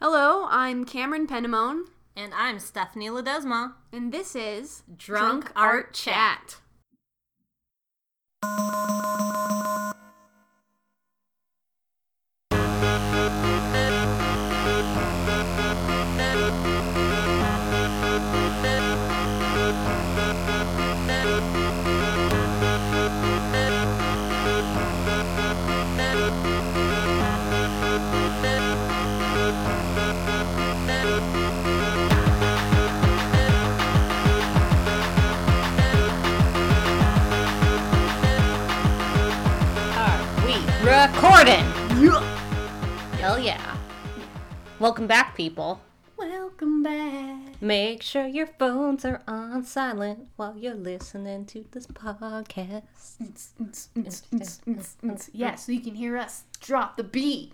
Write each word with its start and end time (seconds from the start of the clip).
Hello, 0.00 0.46
I'm 0.48 0.84
Cameron 0.84 1.26
Penamone, 1.26 1.84
And 2.16 2.32
I'm 2.34 2.58
Stephanie 2.60 3.08
Ledesma. 3.08 3.74
and 3.92 4.12
this 4.12 4.36
is 4.36 4.82
Drunk 4.96 5.50
Art 5.56 5.92
Chat. 5.94 6.56
Are 8.42 9.07
Welcome 44.78 45.06
back, 45.06 45.36
people. 45.36 45.80
Welcome 46.16 46.82
back. 46.82 47.60
Make 47.60 48.02
sure 48.02 48.26
your 48.26 48.46
phones 48.46 49.04
are 49.04 49.22
on 49.26 49.64
silent 49.64 50.28
while 50.36 50.56
you're 50.56 50.74
listening 50.74 51.46
to 51.46 51.64
this 51.72 51.86
podcast. 51.86 52.82
Yeah, 55.32 55.54
so 55.56 55.72
you 55.72 55.80
can 55.80 55.94
hear 55.94 56.16
us 56.16 56.44
drop 56.60 56.96
the 56.96 57.04
beat. 57.04 57.52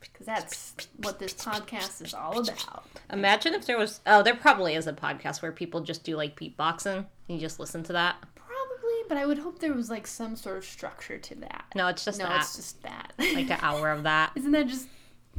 Because 0.00 0.26
that's 0.26 0.74
what 0.98 1.18
this 1.18 1.34
podcast 1.34 2.04
is 2.04 2.14
all 2.14 2.38
about. 2.40 2.84
Imagine 3.12 3.54
if 3.54 3.66
there 3.66 3.78
was. 3.78 4.00
Oh, 4.06 4.22
there 4.22 4.34
probably 4.36 4.74
is 4.74 4.86
a 4.86 4.92
podcast 4.92 5.42
where 5.42 5.50
people 5.52 5.80
just 5.80 6.04
do 6.04 6.16
like 6.16 6.38
beatboxing 6.38 6.96
and 6.96 7.06
you 7.28 7.38
just 7.38 7.58
listen 7.58 7.82
to 7.84 7.92
that. 7.94 8.16
Probably, 8.36 8.94
but 9.08 9.16
I 9.16 9.26
would 9.26 9.38
hope 9.38 9.58
there 9.58 9.72
was 9.74 9.90
like 9.90 10.06
some 10.06 10.36
sort 10.36 10.56
of 10.56 10.64
structure 10.64 11.18
to 11.18 11.34
that. 11.36 11.64
No, 11.74 11.88
it's 11.88 12.04
just 12.04 12.18
No, 12.20 12.26
that. 12.26 12.40
it's 12.42 12.56
just 12.56 12.82
that. 12.82 13.12
like 13.18 13.50
an 13.50 13.58
hour 13.62 13.90
of 13.90 14.04
that. 14.04 14.32
Isn't 14.36 14.52
that 14.52 14.68
just 14.68 14.86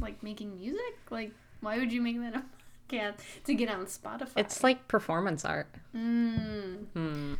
like 0.00 0.22
making 0.22 0.54
music? 0.56 0.94
Like, 1.10 1.32
why 1.60 1.78
would 1.78 1.92
you 1.92 2.00
make 2.02 2.18
that 2.20 2.34
a 2.36 2.42
podcast 2.94 3.14
to 3.44 3.54
get 3.54 3.68
on 3.68 3.84
Spotify? 3.86 4.32
It's 4.36 4.62
like 4.62 4.88
performance 4.88 5.44
art. 5.44 5.68
Mm. 5.94 6.86
Hmm. 6.94 7.34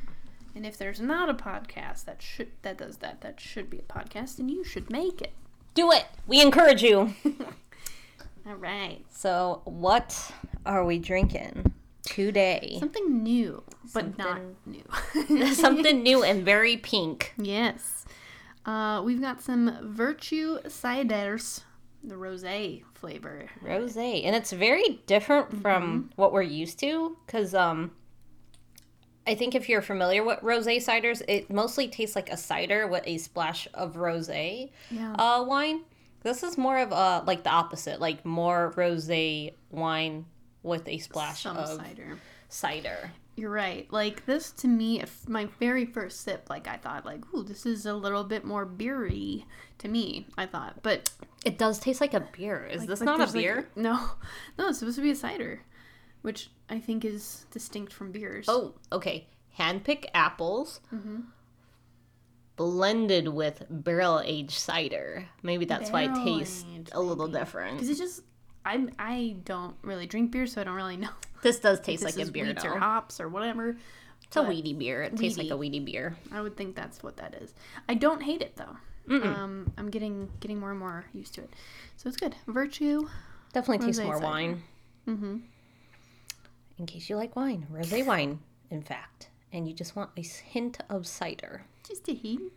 And 0.55 0.67
if 0.67 0.77
there's 0.79 1.01
not 1.01 1.29
a 1.29 1.35
podcast 1.35 2.05
that 2.07 2.21
should 2.21 2.49
that 2.63 2.79
does 2.79 2.97
that, 2.99 3.21
that 3.21 3.41
should 3.41 3.71
be 3.71 3.79
a 3.79 3.83
podcast, 3.83 4.39
and 4.39 4.51
you 4.51 4.65
should 4.65 4.91
make 4.91 5.23
it. 5.23 5.33
Do 5.75 5.93
it. 5.93 6.07
We 6.27 6.41
encourage 6.41 6.83
you. 6.83 7.15
All 8.47 8.57
right, 8.57 9.05
So, 9.13 9.61
what 9.65 10.33
are 10.67 10.85
we 10.85 10.99
drinking 10.99 11.73
today? 12.03 12.77
something 12.81 13.23
new, 13.23 13.63
but 13.95 14.17
not 14.19 14.41
new. 14.67 14.83
Something 15.55 16.03
new 16.03 16.25
and 16.25 16.43
very 16.45 16.77
pink. 16.79 17.35
yes, 17.37 18.05
uh, 18.67 19.03
we've 19.05 19.21
got 19.21 19.41
some 19.43 19.77
Virtue 19.83 20.59
ciders, 20.63 21.63
the 22.03 22.15
rosé 22.15 22.83
flavor. 22.95 23.47
Rose, 23.63 23.97
and 23.97 24.35
it's 24.37 24.53
very 24.53 25.01
different 25.07 25.61
from 25.63 26.11
what 26.17 26.33
we're 26.33 26.43
used 26.43 26.79
to 26.81 27.17
because 27.27 27.55
um 27.55 27.91
I 29.27 29.35
think 29.35 29.55
if 29.55 29.69
you're 29.69 29.83
familiar 29.83 30.25
with 30.25 30.43
rose 30.43 30.67
ciders, 30.67 31.23
it 31.29 31.51
mostly 31.51 31.89
tastes 31.89 32.17
like 32.17 32.31
a 32.31 32.37
cider 32.37 32.87
with 32.89 33.03
a 33.07 33.19
splash 33.19 33.69
of 33.75 33.97
rose 33.97 34.29
Yeah. 34.29 35.13
uh, 35.19 35.45
wine. 35.47 35.83
This 36.23 36.43
is 36.43 36.57
more 36.59 36.79
of 36.79 36.91
a 36.93 37.23
like 37.27 37.45
the 37.45 37.51
opposite, 37.51 38.01
like 38.01 38.25
more 38.25 38.73
rose 38.77 39.11
wine 39.71 40.27
with 40.63 40.89
a 40.89 40.99
splash 40.99 41.43
Some 41.43 41.57
of 41.57 41.69
cider. 41.69 42.19
cider. 42.49 43.11
You're 43.37 43.51
right. 43.51 43.91
Like 43.91 44.27
this 44.27 44.51
to 44.53 44.69
me, 44.69 45.01
if 45.01 45.29
my 45.29 45.47
very 45.59 45.87
first 45.87 46.21
sip, 46.21 46.49
like 46.51 46.69
I 46.69 46.77
thought, 46.77 47.07
like, 47.07 47.23
ooh, 47.35 47.43
this 47.43 47.65
is 47.65 47.87
a 47.87 47.95
little 47.95 48.25
bit 48.25 48.45
more 48.45 48.65
beery 48.67 49.47
to 49.79 49.89
me. 49.89 50.27
I 50.37 50.47
thought, 50.47 50.83
but 50.83 51.11
It 51.45 51.57
does 51.57 51.79
taste 51.79 52.01
like 52.01 52.13
a 52.15 52.21
beer. 52.37 52.67
Is 52.67 52.87
this 52.87 53.01
like, 53.01 53.07
not 53.07 53.15
a 53.17 53.19
there's, 53.19 53.35
like, 53.35 53.43
beer? 53.43 53.69
no, 53.77 54.11
no, 54.59 54.69
it's 54.69 54.79
supposed 54.81 54.97
to 54.97 55.03
be 55.03 55.11
a 55.11 55.17
cider, 55.17 55.63
which 56.23 56.51
I 56.69 56.79
think 56.81 57.05
is 57.05 57.47
distinct 57.51 57.93
from 57.93 58.13
beers. 58.13 58.47
Oh, 58.49 58.75
okay. 58.93 59.27
Handpick 59.59 60.07
apples 60.15 60.81
mm-hmm. 60.95 61.21
blended 62.57 63.29
with 63.29 63.65
barrel 63.71 64.21
aged 64.25 64.59
cider. 64.59 65.29
Maybe 65.43 65.65
that's 65.65 65.91
why 65.91 66.03
it 66.03 66.15
tastes 66.25 66.63
Barrel-aged, 66.63 66.91
a 66.93 67.01
little 67.01 67.29
different. 67.29 67.75
because 67.75 67.89
it's 67.89 67.99
just 67.99 68.23
I'm 68.65 68.91
I 68.99 69.37
don't 69.45 69.77
really 69.83 70.07
drink 70.07 70.31
beer, 70.31 70.47
so 70.47 70.61
I 70.61 70.65
don't 70.65 70.75
really 70.75 70.97
know. 70.99 71.09
This 71.43 71.59
does 71.59 71.81
taste 71.81 72.03
this 72.05 72.17
like 72.17 72.29
a 72.29 72.31
beer, 72.31 72.55
or 72.65 72.79
hops 72.79 73.21
or 73.21 73.29
whatever. 73.29 73.77
It's 74.25 74.37
a 74.37 74.43
weedy 74.43 74.75
beer. 74.75 75.03
It 75.03 75.17
tastes 75.17 75.39
like 75.39 75.51
a 75.51 75.57
weedy 75.57 75.81
beer. 75.81 76.17
I 76.31 76.41
would 76.41 76.57
think 76.57 76.77
that's 76.77 77.03
what 77.03 77.17
that 77.17 77.35
is. 77.35 77.53
I 77.89 77.95
don't 77.95 78.23
hate 78.23 78.43
it 78.43 78.57
though. 78.57 78.77
Um, 79.11 79.73
I'm 79.77 79.91
getting 79.91 80.29
getting 80.39 80.61
more 80.61 80.71
and 80.71 80.79
more 80.79 81.05
used 81.13 81.35
to 81.35 81.41
it, 81.41 81.51
so 81.97 82.09
it's 82.09 82.17
good. 82.17 82.37
Virtue. 82.47 83.09
Definitely 83.53 83.87
tastes 83.87 84.01
more 84.03 84.15
cider. 84.15 84.27
wine. 84.27 84.63
Mm-hmm. 85.09 85.37
In 86.79 86.87
case 86.87 87.11
you 87.11 87.17
like 87.17 87.35
wine, 87.35 87.67
rosé 87.73 88.07
wine, 88.07 88.39
in 88.71 88.83
fact, 88.83 89.29
and 89.53 89.67
you 89.67 89.75
just 89.75 89.97
want 89.97 90.11
a 90.17 90.23
hint 90.23 90.79
of 90.89 91.07
cider, 91.09 91.63
Just 91.87 92.09
a 92.09 92.15
hint. 92.15 92.53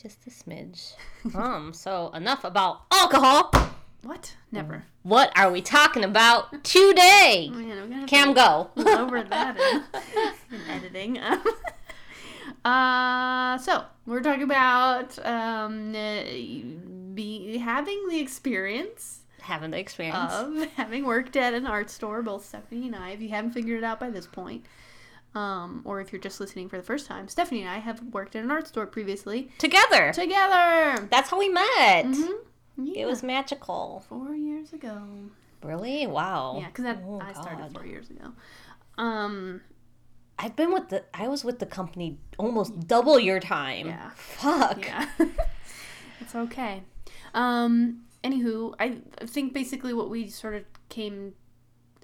just 0.00 0.26
a 0.26 0.30
smidge. 0.30 0.92
um. 1.34 1.72
So 1.72 2.10
enough 2.12 2.44
about 2.44 2.82
alcohol. 2.92 3.50
What? 4.06 4.36
Never. 4.52 4.84
What 5.02 5.32
are 5.36 5.50
we 5.50 5.60
talking 5.60 6.04
about 6.04 6.62
today? 6.62 7.50
Man, 7.52 7.68
gonna 7.68 7.94
have 7.96 8.08
Cam, 8.08 8.34
go. 8.34 8.70
lower 8.76 9.22
that 9.24 9.56
in, 9.58 10.56
in 10.56 10.60
editing. 10.70 11.18
uh, 12.64 13.58
so 13.58 13.84
we're 14.06 14.22
talking 14.22 14.44
about 14.44 15.18
um, 15.26 15.94
uh, 15.94 16.22
be 17.14 17.58
having 17.58 18.08
the 18.08 18.20
experience 18.20 19.20
Having 19.40 19.70
the 19.72 19.78
experience. 19.78 20.32
of 20.32 20.64
having 20.76 21.04
worked 21.04 21.36
at 21.36 21.54
an 21.54 21.66
art 21.66 21.90
store. 21.90 22.22
Both 22.22 22.46
Stephanie 22.46 22.86
and 22.86 22.96
I, 22.96 23.10
if 23.10 23.20
you 23.20 23.28
haven't 23.30 23.52
figured 23.52 23.78
it 23.78 23.84
out 23.84 23.98
by 24.00 24.10
this 24.10 24.26
point, 24.26 24.64
um, 25.34 25.82
or 25.84 26.00
if 26.00 26.12
you're 26.12 26.20
just 26.20 26.40
listening 26.40 26.68
for 26.68 26.76
the 26.76 26.82
first 26.82 27.06
time, 27.06 27.28
Stephanie 27.28 27.62
and 27.62 27.70
I 27.70 27.78
have 27.78 28.00
worked 28.12 28.34
at 28.36 28.42
an 28.44 28.50
art 28.50 28.66
store 28.68 28.86
previously 28.86 29.50
Together. 29.58 30.12
together. 30.12 31.06
That's 31.10 31.30
how 31.30 31.38
we 31.38 31.48
met. 31.48 32.06
Mhm. 32.06 32.32
Yeah, 32.78 33.02
It 33.02 33.06
was 33.06 33.22
magical. 33.22 34.04
four 34.08 34.34
years 34.34 34.72
ago. 34.72 35.02
Really? 35.62 36.06
Wow. 36.06 36.58
Yeah, 36.60 36.66
because 36.68 36.84
Oh, 37.04 37.20
I 37.20 37.32
started 37.32 37.72
four 37.72 37.86
years 37.86 38.10
ago. 38.10 38.32
Um, 38.98 39.62
I've 40.38 40.54
been 40.56 40.72
with 40.72 40.88
the 40.90 41.04
I 41.14 41.28
was 41.28 41.44
with 41.44 41.58
the 41.58 41.66
company 41.66 42.18
almost 42.38 42.86
double 42.86 43.18
your 43.18 43.40
time. 43.40 43.86
Yeah. 43.88 44.10
Fuck. 44.14 44.84
Yeah. 44.86 45.06
it's 46.20 46.34
okay. 46.34 46.82
Um, 47.34 48.02
anywho, 48.22 48.74
I 48.78 48.98
think 49.26 49.52
basically 49.54 49.94
what 49.94 50.10
we 50.10 50.28
sort 50.28 50.54
of 50.54 50.64
came 50.88 51.34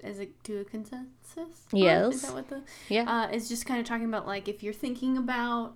as 0.03 0.19
a 0.19 0.25
to 0.43 0.57
a 0.59 0.63
consensus. 0.65 1.07
on, 1.37 1.79
Yes. 1.79 2.15
Is 2.15 2.21
that 2.23 2.33
what 2.33 2.49
the 2.49 2.61
Yeah. 2.89 3.03
uh 3.07 3.27
is 3.31 3.47
just 3.47 3.65
kind 3.65 3.79
of 3.79 3.85
talking 3.85 4.05
about 4.05 4.25
like 4.27 4.47
if 4.47 4.63
you're 4.63 4.73
thinking 4.73 5.17
about 5.17 5.75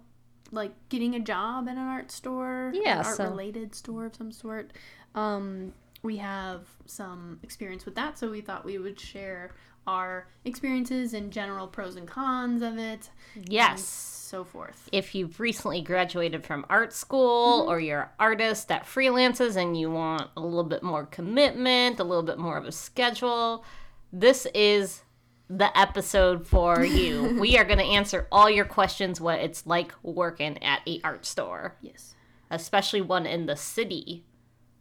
like 0.51 0.71
getting 0.89 1.15
a 1.15 1.19
job 1.19 1.67
at 1.67 1.73
an 1.77 1.87
art 1.87 2.11
store, 2.11 2.71
Yeah, 2.73 2.99
an 3.01 3.05
art 3.05 3.15
so- 3.17 3.23
related 3.29 3.75
store 3.75 4.05
of 4.05 4.15
some 4.15 4.31
sort. 4.31 4.71
Um, 5.15 5.73
we 6.03 6.17
have 6.17 6.61
some 6.85 7.39
experience 7.43 7.85
with 7.85 7.95
that, 7.95 8.17
so 8.17 8.29
we 8.29 8.41
thought 8.41 8.63
we 8.65 8.77
would 8.77 8.99
share 8.99 9.51
our 9.87 10.27
experiences 10.45 11.13
and 11.13 11.31
general 11.31 11.65
pros 11.67 11.95
and 11.95 12.07
cons 12.07 12.61
of 12.61 12.77
it. 12.77 13.09
yes. 13.35 14.13
so 14.27 14.43
forth. 14.43 14.89
If 14.91 15.15
you've 15.15 15.39
recently 15.39 15.81
graduated 15.81 16.43
from 16.45 16.65
art 16.69 16.91
school 16.91 17.61
Mm-hmm. 17.61 17.69
or 17.71 17.79
you're 17.79 18.01
an 18.01 18.09
artist 18.19 18.67
that 18.67 18.83
freelances 18.83 19.55
and 19.55 19.79
you 19.79 19.89
want 19.89 20.29
a 20.35 20.41
little 20.41 20.65
bit 20.65 20.83
more 20.83 21.05
commitment, 21.05 22.01
a 22.01 22.03
little 22.03 22.23
bit 22.23 22.37
more 22.37 22.57
of 22.57 22.65
a 22.65 22.71
schedule, 22.73 23.63
this 24.11 24.45
is 24.53 25.01
the 25.49 25.77
episode 25.77 26.45
for 26.47 26.83
you. 26.83 27.37
we 27.39 27.57
are 27.57 27.63
going 27.65 27.77
to 27.79 27.83
answer 27.85 28.27
all 28.31 28.49
your 28.49 28.65
questions 28.65 29.19
what 29.21 29.39
it's 29.39 29.65
like 29.65 29.93
working 30.03 30.61
at 30.63 30.81
a 30.87 30.99
art 31.03 31.25
store, 31.25 31.75
Yes. 31.81 32.15
especially 32.51 33.01
one 33.01 33.25
in 33.25 33.45
the 33.45 33.55
city. 33.55 34.23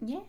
Yeah. 0.00 0.20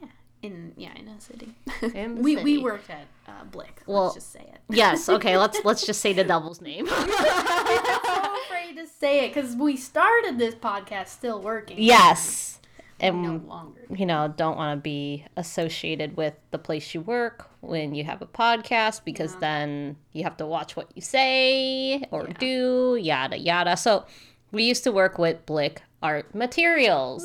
In 0.44 0.74
yeah, 0.78 0.94
in 0.96 1.08
a 1.08 1.20
city. 1.20 1.56
In 1.96 2.16
we 2.22 2.36
city. 2.36 2.44
we 2.44 2.58
worked 2.64 2.90
at 2.92 3.08
uh, 3.28 3.44
Blick. 3.52 3.82
Well- 3.88 4.04
let's 4.04 4.16
just 4.16 4.32
say 4.32 4.42
it. 4.42 4.60
Yes, 4.70 5.10
okay, 5.10 5.38
let's 5.38 5.60
let's 5.66 5.86
just 5.86 6.00
say 6.02 6.14
the 6.14 6.24
devil's 6.24 6.62
name. 6.62 6.88
I'm 6.90 7.10
so 7.10 8.34
afraid 8.46 8.76
to 8.76 8.86
say 8.86 9.26
it 9.26 9.34
because 9.34 9.56
we 9.56 9.76
started 9.78 10.38
this 10.38 10.54
podcast 10.56 11.08
still 11.08 11.42
working. 11.42 11.78
yes. 11.80 12.60
No 13.02 13.08
And 13.08 13.48
longer. 13.48 13.82
you 13.96 14.06
know, 14.06 14.34
don't 14.36 14.58
want 14.58 14.78
to 14.78 14.82
be 14.82 15.26
associated 15.36 16.18
with 16.18 16.34
the 16.52 16.58
place 16.58 16.94
you 16.94 17.02
work 17.02 17.50
when 17.62 17.94
you 17.96 18.04
have 18.06 18.22
a 18.22 18.26
podcast 18.26 19.04
because 19.06 19.36
then 19.38 19.98
you 20.14 20.24
have 20.24 20.38
to 20.38 20.46
watch 20.46 20.76
what 20.76 20.90
you 20.96 21.02
say 21.02 22.04
or 22.12 22.26
Yeah. 22.28 22.34
do, 22.40 22.98
yada 23.02 23.38
yada. 23.38 23.78
So 23.78 24.06
we 24.52 24.64
used 24.64 24.84
to 24.86 24.92
work 24.92 25.18
with 25.20 25.46
Blick 25.46 25.82
Art 26.02 26.34
Materials. 26.34 27.24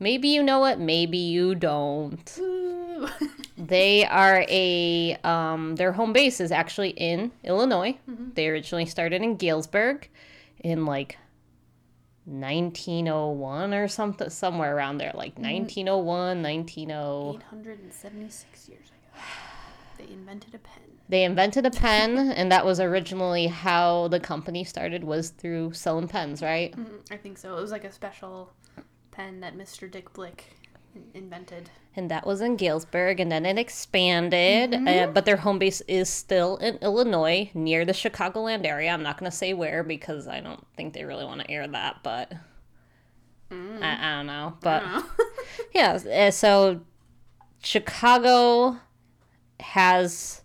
Maybe 0.00 0.28
you 0.28 0.42
know 0.42 0.64
it, 0.64 0.78
maybe 0.78 1.18
you 1.18 1.54
don't. 1.54 2.40
They 3.56 4.04
are 4.06 4.44
a 4.48 5.14
um, 5.24 5.76
their 5.76 5.92
home 5.92 6.12
base 6.12 6.40
is 6.40 6.50
actually 6.50 6.90
in 6.90 7.30
Illinois. 7.44 7.96
They 8.34 8.48
originally 8.48 8.86
started 8.86 9.22
in 9.22 9.36
Galesburg 9.36 10.08
in 10.60 10.86
like 10.86 11.18
1901 12.26 13.74
or 13.74 13.88
something 13.88 14.30
somewhere 14.30 14.76
around 14.76 14.98
there 14.98 15.12
like 15.14 15.38
1901 15.38 16.04
190 16.42 16.82
876 16.82 18.68
years 18.68 18.86
ago, 18.88 19.22
they 19.98 20.12
invented 20.12 20.54
a 20.54 20.58
pen. 20.58 20.82
they 21.08 21.24
invented 21.24 21.66
a 21.66 21.70
pen 21.70 22.16
and 22.36 22.50
that 22.50 22.64
was 22.64 22.80
originally 22.80 23.46
how 23.48 24.08
the 24.08 24.20
company 24.20 24.64
started 24.64 25.04
was 25.04 25.30
through 25.30 25.72
selling 25.72 26.08
pens 26.08 26.42
right 26.42 26.74
Mhm, 26.76 27.00
I 27.10 27.16
think 27.16 27.38
so. 27.38 27.56
It 27.56 27.60
was 27.60 27.70
like 27.70 27.84
a 27.84 27.92
special 27.92 28.52
pen 29.10 29.40
that 29.40 29.56
Mr. 29.56 29.90
Dick 29.90 30.12
Blick 30.12 30.56
invented. 31.14 31.70
and 31.96 32.10
that 32.10 32.26
was 32.26 32.40
in 32.40 32.56
Galesburg, 32.56 33.20
and 33.20 33.30
then 33.30 33.46
it 33.46 33.58
expanded. 33.58 34.74
Uh, 34.88 35.06
but 35.08 35.24
their 35.24 35.36
home 35.38 35.58
base 35.58 35.80
is 35.82 36.08
still 36.08 36.56
in 36.58 36.76
Illinois, 36.78 37.50
near 37.54 37.84
the 37.84 37.92
Chicagoland 37.92 38.64
area. 38.66 38.90
I'm 38.90 39.02
not 39.02 39.18
going 39.18 39.30
to 39.30 39.36
say 39.36 39.52
where 39.54 39.82
because 39.84 40.26
I 40.28 40.40
don't 40.40 40.64
think 40.76 40.92
they 40.94 41.04
really 41.04 41.24
want 41.24 41.40
to 41.42 41.50
air 41.50 41.66
that, 41.68 41.96
but 42.02 42.32
I, 43.50 43.98
I 44.00 44.16
don't 44.16 44.26
know. 44.26 44.54
But 44.60 44.82
yeah, 45.74 45.92
uh, 46.10 46.30
so 46.30 46.80
Chicago 47.62 48.78
has. 49.60 50.40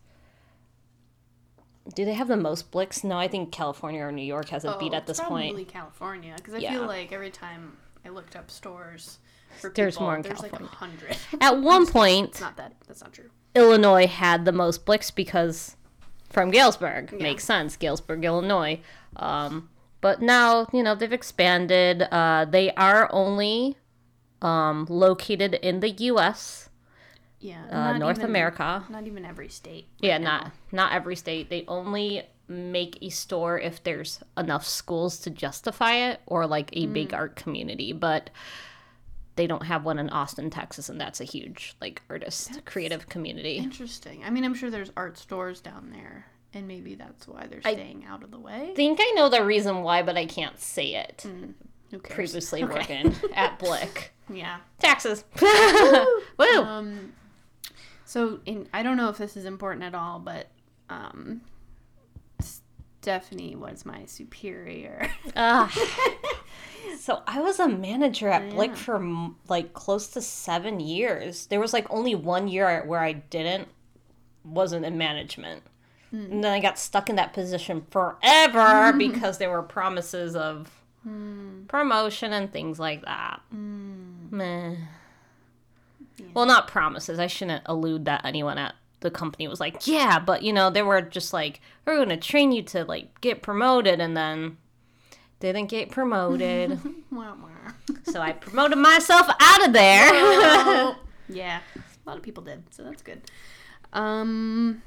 Do 1.96 2.06
they 2.06 2.14
have 2.14 2.28
the 2.28 2.38
most 2.38 2.70
Blicks? 2.70 3.04
No, 3.04 3.18
I 3.18 3.28
think 3.28 3.52
California 3.52 4.02
or 4.04 4.12
New 4.12 4.22
York 4.22 4.50
has 4.50 4.64
a 4.64 4.78
beat 4.80 4.94
Oh, 4.94 4.98
at 4.98 5.10
it's 5.10 5.18
this 5.20 5.28
point. 5.28 5.48
Probably 5.56 5.66
California, 5.66 6.34
because 6.38 6.54
I 6.54 6.58
Yeah. 6.60 6.74
feel 6.74 6.86
like 6.86 7.12
every 7.12 7.32
time 7.32 7.78
I 8.06 8.10
looked 8.10 8.36
up 8.36 8.52
stores 8.52 9.18
There's 9.74 9.96
people, 9.96 10.08
more 10.08 10.16
in 10.18 10.22
there's 10.22 10.40
like 10.42 10.52
California. 10.52 10.76
hundred. 10.76 11.18
At 11.42 11.62
one 11.62 11.86
point, 11.88 12.40
not 12.42 12.58
that. 12.58 12.74
That's 12.88 13.02
not 13.02 13.14
true. 13.14 13.30
Illinois 13.56 14.08
had 14.08 14.46
the 14.46 14.52
most 14.52 14.86
Blicks 14.86 15.12
because 15.12 15.76
from 16.30 16.52
Galesburg. 16.52 17.20
Makes 17.20 17.44
sense. 17.44 17.76
Galesburg, 17.76 18.24
Illinois. 18.24 18.80
Um, 19.16 19.70
but 20.02 20.22
now, 20.22 20.68
you 20.72 20.84
know, 20.84 20.96
they've 20.96 21.12
expanded. 21.12 22.04
Uh, 22.12 22.46
they 22.46 22.72
are 22.76 23.10
only 23.12 23.76
um, 24.42 24.86
located 24.90 25.56
in 25.56 25.80
the 25.82 25.90
U.S., 25.90 26.70
Yeah. 27.40 27.64
uh, 27.72 27.98
North 27.98 28.20
even- 28.20 28.30
America. 28.30 28.86
Not 28.90 29.08
even 29.08 29.26
every 29.26 29.50
state. 29.50 29.88
Yeah, 30.00 30.14
right 30.14 30.22
not 30.22 30.44
now. 30.46 30.52
not 30.72 30.94
every 30.94 31.16
state. 31.16 31.50
They 31.50 31.66
only 31.68 32.24
make 32.48 32.98
a 33.02 33.10
store 33.10 33.60
if 33.60 33.84
there's 33.84 34.20
enough 34.38 34.66
schools 34.66 35.20
to 35.20 35.30
justify 35.30 35.94
it 35.96 36.20
or 36.26 36.48
like 36.48 36.70
a 36.74 36.86
big 36.88 37.14
art 37.14 37.36
community, 37.36 37.92
but 37.94 38.30
they 39.40 39.48
don't 39.48 39.64
have 39.64 39.86
one 39.86 40.00
in 40.00 40.10
Austin, 40.10 40.50
Texas, 40.50 40.90
and 40.90 41.00
that's 41.00 41.22
a 41.22 41.24
huge 41.24 41.74
like 41.80 42.02
artist 42.10 42.60
creative 42.66 43.08
community. 43.08 43.56
Interesting. 43.56 44.22
I 44.26 44.30
mean, 44.30 44.44
I'm 44.44 44.54
sure 44.54 44.70
there's 44.70 44.92
art 44.98 45.18
stores 45.18 45.62
down 45.62 45.92
there, 45.94 46.26
and 46.54 46.68
maybe 46.68 46.96
that's 46.96 47.26
why 47.26 47.48
they're 47.48 47.62
staying 47.62 48.04
out 48.04 48.22
of 48.22 48.32
the 48.32 48.38
way. 48.38 48.72
I 48.72 48.76
think 48.76 49.00
I 49.02 49.12
know 49.16 49.30
the 49.30 49.46
reason 49.46 49.82
why, 49.82 50.04
but 50.04 50.18
I 50.18 50.26
can't 50.26 50.60
say 50.60 50.94
it. 50.96 51.26
Who 51.92 52.00
cares? 52.00 52.14
Previously 52.16 52.66
Okay. 52.66 52.74
working 52.74 53.16
at 53.34 53.58
Blick. 53.64 54.12
Yeah. 54.30 54.58
Taxes. 54.80 55.24
Woo! 56.38 56.46
Um. 56.62 57.14
So, 58.04 58.42
in 58.46 58.68
I 58.74 58.84
don't 58.84 58.98
know 58.98 59.08
if 59.08 59.18
this 59.18 59.38
is 59.38 59.46
important 59.46 59.86
at 59.86 59.96
all, 59.96 60.20
but 60.20 60.48
um, 60.90 61.40
Stephanie 63.02 63.56
was 63.56 63.86
my 63.86 64.04
superior. 64.06 65.10
Ah. 65.38 65.72
so 66.98 67.22
I 67.28 67.42
was 67.42 67.60
a 67.60 67.68
manager 67.68 68.30
at 68.30 68.50
Blick 68.50 68.76
for 68.76 69.32
like 69.48 69.74
close 69.74 70.08
to 70.10 70.22
seven 70.22 70.80
years. 70.80 71.48
There 71.48 71.60
was 71.60 71.74
like 71.74 71.88
only 71.90 72.16
one 72.16 72.48
year 72.48 72.84
where 72.86 73.02
I 73.02 73.14
didn't, 73.14 73.68
wasn't 74.44 74.86
in 74.86 74.98
management. 74.98 75.64
Hmm. 76.12 76.32
And 76.32 76.44
then 76.44 76.52
I 76.52 76.60
got 76.60 76.80
stuck 76.80 77.10
in 77.10 77.16
that 77.18 77.34
position 77.34 77.86
forever 77.92 78.94
because 78.98 79.38
there 79.38 79.52
were 79.52 79.62
promises 79.62 80.36
of 80.36 80.70
hmm. 81.04 81.64
promotion 81.68 82.34
and 82.34 82.52
things 82.52 82.80
like 82.80 83.04
that. 83.06 83.42
Hmm. 83.52 84.28
Meh. 84.32 84.76
Well, 86.34 86.46
not 86.46 86.68
promises. 86.68 87.20
I 87.20 87.28
shouldn't 87.28 87.64
allude 87.66 88.06
that 88.06 88.26
anyone 88.26 88.58
at 88.58 88.76
the 89.02 89.12
company 89.12 89.48
was 89.48 89.60
like, 89.60 89.88
yeah, 89.88 90.20
but 90.20 90.44
you 90.44 90.52
know, 90.52 90.70
they 90.70 90.82
were 90.82 91.02
just 91.02 91.34
like, 91.34 91.62
we're 91.86 91.96
going 91.96 92.10
to 92.10 92.18
train 92.18 92.52
you 92.52 92.62
to 92.64 92.84
like 92.84 93.22
get 93.22 93.42
promoted 93.42 94.00
and 94.00 94.16
then 94.16 94.58
didn't 95.40 95.68
get 95.68 95.92
promoted. 95.92 96.80
So 98.04 98.22
I 98.22 98.32
promoted 98.34 98.78
myself 98.78 99.28
out 99.40 99.68
of 99.68 99.74
there. 99.74 100.96
yeah, 101.30 101.60
a 101.76 102.10
lot 102.10 102.18
of 102.18 102.24
people 102.24 102.44
did, 102.44 102.64
so 102.72 102.84
that's 102.84 103.02
good. 103.02 103.22
Um, 103.94 104.82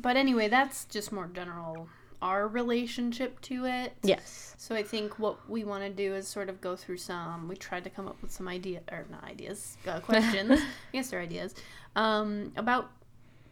but 0.00 0.16
anyway, 0.16 0.48
that's 0.48 0.84
just 0.84 1.10
more 1.10 1.28
general 1.32 1.88
our 2.22 2.46
relationship 2.46 3.40
to 3.42 3.66
it. 3.66 3.94
yes. 4.02 4.54
So 4.58 4.74
I 4.74 4.82
think 4.82 5.18
what 5.18 5.48
we 5.48 5.64
want 5.64 5.84
to 5.84 5.90
do 5.90 6.14
is 6.14 6.28
sort 6.28 6.48
of 6.50 6.60
go 6.60 6.76
through 6.76 6.98
some. 6.98 7.48
We 7.48 7.56
tried 7.56 7.84
to 7.84 7.90
come 7.90 8.06
up 8.06 8.20
with 8.20 8.30
some 8.30 8.46
idea 8.46 8.80
or 8.92 9.06
not 9.10 9.24
ideas, 9.24 9.78
uh, 9.86 10.00
questions. 10.10 10.60
I 10.60 10.66
guess 10.92 11.10
they're 11.10 11.20
ideas 11.20 11.54
um, 11.96 12.52
about 12.56 12.90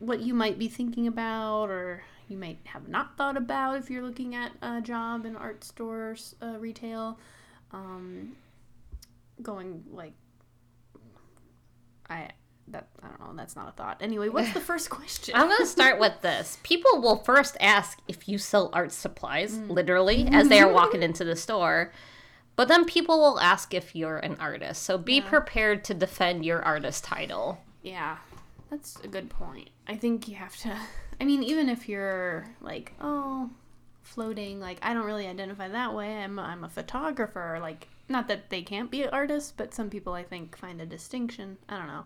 what 0.01 0.21
you 0.21 0.35
might 0.35 0.59
be 0.59 0.69
thinking 0.69 1.07
about, 1.07 1.71
or 1.71 2.03
you 2.29 2.37
might 2.37 2.59
have 2.65 2.89
not 2.89 3.17
thought 3.17 3.37
about 3.37 3.79
if 3.79 3.91
you're 3.91 4.03
looking 4.03 4.35
at 4.35 4.53
a 4.63 4.81
job 4.81 5.25
in 5.27 5.37
art 5.37 5.65
stores, 5.65 6.35
uh, 6.43 6.59
retail. 6.59 7.19
Um, 7.73 8.37
going 9.43 9.85
like, 9.91 10.15
I 12.09 12.31
that 12.73 12.89
I 13.03 13.09
don't 13.09 13.21
know. 13.21 13.35
That's 13.37 13.57
not 13.57 13.69
a 13.69 13.73
thought. 13.73 13.99
Anyway, 14.01 14.29
what's 14.29 14.53
the 14.53 14.61
first 14.73 14.91
question? 14.91 15.35
I'm 15.35 15.49
going 15.49 15.59
to 15.59 15.67
start 15.67 15.99
with 15.99 16.21
this. 16.23 16.59
People 16.63 17.01
will 17.01 17.17
first 17.17 17.57
ask 17.61 17.99
if 18.09 18.29
you 18.29 18.39
sell 18.39 18.71
art 18.73 18.93
supplies, 18.93 19.57
literally, 19.59 20.27
as 20.31 20.49
they 20.49 20.61
are 20.61 20.73
walking 20.73 21.03
into 21.09 21.25
the 21.25 21.37
store. 21.37 21.93
But 22.57 22.69
then 22.69 22.85
people 22.85 23.19
will 23.21 23.39
ask 23.39 23.73
if 23.73 23.95
you're 23.95 24.19
an 24.19 24.37
artist. 24.41 24.83
So 24.83 24.99
be 24.99 25.21
prepared 25.21 25.85
to 25.85 25.95
defend 25.95 26.45
your 26.45 26.61
artist 26.63 27.05
title. 27.05 27.59
Yeah, 27.83 28.19
that's 28.69 28.99
a 29.05 29.09
good 29.09 29.31
point. 29.31 29.71
I 29.87 29.95
think 29.95 30.27
you 30.27 30.35
have 30.35 30.57
to. 30.59 30.77
I 31.21 31.25
mean, 31.25 31.43
even 31.43 31.69
if 31.69 31.89
you're 31.89 32.47
like, 32.61 32.93
oh, 33.01 33.51
floating, 34.03 34.61
like 34.61 34.79
I 34.83 34.95
don't 34.95 35.05
really 35.05 35.27
identify 35.27 35.69
that 35.69 35.95
way. 35.95 36.23
I'm 36.23 36.39
I'm 36.39 36.65
a 36.65 36.69
photographer. 36.69 37.59
Like, 37.61 37.89
not 38.09 38.29
that 38.29 38.51
they 38.51 38.63
can't 38.63 38.91
be 38.91 39.07
artists, 39.07 39.53
but 39.57 39.75
some 39.75 39.91
people 39.91 40.15
I 40.15 40.23
think 40.23 40.57
find 40.57 40.81
a 40.81 40.87
distinction. 40.87 41.59
I 41.69 41.79
don't 41.79 41.89
know. 41.89 42.05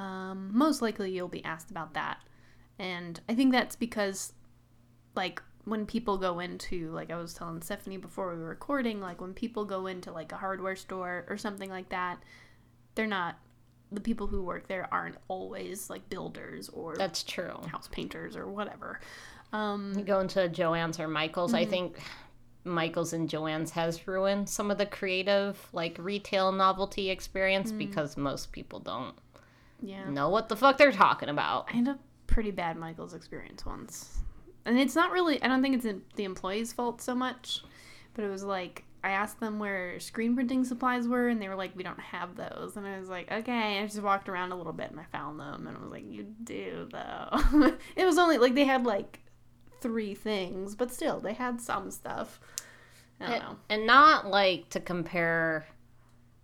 Um, 0.00 0.50
most 0.52 0.82
likely 0.82 1.12
you'll 1.12 1.28
be 1.28 1.44
asked 1.44 1.70
about 1.70 1.94
that, 1.94 2.18
and 2.78 3.20
I 3.28 3.34
think 3.34 3.52
that's 3.52 3.76
because, 3.76 4.32
like, 5.16 5.42
when 5.64 5.86
people 5.86 6.16
go 6.18 6.38
into 6.38 6.90
like 6.92 7.10
I 7.10 7.16
was 7.16 7.34
telling 7.34 7.60
Stephanie 7.62 7.98
before 7.98 8.34
we 8.34 8.40
were 8.40 8.48
recording, 8.48 9.00
like 9.00 9.20
when 9.20 9.34
people 9.34 9.64
go 9.64 9.86
into 9.86 10.12
like 10.12 10.32
a 10.32 10.36
hardware 10.36 10.76
store 10.76 11.26
or 11.28 11.36
something 11.36 11.70
like 11.70 11.90
that, 11.90 12.22
they're 12.94 13.06
not 13.06 13.38
the 13.90 14.00
people 14.00 14.26
who 14.26 14.42
work 14.42 14.68
there 14.68 14.86
aren't 14.92 15.16
always 15.28 15.88
like 15.88 16.08
builders 16.10 16.68
or 16.68 16.94
That's 16.96 17.22
true. 17.22 17.54
house 17.70 17.88
painters 17.90 18.36
or 18.36 18.46
whatever. 18.46 19.00
Um, 19.52 19.94
You 19.96 20.04
go 20.04 20.20
into 20.20 20.40
Joann's 20.48 21.00
or 21.00 21.08
Michael's. 21.08 21.54
I 21.54 21.64
think 21.64 21.98
Michael's 22.64 23.12
and 23.12 23.28
Joann's 23.28 23.70
has 23.70 24.06
ruined 24.06 24.48
some 24.48 24.70
of 24.70 24.78
the 24.78 24.86
creative, 24.86 25.58
like 25.72 25.96
retail 25.98 26.52
novelty 26.52 27.10
experience 27.10 27.72
because 27.72 28.16
most 28.16 28.52
people 28.52 28.78
don't 28.80 29.14
yeah, 29.80 30.08
know 30.10 30.28
what 30.28 30.48
the 30.48 30.56
fuck 30.56 30.76
they're 30.76 30.92
talking 30.92 31.28
about. 31.28 31.68
I 31.72 31.76
had 31.76 31.88
a 31.88 31.98
pretty 32.26 32.50
bad 32.50 32.76
Michael's 32.76 33.14
experience 33.14 33.64
once, 33.64 34.18
and 34.66 34.78
it's 34.78 34.94
not 34.94 35.12
really. 35.12 35.42
I 35.42 35.48
don't 35.48 35.62
think 35.62 35.82
it's 35.82 36.00
the 36.16 36.24
employee's 36.24 36.72
fault 36.72 37.00
so 37.00 37.14
much, 37.14 37.62
but 38.14 38.24
it 38.24 38.28
was 38.28 38.44
like 38.44 38.84
I 39.02 39.10
asked 39.10 39.40
them 39.40 39.58
where 39.58 40.00
screen 40.00 40.34
printing 40.34 40.64
supplies 40.64 41.06
were, 41.06 41.28
and 41.28 41.40
they 41.40 41.48
were 41.48 41.56
like, 41.56 41.76
"We 41.76 41.82
don't 41.82 42.00
have 42.00 42.36
those." 42.36 42.76
And 42.76 42.86
I 42.86 42.98
was 42.98 43.08
like, 43.08 43.30
"Okay." 43.30 43.78
I 43.78 43.86
just 43.86 44.02
walked 44.02 44.28
around 44.28 44.52
a 44.52 44.56
little 44.56 44.72
bit, 44.72 44.90
and 44.90 45.00
I 45.00 45.04
found 45.04 45.38
them, 45.38 45.66
and 45.66 45.76
I 45.76 45.80
was 45.80 45.90
like, 45.90 46.04
"You 46.06 46.24
do 46.44 46.88
though." 46.90 47.76
it 47.96 48.04
was 48.04 48.18
only 48.18 48.38
like 48.38 48.54
they 48.54 48.64
had 48.64 48.86
like 48.86 49.20
three 49.80 50.14
things, 50.14 50.74
but 50.74 50.92
still, 50.92 51.20
they 51.20 51.34
had 51.34 51.60
some 51.60 51.90
stuff. 51.90 52.40
I 53.20 53.24
don't 53.24 53.34
and, 53.34 53.42
know. 53.42 53.56
and 53.70 53.86
not 53.86 54.26
like 54.26 54.68
to 54.70 54.80
compare 54.80 55.66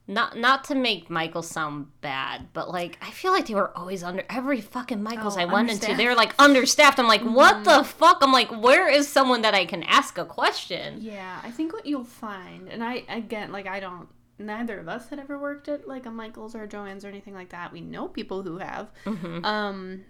not 0.07 0.37
not 0.37 0.65
to 0.65 0.75
make 0.75 1.09
Michael 1.09 1.43
sound 1.43 1.87
bad, 2.03 2.49
but 2.53 2.71
like 2.71 2.99
I 3.01 3.11
feel 3.11 3.33
like 3.33 3.47
they 3.47 3.55
were 3.55 3.77
always 3.77 4.03
under 4.03 4.25
every 4.29 4.61
fucking 4.61 5.03
Michael's 5.03 5.37
Oh, 5.37 5.41
I 5.41 5.45
went 5.47 5.71
into. 5.71 5.95
They 5.95 6.07
were 6.07 6.15
like 6.15 6.35
understaffed. 6.39 6.99
I'm 6.99 7.09
like, 7.09 7.23
what 7.23 7.65
the 7.65 7.83
fuck? 7.85 8.19
I'm 8.21 8.33
like, 8.33 8.51
where 8.51 8.89
is 8.89 9.09
someone 9.09 9.43
that 9.43 9.55
I 9.55 9.65
can 9.65 9.83
ask 9.85 10.19
a 10.19 10.25
question? 10.27 10.99
Yeah, 11.01 11.41
I 11.43 11.51
think 11.51 11.73
what 11.73 11.87
you'll 11.87 12.05
find, 12.05 12.69
and 12.69 12.85
I 12.85 13.05
again, 13.09 13.51
like 13.51 13.67
I 13.67 13.81
don't, 13.81 14.09
neither 14.39 14.79
of 14.79 14.89
us 14.89 15.09
had 15.09 15.19
ever 15.19 15.39
worked 15.39 15.69
at 15.69 15.89
like 15.89 16.05
a 16.05 16.11
Michaels 16.11 16.55
or 16.55 16.65
a 16.65 16.69
Joann's 16.69 17.05
or 17.05 17.09
anything 17.09 17.35
like 17.35 17.49
that. 17.51 17.73
We 17.73 17.81
know 17.81 18.07
people 18.07 18.43
who 18.43 18.59
have. 18.59 18.91
Um, 19.07 20.05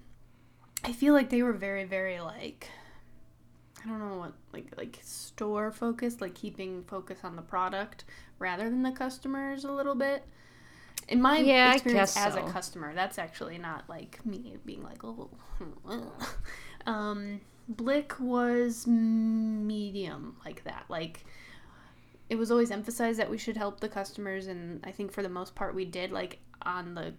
I 0.83 0.93
feel 0.93 1.15
like 1.15 1.31
they 1.31 1.43
were 1.43 1.53
very, 1.53 1.85
very 1.85 2.21
like, 2.21 2.69
I 3.85 3.89
don't 3.89 3.99
know 3.99 4.19
what, 4.19 4.33
like 4.53 4.73
like 4.77 4.99
store 5.03 5.71
focused, 5.71 6.21
like 6.21 6.35
keeping 6.35 6.85
focus 6.85 7.19
on 7.23 7.37
the 7.37 7.43
product 7.43 8.05
rather 8.39 8.65
than 8.71 8.83
the 8.83 8.93
customers 8.93 9.65
a 9.65 9.73
little 9.73 9.95
bit. 9.95 10.25
in 11.09 11.21
my 11.23 11.39
Yeah, 11.39 11.65
experience 11.65 12.13
as 12.17 12.35
so. 12.35 12.37
a 12.37 12.43
customer, 12.43 12.95
that's 12.95 13.19
actually 13.19 13.59
not 13.59 13.89
like 13.89 14.25
me 14.27 14.59
being 14.65 14.83
like, 14.83 15.05
oh, 15.05 15.31
um, 16.87 17.41
Blick 17.69 18.19
was 18.21 18.87
medium 18.87 20.37
like 20.45 20.65
that. 20.65 20.85
Like, 20.89 21.25
it 22.31 22.37
was 22.37 22.51
always 22.51 22.71
emphasized 22.71 23.19
that 23.19 23.31
we 23.31 23.39
should 23.39 23.57
help 23.57 23.81
the 23.81 23.89
customers, 23.89 24.47
and 24.47 24.81
I 24.85 24.91
think 24.93 25.13
for 25.13 25.23
the 25.23 25.29
most 25.29 25.55
part 25.55 25.75
we 25.75 25.85
did. 25.85 26.11
Like 26.13 26.39
on 26.63 26.95
the, 26.95 27.15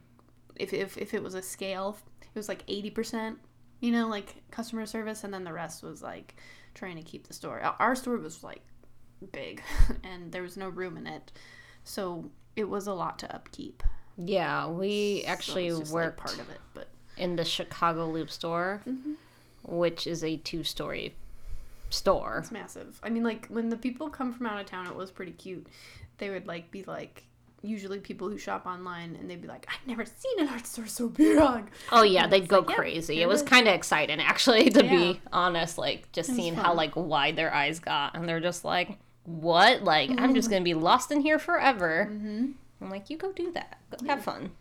if 0.55 0.73
if 0.73 0.97
if 0.97 1.13
it 1.13 1.23
was 1.23 1.35
a 1.35 1.41
scale, 1.41 1.97
it 2.21 2.35
was 2.35 2.49
like 2.49 2.63
eighty 2.67 2.89
percent, 2.89 3.39
you 3.85 3.91
know, 3.91 4.07
like 4.07 4.35
customer 4.49 4.87
service, 4.87 5.23
and 5.23 5.31
then 5.31 5.43
the 5.43 5.53
rest 5.53 5.83
was 5.83 6.01
like 6.01 6.35
trying 6.73 6.95
to 6.95 7.03
keep 7.03 7.27
the 7.27 7.33
store. 7.33 7.61
Our- 7.79 7.95
store 7.95 8.17
was 8.17 8.43
like 8.43 8.61
big, 9.31 9.61
and 10.03 10.31
there 10.31 10.41
was 10.41 10.57
no 10.57 10.69
room 10.69 10.97
in 10.97 11.05
it, 11.05 11.31
so 11.83 12.31
it 12.55 12.67
was 12.67 12.87
a 12.87 12.93
lot 12.93 13.19
to 13.19 13.33
upkeep. 13.33 13.83
Yeah, 14.17 14.67
we 14.67 15.23
actually 15.27 15.67
it's 15.67 15.79
just, 15.79 15.93
like, 15.93 16.17
part 16.17 16.39
of 16.39 16.49
it, 16.49 16.61
but 16.73 16.87
in 17.15 17.35
the 17.35 17.45
Chicago 17.45 18.09
Loop 18.09 18.31
store, 18.31 18.81
mm-hmm. 18.87 19.13
which 19.63 20.07
is 20.07 20.23
a 20.23 20.37
two 20.37 20.63
story 20.63 21.13
store. 21.91 22.39
it's 22.39 22.51
massive. 22.51 22.99
I 23.03 23.09
mean, 23.09 23.23
like 23.23 23.45
when 23.47 23.69
the 23.69 23.77
people 23.77 24.09
come 24.09 24.33
from 24.33 24.47
out 24.47 24.59
of 24.59 24.65
town, 24.65 24.87
it 24.87 24.95
was 24.95 25.11
pretty 25.11 25.33
cute. 25.33 25.67
They 26.17 26.31
would 26.31 26.47
like 26.47 26.71
be 26.71 26.83
like. 26.83 27.25
Usually, 27.65 27.99
people 27.99 28.29
who 28.29 28.37
shop 28.37 28.65
online 28.65 29.15
and 29.19 29.29
they'd 29.29 29.41
be 29.41 29.47
like, 29.47 29.65
"I've 29.69 29.87
never 29.87 30.05
seen 30.05 30.39
an 30.39 30.47
art 30.49 30.65
store 30.67 30.87
so 30.87 31.09
big." 31.09 31.37
Oh 31.91 32.03
yeah, 32.03 32.27
they'd 32.27 32.47
go 32.47 32.59
like, 32.59 32.75
crazy. 32.77 33.15
here 33.15 33.23
It 33.23 33.27
was 33.27 33.41
kind 33.41 33.67
of 33.67 33.73
exciting 33.73 34.19
actually 34.21 34.69
to 34.69 34.83
Yeah. 34.85 34.89
be 34.91 35.21
honest, 35.33 35.77
like 35.77 36.11
just 36.11 36.35
seeing 36.35 36.55
how 36.55 36.73
like 36.73 36.95
wide 36.95 37.35
their 37.35 37.53
eyes 37.53 37.79
got 37.79 38.15
and 38.15 38.27
they're 38.29 38.39
just 38.39 38.63
like, 38.63 38.97
"What? 39.23 39.83
Like 39.83 40.11
I'm 40.17 40.35
just 40.35 40.49
going 40.49 40.61
to 40.61 40.65
be 40.65 40.73
lost 40.75 41.11
in 41.11 41.21
here 41.21 41.39
forever." 41.39 42.07
Mm-hmm. 42.11 42.51
I'm 42.81 42.89
like, 42.89 43.09
"You 43.09 43.17
go 43.17 43.31
do 43.31 43.51
that. 43.53 43.79
Go 43.89 44.05
have 44.07 44.23
fun." 44.23 44.51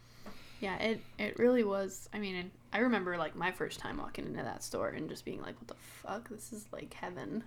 Yeah, 0.61 0.77
it 0.79 1.01
it 1.19 1.39
really 1.39 1.65
was. 1.65 2.09
I 2.15 2.19
mean, 2.19 2.51
I 2.73 2.79
remember 2.79 3.19
like 3.19 3.37
my 3.37 3.51
first 3.53 3.81
time 3.81 3.99
walking 3.99 4.25
into 4.27 4.43
that 4.43 4.63
store 4.65 4.89
and 4.89 5.09
just 5.11 5.25
being 5.25 5.43
like, 5.43 5.57
"What 5.61 5.69
the 5.69 5.75
fuck? 6.03 6.29
This 6.31 6.53
is 6.53 6.65
like 6.73 6.95
heaven." 6.95 7.45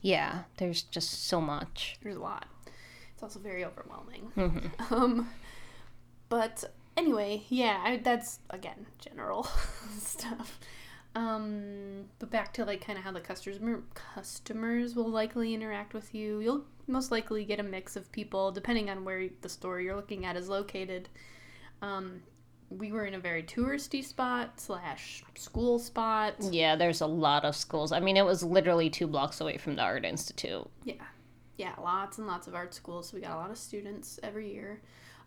Yeah, 0.00 0.42
there's 0.56 0.82
just 0.82 1.26
so 1.28 1.40
much. 1.40 1.96
There's 2.02 2.16
a 2.16 2.20
lot. 2.20 2.46
It's 3.22 3.36
also 3.36 3.38
very 3.38 3.64
overwhelming. 3.64 4.32
Mhm. 4.36 4.70
Um, 4.90 5.30
but 6.28 6.64
anyway, 6.96 7.44
yeah, 7.48 7.80
I, 7.84 7.96
that's 7.98 8.40
again 8.50 8.86
general 8.98 9.44
stuff. 9.98 10.58
Um, 11.14 12.06
but 12.18 12.30
back 12.30 12.52
to 12.54 12.64
like 12.64 12.84
kind 12.84 12.98
of 12.98 13.04
how 13.04 13.12
the 13.12 13.20
customers 13.20 13.82
customers 13.94 14.96
will 14.96 15.08
likely 15.10 15.54
interact 15.54 15.94
with 15.94 16.12
you. 16.14 16.40
You'll 16.40 16.64
most 16.88 17.12
likely 17.12 17.44
get 17.44 17.60
a 17.60 17.62
mix 17.62 17.94
of 17.94 18.10
people 18.10 18.50
depending 18.50 18.90
on 18.90 19.04
where 19.04 19.28
the 19.42 19.48
store 19.48 19.80
you're 19.80 19.94
looking 19.94 20.24
at 20.24 20.36
is 20.36 20.48
located. 20.48 21.08
Um, 21.80 22.22
we 22.70 22.90
were 22.90 23.04
in 23.04 23.14
a 23.14 23.20
very 23.20 23.42
touristy 23.44 24.02
spot 24.02 24.58
slash 24.58 25.22
school 25.36 25.78
spot. 25.78 26.34
Yeah, 26.50 26.74
there's 26.74 27.02
a 27.02 27.06
lot 27.06 27.44
of 27.44 27.54
schools. 27.54 27.92
I 27.92 28.00
mean, 28.00 28.16
it 28.16 28.24
was 28.24 28.42
literally 28.42 28.88
2 28.90 29.06
blocks 29.06 29.40
away 29.42 29.58
from 29.58 29.76
the 29.76 29.82
Art 29.82 30.04
Institute. 30.06 30.66
Yeah. 30.84 30.94
Yeah, 31.56 31.72
lots 31.80 32.18
and 32.18 32.26
lots 32.26 32.46
of 32.46 32.54
art 32.54 32.74
schools. 32.74 33.08
So 33.08 33.16
we 33.16 33.22
got 33.22 33.32
a 33.32 33.36
lot 33.36 33.50
of 33.50 33.58
students 33.58 34.18
every 34.22 34.52
year. 34.52 34.80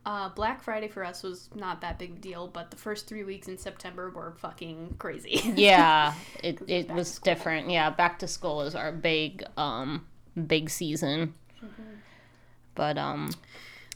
Uh, 0.05 0.29
Black 0.29 0.61
Friday 0.61 0.87
for 0.87 1.03
us 1.03 1.23
was 1.23 1.49
not 1.55 1.81
that 1.81 1.97
big 1.97 2.11
a 2.11 2.19
deal, 2.19 2.47
but 2.47 2.69
the 2.69 2.77
first 2.77 3.07
three 3.07 3.23
weeks 3.23 3.47
in 3.47 3.57
September 3.57 4.11
were 4.11 4.35
fucking 4.37 4.95
crazy. 4.99 5.41
Yeah, 5.55 6.13
it, 6.43 6.59
was 6.59 6.69
it 6.69 6.91
was 6.91 7.19
different. 7.19 7.69
Yeah, 7.71 7.89
back 7.89 8.19
to 8.19 8.27
school 8.27 8.61
is 8.61 8.75
our 8.75 8.91
big 8.91 9.43
um 9.57 10.05
big 10.47 10.69
season. 10.69 11.33
Mm-hmm. 11.63 11.93
But 12.75 12.97
um 12.99 13.31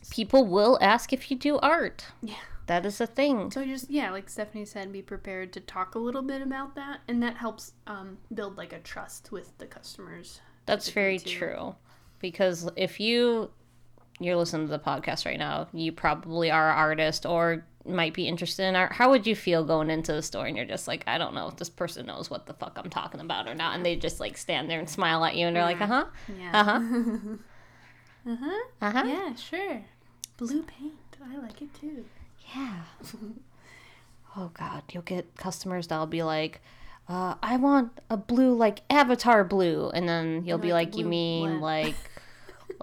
people 0.10 0.46
will 0.46 0.80
ask 0.82 1.14
if 1.14 1.30
you 1.30 1.38
do 1.38 1.60
art. 1.60 2.06
Yeah. 2.24 2.36
That 2.66 2.86
is 2.86 3.02
a 3.02 3.08
thing. 3.08 3.50
so 3.50 3.66
just 3.66 3.90
yeah, 3.90 4.12
like 4.12 4.30
Stephanie 4.30 4.66
said, 4.66 4.92
be 4.92 5.02
prepared 5.02 5.54
to 5.54 5.60
talk 5.60 5.96
a 5.96 6.00
little 6.00 6.22
bit 6.22 6.40
about 6.40 6.76
that, 6.76 7.00
and 7.08 7.22
that 7.24 7.38
helps 7.38 7.72
um, 7.88 8.20
build 8.32 8.58
like 8.58 8.72
a 8.74 8.78
trust 8.80 9.32
with 9.32 9.58
the 9.58 9.66
customers. 9.66 10.40
That's 10.68 10.90
very 10.92 11.18
too. 11.18 11.30
true. 11.32 11.76
Because 12.20 12.70
if 12.76 13.00
you 13.00 13.52
you're 14.20 14.36
listening 14.36 14.68
to 14.68 14.72
the 14.72 14.80
podcast 14.80 15.26
right 15.26 15.40
now, 15.40 15.68
you 15.74 15.92
probably 15.92 16.52
are 16.52 16.70
an 16.72 16.78
artist 16.78 17.26
or 17.26 17.66
might 17.86 18.14
be 18.14 18.28
interested 18.28 18.64
in 18.64 18.76
art. 18.76 18.92
How 18.92 19.10
would 19.12 19.26
you 19.26 19.34
feel 19.36 19.64
going 19.64 19.90
into 19.90 20.12
the 20.12 20.22
store 20.22 20.46
and 20.46 20.58
you're 20.58 20.66
just 20.66 20.88
like, 20.90 21.04
I 21.08 21.18
don't 21.18 21.34
know 21.34 21.48
if 21.48 21.56
this 21.56 21.70
person 21.70 22.06
knows 22.06 22.30
what 22.30 22.46
the 22.46 22.54
fuck 22.54 22.78
I'm 22.78 22.90
talking 22.90 23.22
about 23.22 23.48
or 23.48 23.56
not, 23.56 23.76
and 23.76 23.86
they 23.86 23.96
just 23.96 24.20
like 24.20 24.38
stand 24.38 24.70
there 24.70 24.80
and 24.80 24.90
smile 24.90 25.24
at 25.24 25.36
you 25.38 25.48
and 25.48 25.56
they're 25.56 25.64
like, 25.64 25.80
uh 25.82 25.88
huh, 25.88 26.06
Yeah. 26.38 26.52
uh 26.54 26.64
huh, 26.66 26.80
uh 28.26 28.36
huh. 28.36 28.60
uh 28.82 28.92
huh, 28.92 29.04
Yeah, 29.08 29.36
sure. 29.36 29.82
Blue 30.38 30.64
paint. 30.64 30.94
I 31.32 31.38
like 31.38 31.62
it 31.62 31.74
too. 31.74 32.06
yeah. 32.56 32.82
oh 34.38 34.52
god, 34.54 34.84
you'll 34.92 35.04
get 35.04 35.36
customers 35.36 35.88
that'll 35.88 36.06
be 36.08 36.24
like. 36.24 36.62
Uh, 37.08 37.34
I 37.42 37.58
want 37.58 37.92
a 38.12 38.18
blue 38.18 38.54
like 38.56 38.82
avatar 38.90 39.44
blue, 39.44 39.90
and 39.96 40.08
then 40.08 40.44
you'll 40.46 40.60
be 40.60 40.74
like 40.74 40.90
like, 40.90 40.98
you 40.98 41.06
mean 41.06 41.54
what?" 41.54 41.62
like 41.62 41.96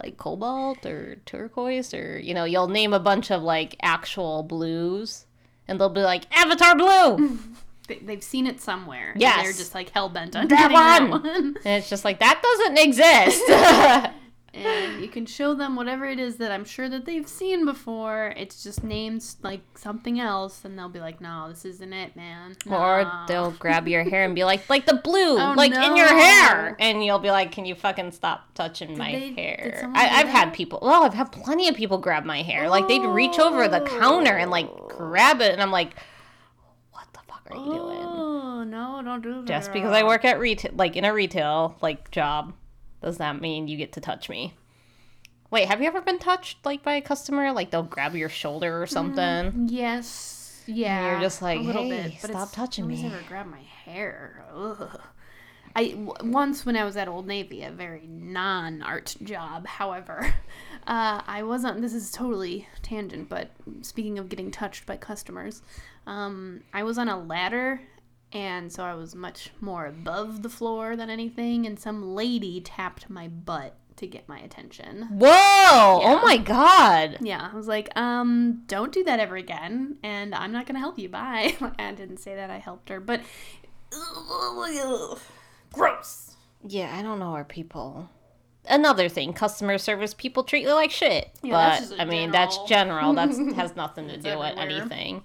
like 0.02 0.16
cobalt 0.16 0.84
or 0.86 1.16
turquoise 1.26 1.92
or 1.94 2.18
you 2.18 2.34
know 2.34 2.44
you'll 2.44 2.68
name 2.68 2.92
a 2.92 3.00
bunch 3.00 3.30
of 3.30 3.42
like 3.42 3.76
actual 3.82 4.42
blues 4.42 5.26
and 5.66 5.80
they'll 5.80 5.88
be 5.88 6.00
like 6.02 6.24
avatar 6.36 6.76
blue 6.76 7.38
They, 7.88 7.98
they've 8.00 8.22
seen 8.22 8.48
it 8.48 8.60
somewhere. 8.60 9.12
and 9.12 9.20
Yes. 9.20 9.44
They're 9.44 9.52
just 9.52 9.72
like 9.72 9.90
hell 9.90 10.08
bent 10.08 10.34
on 10.34 10.48
That 10.48 10.58
getting 10.58 10.76
that 10.76 11.02
one. 11.08 11.22
one. 11.22 11.56
and 11.64 11.80
it's 11.80 11.88
just 11.88 12.04
like 12.04 12.18
that 12.18 12.42
doesn't 12.42 12.78
exist 12.78 13.42
and 14.56 15.00
you 15.02 15.08
can 15.08 15.26
show 15.26 15.54
them 15.54 15.76
whatever 15.76 16.04
it 16.06 16.18
is 16.18 16.36
that 16.36 16.50
I'm 16.50 16.64
sure 16.64 16.88
that 16.88 17.04
they've 17.04 17.28
seen 17.28 17.64
before. 17.64 18.32
It's 18.36 18.62
just 18.62 18.82
named 18.82 19.24
like 19.42 19.60
something 19.76 20.18
else, 20.18 20.64
and 20.64 20.78
they'll 20.78 20.88
be 20.88 21.00
like, 21.00 21.20
"No, 21.20 21.48
this 21.48 21.64
isn't 21.64 21.92
it, 21.92 22.16
man." 22.16 22.56
or 22.70 23.10
they'll 23.28 23.52
grab 23.52 23.86
your 23.86 24.02
hair 24.04 24.24
and 24.24 24.34
be 24.34 24.44
like 24.44 24.68
like 24.70 24.86
the 24.86 24.94
blue 24.94 25.38
Oh, 25.38 25.54
like 25.56 25.72
in 25.72 25.96
your 25.96 26.08
hair. 26.08 26.76
And 26.80 27.04
you'll 27.04 27.18
be 27.18 27.30
like 27.30 27.52
can 27.52 27.64
you 27.66 27.74
fucking 27.74 28.12
stop 28.12 28.54
touching 28.54 28.96
my 28.98 29.12
they- 29.12 29.32
hair? 29.34 29.90
I, 29.94 30.20
I've 30.20 30.28
had 30.28 30.52
people 30.52 30.78
well 30.82 31.04
i've 31.04 31.14
had 31.14 31.30
plenty 31.32 31.68
of 31.68 31.74
people 31.76 31.98
grab 31.98 32.24
my 32.24 32.42
hair. 32.42 32.68
Like 32.68 32.88
they'd 32.88 33.04
reach 33.04 33.38
over 33.38 33.68
the 33.68 33.80
counter 33.80 34.36
and 34.36 34.50
like 34.50 34.68
grab 34.88 35.40
it 35.40 35.52
and 35.52 35.62
i'm 35.62 35.70
like 35.70 35.94
what 36.92 37.06
the 37.12 37.20
fuck 37.28 37.42
are 37.50 37.56
you 37.56 37.64
doing? 37.72 37.98
Oh 38.02 38.64
no, 38.64 39.00
don't 39.04 39.22
do 39.22 39.34
that. 39.42 39.46
just 39.46 39.72
because 39.72 39.92
I 39.92 40.02
work 40.02 40.24
at 40.24 40.38
retail, 40.40 40.72
like 40.74 40.96
in 40.96 41.04
a 41.04 41.12
retail 41.12 41.76
like 41.82 42.10
job, 42.10 42.52
does 43.06 43.18
that 43.18 43.40
mean 43.40 43.68
you 43.68 43.76
get 43.76 43.92
to 43.92 44.00
touch 44.00 44.28
me? 44.28 44.52
Wait, 45.52 45.68
have 45.68 45.80
you 45.80 45.86
ever 45.86 46.00
been 46.00 46.18
touched 46.18 46.66
like 46.66 46.82
by 46.82 46.94
a 46.94 47.00
customer? 47.00 47.52
Like 47.52 47.70
they'll 47.70 47.84
grab 47.84 48.16
your 48.16 48.28
shoulder 48.28 48.82
or 48.82 48.86
something. 48.88 49.68
Yes. 49.70 50.60
Yeah. 50.66 51.12
you're 51.12 51.20
just 51.20 51.40
like, 51.40 51.60
a 51.60 51.62
little 51.62 51.84
"Hey, 51.84 52.08
bit, 52.08 52.14
but 52.20 52.30
stop 52.32 52.50
touching 52.50 52.88
me." 52.88 53.06
ever 53.06 53.20
grabbed 53.28 53.48
my 53.48 53.60
hair. 53.60 54.44
Ugh. 54.52 55.00
I 55.76 55.90
w- 55.90 56.14
once 56.24 56.66
when 56.66 56.74
I 56.74 56.82
was 56.82 56.96
at 56.96 57.06
Old 57.06 57.28
Navy, 57.28 57.62
a 57.62 57.70
very 57.70 58.08
non-art 58.08 59.14
job. 59.22 59.68
However, 59.68 60.34
uh, 60.88 61.20
I 61.24 61.44
wasn't. 61.44 61.82
This 61.82 61.94
is 61.94 62.10
totally 62.10 62.66
tangent, 62.82 63.28
but 63.28 63.52
speaking 63.82 64.18
of 64.18 64.28
getting 64.28 64.50
touched 64.50 64.84
by 64.84 64.96
customers, 64.96 65.62
um, 66.08 66.62
I 66.74 66.82
was 66.82 66.98
on 66.98 67.08
a 67.08 67.16
ladder, 67.16 67.80
and 68.36 68.70
so 68.70 68.84
I 68.84 68.92
was 68.92 69.14
much 69.14 69.50
more 69.62 69.86
above 69.86 70.42
the 70.42 70.50
floor 70.50 70.94
than 70.94 71.08
anything. 71.08 71.64
And 71.64 71.80
some 71.80 72.14
lady 72.14 72.60
tapped 72.60 73.08
my 73.08 73.28
butt 73.28 73.74
to 73.96 74.06
get 74.06 74.28
my 74.28 74.38
attention. 74.38 75.08
Whoa! 75.10 75.26
Oh 75.30 76.20
my 76.22 76.36
god! 76.36 77.16
Yeah, 77.22 77.48
I 77.50 77.56
was 77.56 77.66
like, 77.66 77.96
um, 77.96 78.62
don't 78.66 78.92
do 78.92 79.02
that 79.04 79.20
ever 79.20 79.36
again, 79.36 79.96
and 80.02 80.34
I'm 80.34 80.52
not 80.52 80.66
gonna 80.66 80.80
help 80.80 80.98
you. 80.98 81.08
Bye. 81.08 81.56
I 81.78 81.92
didn't 81.92 82.18
say 82.18 82.34
that 82.34 82.50
I 82.50 82.58
helped 82.58 82.90
her, 82.90 83.00
but 83.00 83.22
gross. 85.72 86.36
Yeah, 86.62 86.94
I 86.94 87.00
don't 87.00 87.18
know 87.18 87.32
our 87.32 87.44
people. 87.44 88.10
Another 88.68 89.08
thing, 89.08 89.32
customer 89.32 89.78
service 89.78 90.12
people 90.12 90.44
treat 90.44 90.64
you 90.64 90.74
like 90.74 90.90
shit. 90.90 91.30
Yeah, 91.42 91.80
but 91.80 91.98
I 91.98 92.04
mean, 92.04 92.32
that's 92.32 92.58
general- 92.68 93.14
general. 93.14 93.14
That's 93.14 93.38
has 93.56 93.76
nothing 93.76 94.08
to 94.08 94.18
do 94.18 94.38
with 94.38 94.58
anything. 94.58 95.22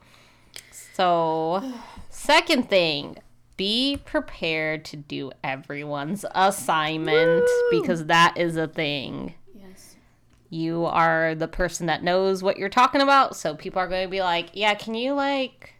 So, 0.94 1.74
second 2.12 2.70
thing, 2.70 3.18
be 3.58 3.98
prepared 4.06 4.86
to 4.86 4.98
do 4.98 5.32
everyone's 5.44 6.26
assignment 6.36 7.48
because 7.72 8.06
that 8.06 8.38
is 8.38 8.58
a 8.58 8.68
thing. 8.68 9.34
Yes. 9.54 9.96
You 10.50 10.86
are 10.86 11.36
the 11.36 11.48
person 11.48 11.86
that 11.88 12.04
knows 12.04 12.44
what 12.44 12.58
you're 12.58 12.70
talking 12.70 13.02
about, 13.02 13.36
so 13.36 13.56
people 13.56 13.80
are 13.80 13.88
going 13.88 14.06
to 14.06 14.12
be 14.12 14.22
like, 14.22 14.50
"Yeah, 14.54 14.74
can 14.74 14.96
you 14.96 15.14
like 15.14 15.76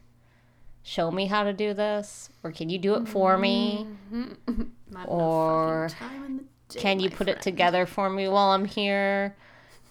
show 0.82 1.10
me 1.10 1.26
how 1.26 1.44
to 1.44 1.52
do 1.52 1.74
this 1.74 2.30
or 2.42 2.50
can 2.50 2.68
you 2.68 2.78
do 2.78 2.94
it 2.94 3.08
for 3.08 3.36
me?" 3.38 3.86
Mm-hmm. 4.12 4.62
Not 4.90 5.06
Or 5.08 5.88
time 5.90 6.24
in 6.24 6.36
the 6.36 6.42
day, 6.74 6.80
Can 6.80 7.00
you 7.00 7.10
put 7.10 7.28
it 7.28 7.40
together 7.40 7.86
for 7.86 8.10
me 8.10 8.28
while 8.28 8.50
I'm 8.50 8.66
here? 8.66 9.34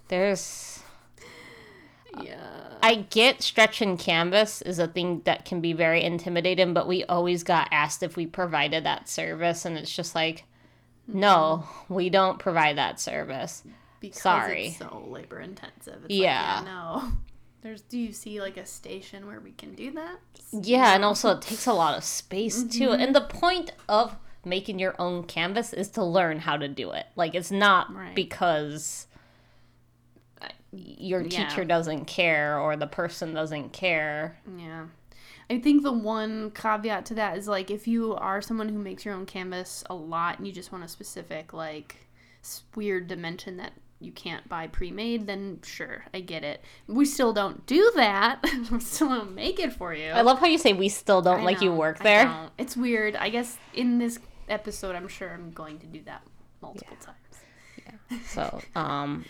There's 0.09 0.70
Yeah. 2.21 2.37
I 2.83 2.95
get 2.95 3.41
stretch 3.41 3.81
and 3.81 3.97
canvas 3.97 4.61
is 4.61 4.79
a 4.79 4.87
thing 4.87 5.21
that 5.25 5.45
can 5.45 5.61
be 5.61 5.73
very 5.73 6.03
intimidating, 6.03 6.73
but 6.73 6.87
we 6.87 7.03
always 7.05 7.43
got 7.43 7.67
asked 7.71 8.01
if 8.01 8.15
we 8.15 8.25
provided 8.25 8.83
that 8.85 9.07
service 9.07 9.65
and 9.65 9.77
it's 9.77 9.95
just 9.95 10.15
like 10.15 10.45
no, 11.07 11.63
mm-hmm. 11.63 11.93
we 11.93 12.09
don't 12.09 12.39
provide 12.39 12.77
that 12.77 12.99
service. 12.99 13.63
Because 13.99 14.21
sorry. 14.21 14.67
it's 14.67 14.77
so 14.77 15.05
labor 15.07 15.39
intensive. 15.39 16.05
It's 16.05 16.13
Yeah. 16.13 16.55
Like, 16.57 16.65
yeah. 16.65 16.71
No. 16.71 17.11
There's 17.61 17.81
do 17.81 17.99
you 17.99 18.11
see 18.11 18.41
like 18.41 18.57
a 18.57 18.65
station 18.65 19.27
where 19.27 19.39
we 19.39 19.51
can 19.51 19.75
do 19.75 19.91
that? 19.91 20.19
Yeah, 20.51 20.95
and 20.95 21.05
also 21.05 21.35
it 21.35 21.43
takes 21.43 21.67
a 21.67 21.73
lot 21.73 21.95
of 21.95 22.03
space 22.03 22.63
too. 22.63 22.89
Mm-hmm. 22.89 23.01
And 23.01 23.15
the 23.15 23.21
point 23.21 23.71
of 23.87 24.15
making 24.43 24.79
your 24.79 24.95
own 24.97 25.23
canvas 25.23 25.71
is 25.71 25.89
to 25.89 26.03
learn 26.03 26.39
how 26.39 26.57
to 26.57 26.67
do 26.67 26.91
it. 26.91 27.05
Like 27.15 27.35
it's 27.35 27.51
not 27.51 27.93
Right. 27.93 28.15
because 28.15 29.05
your 30.71 31.21
Yeah. 31.21 31.47
teacher 31.47 31.65
doesn't 31.65 32.05
care 32.05 32.59
or 32.59 32.75
the 32.75 32.87
person 32.87 33.33
doesn't 33.33 33.73
care. 33.73 34.37
Yeah. 34.57 34.85
I 35.49 35.59
think 35.59 35.83
the 35.83 35.91
one 35.91 36.51
caveat 36.51 37.05
to 37.07 37.13
that 37.15 37.37
is 37.37 37.47
like 37.47 37.69
if 37.69 37.87
you 37.87 38.15
are 38.15 38.41
someone 38.41 38.69
who 38.69 38.79
makes 38.79 39.03
your 39.03 39.13
own 39.13 39.25
canvas 39.25 39.83
a 39.89 39.93
lot 39.93 40.37
and 40.37 40.47
you 40.47 40.53
just 40.53 40.71
want 40.71 40.83
a 40.83 40.87
specific 40.87 41.51
like 41.51 41.97
weird 42.75 43.07
dimension 43.07 43.57
that 43.57 43.73
you 43.99 44.11
can't 44.11 44.47
buy 44.49 44.65
pre-made, 44.65 45.27
then 45.27 45.59
sure, 45.63 46.05
I 46.13 46.21
get 46.21 46.43
it. 46.43 46.63
We 46.87 47.05
still 47.05 47.33
don't 47.33 47.65
do 47.67 47.91
that. 47.95 48.39
we 48.71 48.79
still 48.79 49.09
don't 49.09 49.35
make 49.35 49.59
it 49.59 49.73
for 49.73 49.93
you. 49.93 50.09
I 50.09 50.21
love 50.21 50.39
how 50.39 50.47
you 50.47 50.57
say 50.57 50.73
we 50.73 50.89
still 50.89 51.21
don't 51.21 51.41
I 51.41 51.43
like 51.43 51.61
you 51.61 51.69
know, 51.69 51.75
work 51.75 51.97
I 51.99 52.03
there. 52.03 52.49
It's 52.57 52.75
weird. 52.75 53.15
I 53.15 53.29
guess 53.29 53.57
in 53.73 53.99
this 53.99 54.17
episode, 54.49 54.95
I'm 54.95 55.07
sure 55.07 55.29
I'm 55.31 55.51
going 55.51 55.77
to 55.79 55.85
do 55.85 56.01
that 56.05 56.23
multiple 56.61 56.97
times. 56.99 57.17
Yeah. 58.09 58.17
So, 58.25 58.61
um, 58.75 59.25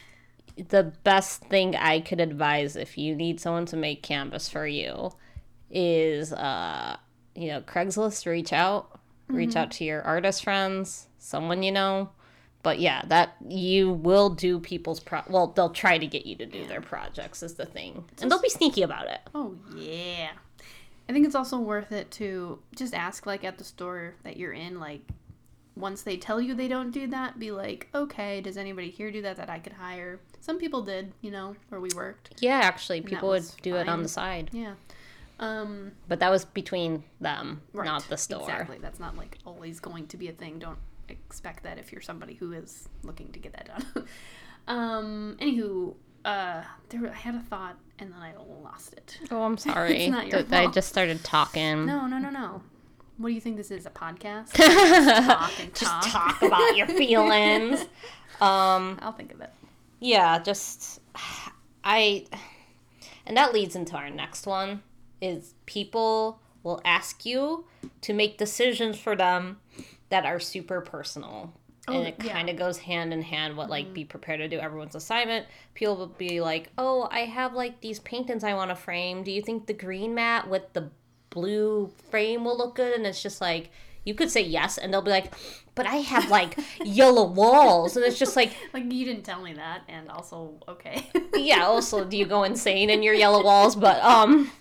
the 0.69 0.93
best 1.03 1.43
thing 1.45 1.75
I 1.75 1.99
could 1.99 2.19
advise 2.19 2.75
if 2.75 2.97
you 2.97 3.15
need 3.15 3.39
someone 3.39 3.65
to 3.67 3.77
make 3.77 4.03
canvas 4.03 4.49
for 4.49 4.67
you 4.67 5.11
is, 5.69 6.33
uh, 6.33 6.97
you 7.35 7.47
know, 7.47 7.61
Craigslist. 7.61 8.25
Reach 8.25 8.53
out, 8.53 8.99
reach 9.27 9.55
out 9.55 9.71
to 9.71 9.83
your 9.83 10.01
artist 10.01 10.43
friends, 10.43 11.07
someone 11.17 11.63
you 11.63 11.71
know. 11.71 12.09
But 12.63 12.79
yeah, 12.79 13.03
that 13.07 13.35
you 13.47 13.91
will 13.91 14.29
do 14.29 14.59
people's 14.59 14.99
pro. 14.99 15.21
Well, 15.27 15.47
they'll 15.47 15.71
try 15.71 15.97
to 15.97 16.05
get 16.05 16.25
you 16.25 16.35
to 16.35 16.45
do 16.45 16.65
their 16.67 16.81
projects 16.81 17.41
is 17.41 17.55
the 17.55 17.65
thing, 17.65 18.05
and 18.21 18.29
they'll 18.29 18.41
be 18.41 18.49
sneaky 18.49 18.83
about 18.83 19.07
it. 19.07 19.19
Oh 19.33 19.55
yeah. 19.75 20.29
I 21.09 21.13
think 21.13 21.25
it's 21.25 21.35
also 21.35 21.57
worth 21.57 21.91
it 21.91 22.09
to 22.11 22.59
just 22.75 22.93
ask 22.93 23.25
like 23.25 23.43
at 23.43 23.57
the 23.57 23.63
store 23.63 24.15
that 24.23 24.37
you're 24.37 24.53
in 24.53 24.79
like 24.79 25.01
once 25.75 26.01
they 26.01 26.17
tell 26.17 26.41
you 26.41 26.53
they 26.53 26.67
don't 26.67 26.91
do 26.91 27.07
that 27.07 27.39
be 27.39 27.49
like 27.51 27.87
okay 27.95 28.41
does 28.41 28.57
anybody 28.57 28.89
here 28.89 29.09
do 29.11 29.21
that 29.21 29.37
that 29.37 29.49
I 29.49 29.59
could 29.59 29.73
hire 29.73 30.19
some 30.41 30.57
people 30.59 30.81
did 30.81 31.13
you 31.21 31.31
know 31.31 31.55
where 31.69 31.79
we 31.79 31.89
worked 31.95 32.31
Yeah, 32.41 32.59
actually, 32.63 33.01
people 33.01 33.29
would 33.29 33.45
do 33.61 33.75
it 33.77 33.87
on 33.87 34.03
the 34.03 34.09
side, 34.09 34.49
yeah 34.53 34.73
um 35.39 35.91
but 36.07 36.19
that 36.19 36.29
was 36.29 36.45
between 36.45 37.03
them, 37.19 37.61
right. 37.73 37.85
not 37.85 38.03
the 38.09 38.17
store. 38.17 38.41
exactly 38.41 38.77
that's 38.79 38.99
not 38.99 39.15
like 39.17 39.37
always 39.45 39.79
going 39.79 40.07
to 40.07 40.17
be 40.17 40.27
a 40.27 40.31
thing 40.33 40.59
don't 40.59 40.77
expect 41.09 41.63
that 41.63 41.77
if 41.79 41.91
you're 41.91 42.01
somebody 42.01 42.35
who 42.35 42.51
is 42.53 42.87
looking 43.03 43.31
to 43.31 43.39
get 43.39 43.53
that 43.53 43.65
done 43.67 44.05
um 44.67 45.35
anywho 45.41 45.93
uh 46.25 46.61
there 46.89 47.09
I 47.09 47.13
had 47.13 47.35
a 47.35 47.39
thought 47.39 47.77
and 47.97 48.11
then 48.13 48.19
I 48.21 48.33
lost 48.63 48.93
it 48.93 49.19
Oh, 49.31 49.41
I'm 49.43 49.57
sorry. 49.67 50.03
it's 50.03 50.11
not 50.11 50.27
your 50.27 50.43
Th- 50.43 50.53
I 50.53 50.67
just 50.71 50.89
started 50.89 51.23
talking. 51.23 51.85
No, 51.85 52.05
no, 52.07 52.17
no, 52.19 52.29
no. 52.29 52.61
What 53.21 53.29
do 53.29 53.35
you 53.35 53.41
think 53.41 53.57
this 53.57 53.69
is? 53.69 53.85
A 53.85 53.91
podcast? 53.91 54.53
talk 55.27 55.51
and 55.59 55.73
just 55.75 56.11
talk. 56.11 56.39
talk 56.39 56.41
about 56.41 56.75
your 56.75 56.87
feelings. 56.97 57.81
Um, 58.41 58.97
I'll 59.01 59.11
think 59.11 59.31
of 59.31 59.41
it. 59.41 59.51
yeah, 59.99 60.39
just 60.39 60.99
I, 61.83 62.25
and 63.27 63.37
that 63.37 63.53
leads 63.53 63.75
into 63.75 63.95
our 63.95 64.09
next 64.09 64.47
one 64.47 64.81
is 65.21 65.53
people 65.67 66.39
will 66.63 66.81
ask 66.83 67.23
you 67.25 67.65
to 68.01 68.13
make 68.13 68.39
decisions 68.39 68.97
for 68.97 69.15
them 69.15 69.59
that 70.09 70.25
are 70.25 70.39
super 70.39 70.81
personal. 70.81 71.53
Oh, 71.87 71.93
and 71.93 72.07
it. 72.07 72.19
Mm-hmm. 72.19 72.29
kind 72.29 72.49
of 72.49 72.57
goes 72.57 72.77
hand 72.77 73.11
in 73.11 73.23
hand 73.23 73.57
what 73.57 73.67
like 73.67 73.91
be 73.91 74.05
prepared 74.05 74.39
to 74.39 74.47
do 74.47 74.59
everyone's 74.59 74.93
assignment 74.93 75.47
people 75.73 75.97
will 75.97 76.05
be 76.05 76.39
like 76.39 76.69
oh 76.77 77.07
i 77.09 77.21
have 77.21 77.53
like 77.53 77.81
these 77.81 77.99
paintings 78.01 78.43
i 78.43 78.53
want 78.53 78.69
to 78.69 78.75
frame 78.75 79.23
do 79.23 79.31
you 79.31 79.41
think 79.41 79.65
the 79.65 79.73
green 79.73 80.13
mat 80.13 80.47
with 80.47 80.61
the 80.73 80.91
blue 81.31 81.89
frame 82.11 82.43
will 82.45 82.57
look 82.57 82.75
good 82.75 82.93
and 82.93 83.07
it's 83.07 83.21
just 83.23 83.41
like 83.41 83.71
you 84.03 84.13
could 84.13 84.29
say 84.29 84.41
yes 84.41 84.77
and 84.77 84.93
they'll 84.93 85.01
be 85.01 85.09
like 85.11 85.33
but 85.75 85.85
i 85.87 85.95
have 85.95 86.29
like 86.29 86.57
yellow 86.83 87.25
walls 87.25 87.95
and 87.97 88.05
it's 88.05 88.19
just 88.19 88.35
like 88.35 88.51
Like 88.73 88.91
you 88.91 89.05
didn't 89.05 89.23
tell 89.23 89.41
me 89.41 89.53
that, 89.53 89.81
and 89.87 90.09
also 90.09 90.53
okay. 90.67 91.09
yeah 91.35 91.63
also 91.65 92.03
do 92.05 92.15
you 92.17 92.25
go 92.25 92.43
insane 92.43 92.89
in 92.89 93.01
your 93.01 93.13
yellow 93.15 93.43
walls 93.43 93.75
but 93.75 94.01
um 94.03 94.51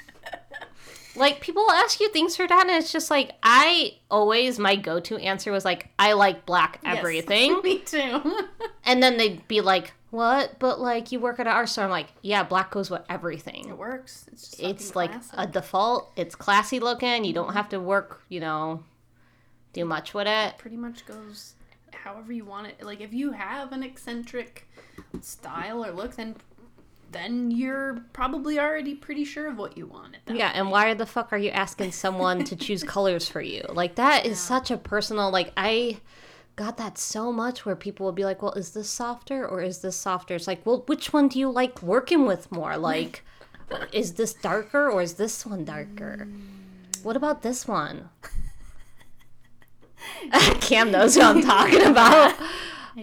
like 1.16 1.40
people 1.40 1.68
ask 1.72 1.98
you 2.00 2.09
things 2.11 2.37
for 2.37 2.46
that 2.46 2.66
and 2.68 2.70
it's 2.70 2.92
just 2.92 3.11
like 3.11 3.33
i 3.42 3.94
always 4.11 4.59
my 4.59 4.76
go-to 4.76 5.16
answer 5.18 5.50
was 5.50 5.64
like 5.64 5.88
i 5.98 6.12
like 6.12 6.46
black 6.46 6.78
Yes. 6.85 6.98
everything 6.98 7.61
me 7.62 7.78
too. 7.80 8.20
and 8.85 9.02
then 9.02 9.16
they'd 9.16 9.46
be 9.48 9.61
like 9.61 9.92
what 10.11 10.59
but 10.59 10.81
like 10.81 11.12
you 11.12 11.20
work 11.20 11.38
at 11.38 11.46
our 11.46 11.66
store 11.66 11.85
i'm 11.85 11.90
like 11.90 12.09
yeah 12.23 12.42
black 12.42 12.70
goes 12.70 12.90
with 12.90 13.03
everything. 13.09 13.68
it 13.68 13.79
works. 13.79 14.27
It's 14.33 14.51
just 14.51 14.62
it's 14.62 14.96
like 14.96 15.12
classic. 15.12 15.35
a 15.38 15.46
default 15.46 16.12
it's 16.16 16.35
classy 16.35 16.81
looking 16.81 17.25
you 17.25 17.33
don't 17.33 17.49
mm-hmm. 17.49 17.57
have 17.57 17.68
to 17.70 17.81
work 17.81 18.23
you 18.29 18.40
know 18.40 18.83
do 19.73 19.85
much 19.85 20.12
with 20.12 20.27
it 20.27 20.59
pretty 20.59 20.77
much 20.77 21.07
goes 21.07 21.55
however 22.05 22.33
you 22.33 22.44
want 22.44 22.66
it. 22.66 22.83
Like 22.83 23.01
if 23.01 23.12
you 23.12 23.33
have 23.33 23.73
an 23.73 23.83
eccentric 23.83 24.68
style 25.20 25.85
or 25.85 25.92
look, 25.92 26.16
then 26.16 26.37
then 27.12 27.51
you're 27.51 28.05
probably 28.12 28.61
already 28.61 28.94
pretty 28.94 29.25
sure 29.25 29.49
of 29.49 29.59
what 29.59 29.77
you 29.77 29.87
want. 29.87 30.14
At 30.14 30.27
that 30.27 30.37
Yeah, 30.37 30.53
and 30.55 30.70
why 30.70 30.94
the 30.94 31.07
fuck 31.07 31.33
are 31.33 31.38
you 31.38 31.51
asking 31.51 31.92
someone 31.92 32.44
to 32.44 32.55
choose 32.57 32.83
colors 32.96 33.29
for 33.29 33.40
you? 33.40 33.64
Like 33.68 33.96
that 33.96 34.27
is 34.27 34.38
such 34.38 34.70
a 34.70 34.77
personal 34.77 35.31
like 35.31 35.53
I 35.57 36.01
got 36.61 36.77
that 36.77 36.99
so 36.99 37.33
much 37.33 37.64
where 37.64 37.75
people 37.75 38.05
will 38.05 38.12
be 38.12 38.25
like, 38.25 38.42
"Well, 38.42 38.53
is 38.53 38.73
this 38.73 38.90
softer 38.90 39.49
or 39.49 39.62
is 39.62 39.79
this 39.81 39.96
softer?" 39.96 40.35
It's 40.35 40.46
like, 40.46 40.64
"Well, 40.66 40.85
which 40.87 41.12
one 41.12 41.29
do 41.29 41.38
you 41.38 41.51
like 41.51 41.83
working 41.83 42.27
with 42.27 42.53
more? 42.53 42.77
Like 42.77 43.25
is 43.92 44.14
this 44.14 44.35
darker 44.35 44.90
or 44.90 45.01
is 45.01 45.14
this 45.14 45.46
one 45.46 45.64
darker? 45.64 46.29
What 47.03 47.16
about 47.16 47.42
this 47.42 47.66
one?" 47.66 48.11
Cam 50.61 50.90
knows 50.90 51.16
what 51.16 51.27
I'm 51.27 51.42
talking 51.42 51.83
about. 51.83 52.35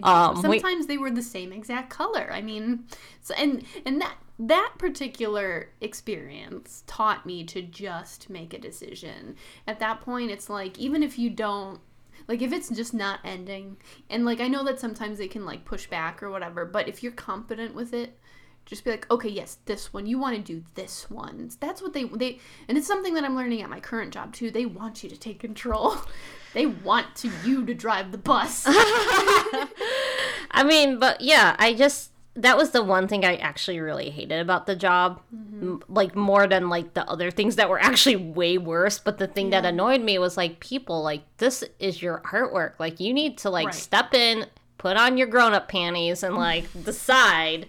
Um, 0.04 0.36
we- 0.43 0.60
Sometimes 0.60 0.88
they 0.88 0.98
were 0.98 1.12
the 1.12 1.24
same 1.24 1.52
exact 1.52 1.89
color. 1.89 2.30
I 2.32 2.41
mean, 2.41 2.86
so, 3.22 3.34
and 3.36 3.63
and 3.86 4.02
that 4.02 4.17
that 4.39 4.74
particular 4.78 5.70
experience 5.82 6.84
taught 6.86 7.26
me 7.26 7.43
to 7.46 7.62
just 7.62 8.30
make 8.30 8.54
a 8.54 8.60
decision. 8.60 9.36
At 9.65 9.80
that 9.80 10.02
point, 10.02 10.30
it's 10.30 10.50
like 10.50 10.78
even 10.78 11.02
if 11.02 11.17
you 11.17 11.30
don't 11.32 11.80
like 12.27 12.41
if 12.41 12.51
it's 12.51 12.69
just 12.69 12.93
not 12.93 13.19
ending 13.23 13.77
and 14.10 14.25
like 14.25 14.39
I 14.41 14.47
know 14.47 14.63
that 14.63 14.80
sometimes 14.80 15.17
they 15.17 15.27
can 15.27 15.45
like 15.45 15.65
push 15.65 15.88
back 15.88 16.21
or 16.21 16.30
whatever, 16.30 16.65
but 16.65 16.88
if 16.88 17.03
you're 17.03 17.12
confident 17.12 17.75
with 17.75 17.93
it, 17.93 18.17
just 18.65 18.84
be 18.84 18.91
like, 18.91 19.10
okay, 19.10 19.30
yes, 19.30 19.60
this 19.65 19.93
one. 19.93 20.06
You 20.06 20.19
want 20.19 20.36
to 20.36 20.41
do 20.41 20.62
this 20.75 21.10
one. 21.10 21.49
That's 21.60 21.82
what 21.82 21.93
they 21.93 22.03
they 22.03 22.39
and 22.67 22.77
it's 22.77 22.88
something 22.88 23.13
that 23.13 23.23
I'm 23.23 23.36
learning 23.36 23.62
at 23.62 23.69
my 23.69 23.80
current 23.80 24.13
job 24.13 24.34
too. 24.34 24.51
They 24.51 24.65
want 24.65 25.03
you 25.03 25.10
to 25.10 25.17
take 25.17 25.39
control. 25.39 25.95
They 26.53 26.65
want 26.65 27.13
to 27.17 27.30
you 27.45 27.65
to 27.67 27.75
drive 27.75 28.12
the 28.12 28.17
bus. 28.17 28.63
I 28.67 30.63
mean, 30.65 30.97
but 30.97 31.21
yeah, 31.21 31.56
I 31.60 31.75
just 31.75 32.12
that 32.38 32.56
was 32.56 32.69
the 32.71 32.84
one 32.84 33.08
thing 33.08 33.26
I 33.26 33.36
actually 33.36 33.80
really 33.80 34.10
hated 34.10 34.39
about 34.39 34.65
the 34.67 34.76
job, 34.76 35.19
M- 35.32 35.82
like 35.89 36.15
more 36.15 36.47
than 36.47 36.69
like 36.69 36.93
the 36.93 37.04
other 37.10 37.32
things 37.32 37.56
that 37.58 37.69
were 37.69 37.80
actually 37.80 38.15
way 38.15 38.58
worse. 38.58 39.00
But 39.00 39.17
the 39.17 39.28
thing 39.28 39.50
that 39.50 39.65
annoyed 39.65 40.02
me 40.02 40.17
was 40.19 40.38
like 40.38 40.60
people 40.60 41.02
like 41.04 41.23
this 41.38 41.63
is 41.80 42.02
your 42.02 42.21
artwork, 42.32 42.73
like 42.80 43.00
you 43.00 43.13
need 43.13 43.38
to 43.39 43.50
like 43.50 43.65
Right. 43.67 43.76
step 43.76 44.13
in, 44.13 44.45
put 44.78 44.95
on 44.97 45.17
your 45.17 45.28
grown 45.28 45.54
up 45.54 45.67
panties, 45.67 46.23
and 46.23 46.36
like 46.36 46.65
decide. 46.86 47.67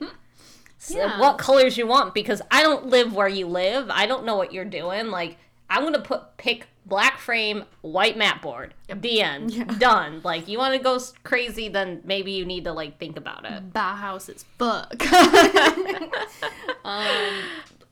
Yeah. 0.88 1.18
What 1.18 1.38
colors 1.38 1.76
you 1.76 1.86
want 1.88 2.14
because 2.14 2.40
I 2.50 2.62
don't 2.62 2.86
live 2.86 3.12
where 3.12 3.26
you 3.28 3.46
live. 3.48 3.90
I 3.90 4.06
don't 4.06 4.24
know 4.24 4.36
what 4.36 4.52
you're 4.52 4.64
doing. 4.64 5.08
Like 5.08 5.36
I'm 5.68 5.82
gonna 5.82 5.98
put 6.00 6.36
pick 6.36 6.68
black 6.88 7.18
frame, 7.18 7.64
white 7.82 8.16
mat 8.16 8.42
board. 8.42 8.74
The 8.88 9.20
end. 9.20 9.78
Done. 9.78 10.20
Like 10.24 10.48
you 10.48 10.58
want 10.58 10.74
to 10.74 10.80
go 10.80 10.98
crazy, 11.22 11.68
then 11.68 12.00
maybe 12.04 12.32
you 12.32 12.44
need 12.44 12.64
to 12.64 12.72
like 12.72 12.98
think 12.98 13.16
about 13.16 13.44
it. 13.44 13.72
Bauhaus 13.72 14.28
as 14.28 14.44
fuck. 14.58 15.00
um, 16.84 17.42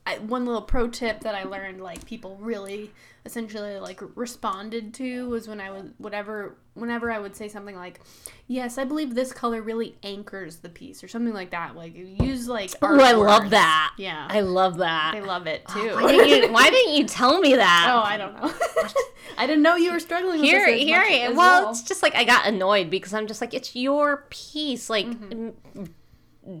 I, 0.05 0.17
one 0.19 0.45
little 0.45 0.61
pro 0.61 0.87
tip 0.87 1.21
that 1.21 1.35
I 1.35 1.43
learned, 1.43 1.81
like 1.81 2.05
people 2.05 2.37
really 2.41 2.91
essentially 3.27 3.77
like 3.79 4.01
responded 4.15 4.93
to, 4.95 5.29
was 5.29 5.47
when 5.47 5.59
I 5.61 5.69
was 5.69 5.83
whatever, 5.99 6.57
whenever 6.73 7.11
I 7.11 7.19
would 7.19 7.35
say 7.35 7.47
something 7.47 7.75
like, 7.75 7.99
"Yes, 8.47 8.77
I 8.79 8.85
believe 8.85 9.13
this 9.13 9.31
color 9.33 9.61
really 9.61 9.97
anchors 10.01 10.55
the 10.57 10.69
piece," 10.69 11.03
or 11.03 11.07
something 11.07 11.33
like 11.33 11.51
that. 11.51 11.75
Like 11.75 11.93
use 11.95 12.47
like. 12.47 12.71
Oh, 12.81 12.99
I 12.99 13.11
love 13.11 13.51
that. 13.51 13.93
Yeah, 13.97 14.25
I 14.29 14.39
love 14.39 14.77
that. 14.77 15.13
I 15.13 15.19
love 15.19 15.45
it 15.45 15.67
too. 15.73 15.93
why, 15.93 16.11
didn't 16.13 16.43
you, 16.43 16.51
why 16.51 16.69
didn't 16.71 16.95
you 16.95 17.05
tell 17.05 17.39
me 17.39 17.53
that? 17.55 17.87
oh, 17.93 17.99
I 18.07 18.17
don't 18.17 18.33
know. 18.41 18.51
I 19.37 19.45
didn't 19.45 19.61
know 19.61 19.75
you 19.75 19.91
were 19.91 19.99
struggling 19.99 20.39
with 20.41 20.49
here, 20.49 20.67
here. 20.73 20.99
I- 21.01 21.29
well, 21.35 21.69
it's 21.69 21.83
just 21.83 22.01
like 22.01 22.15
I 22.15 22.23
got 22.23 22.47
annoyed 22.47 22.89
because 22.89 23.13
I'm 23.13 23.27
just 23.27 23.41
like, 23.41 23.53
it's 23.53 23.75
your 23.75 24.25
piece. 24.31 24.89
Like, 24.89 25.05
Mm-hmm. 25.05 25.49
m- 25.75 25.93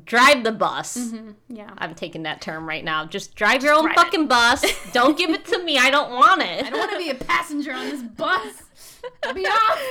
drive 0.05 0.43
the 0.43 0.51
bus. 0.51 1.13
yeah. 1.49 1.71
I'm 1.77 1.95
taking 1.95 2.23
that 2.23 2.41
term 2.41 2.67
right 2.67 2.83
now. 2.83 3.05
Just 3.05 3.35
drive 3.35 3.63
your 3.63 3.73
own 3.73 3.83
drive 3.85 3.95
fucking 3.95 4.27
bus. 4.27 4.63
Don't 4.93 5.17
give 5.17 5.29
it 5.29 5.45
to 5.45 5.63
me. 5.63 5.77
I 5.77 5.89
don't 5.89 6.11
want 6.11 6.41
it. 6.41 6.65
I 6.65 6.69
don't 6.69 6.79
want 6.79 6.91
to 6.91 6.97
be 6.97 7.09
a 7.09 7.15
passenger 7.15 7.71
on 7.71 7.85
this 7.89 8.01
bus. 8.03 8.63
Me 9.33 9.45
off. 9.45 9.81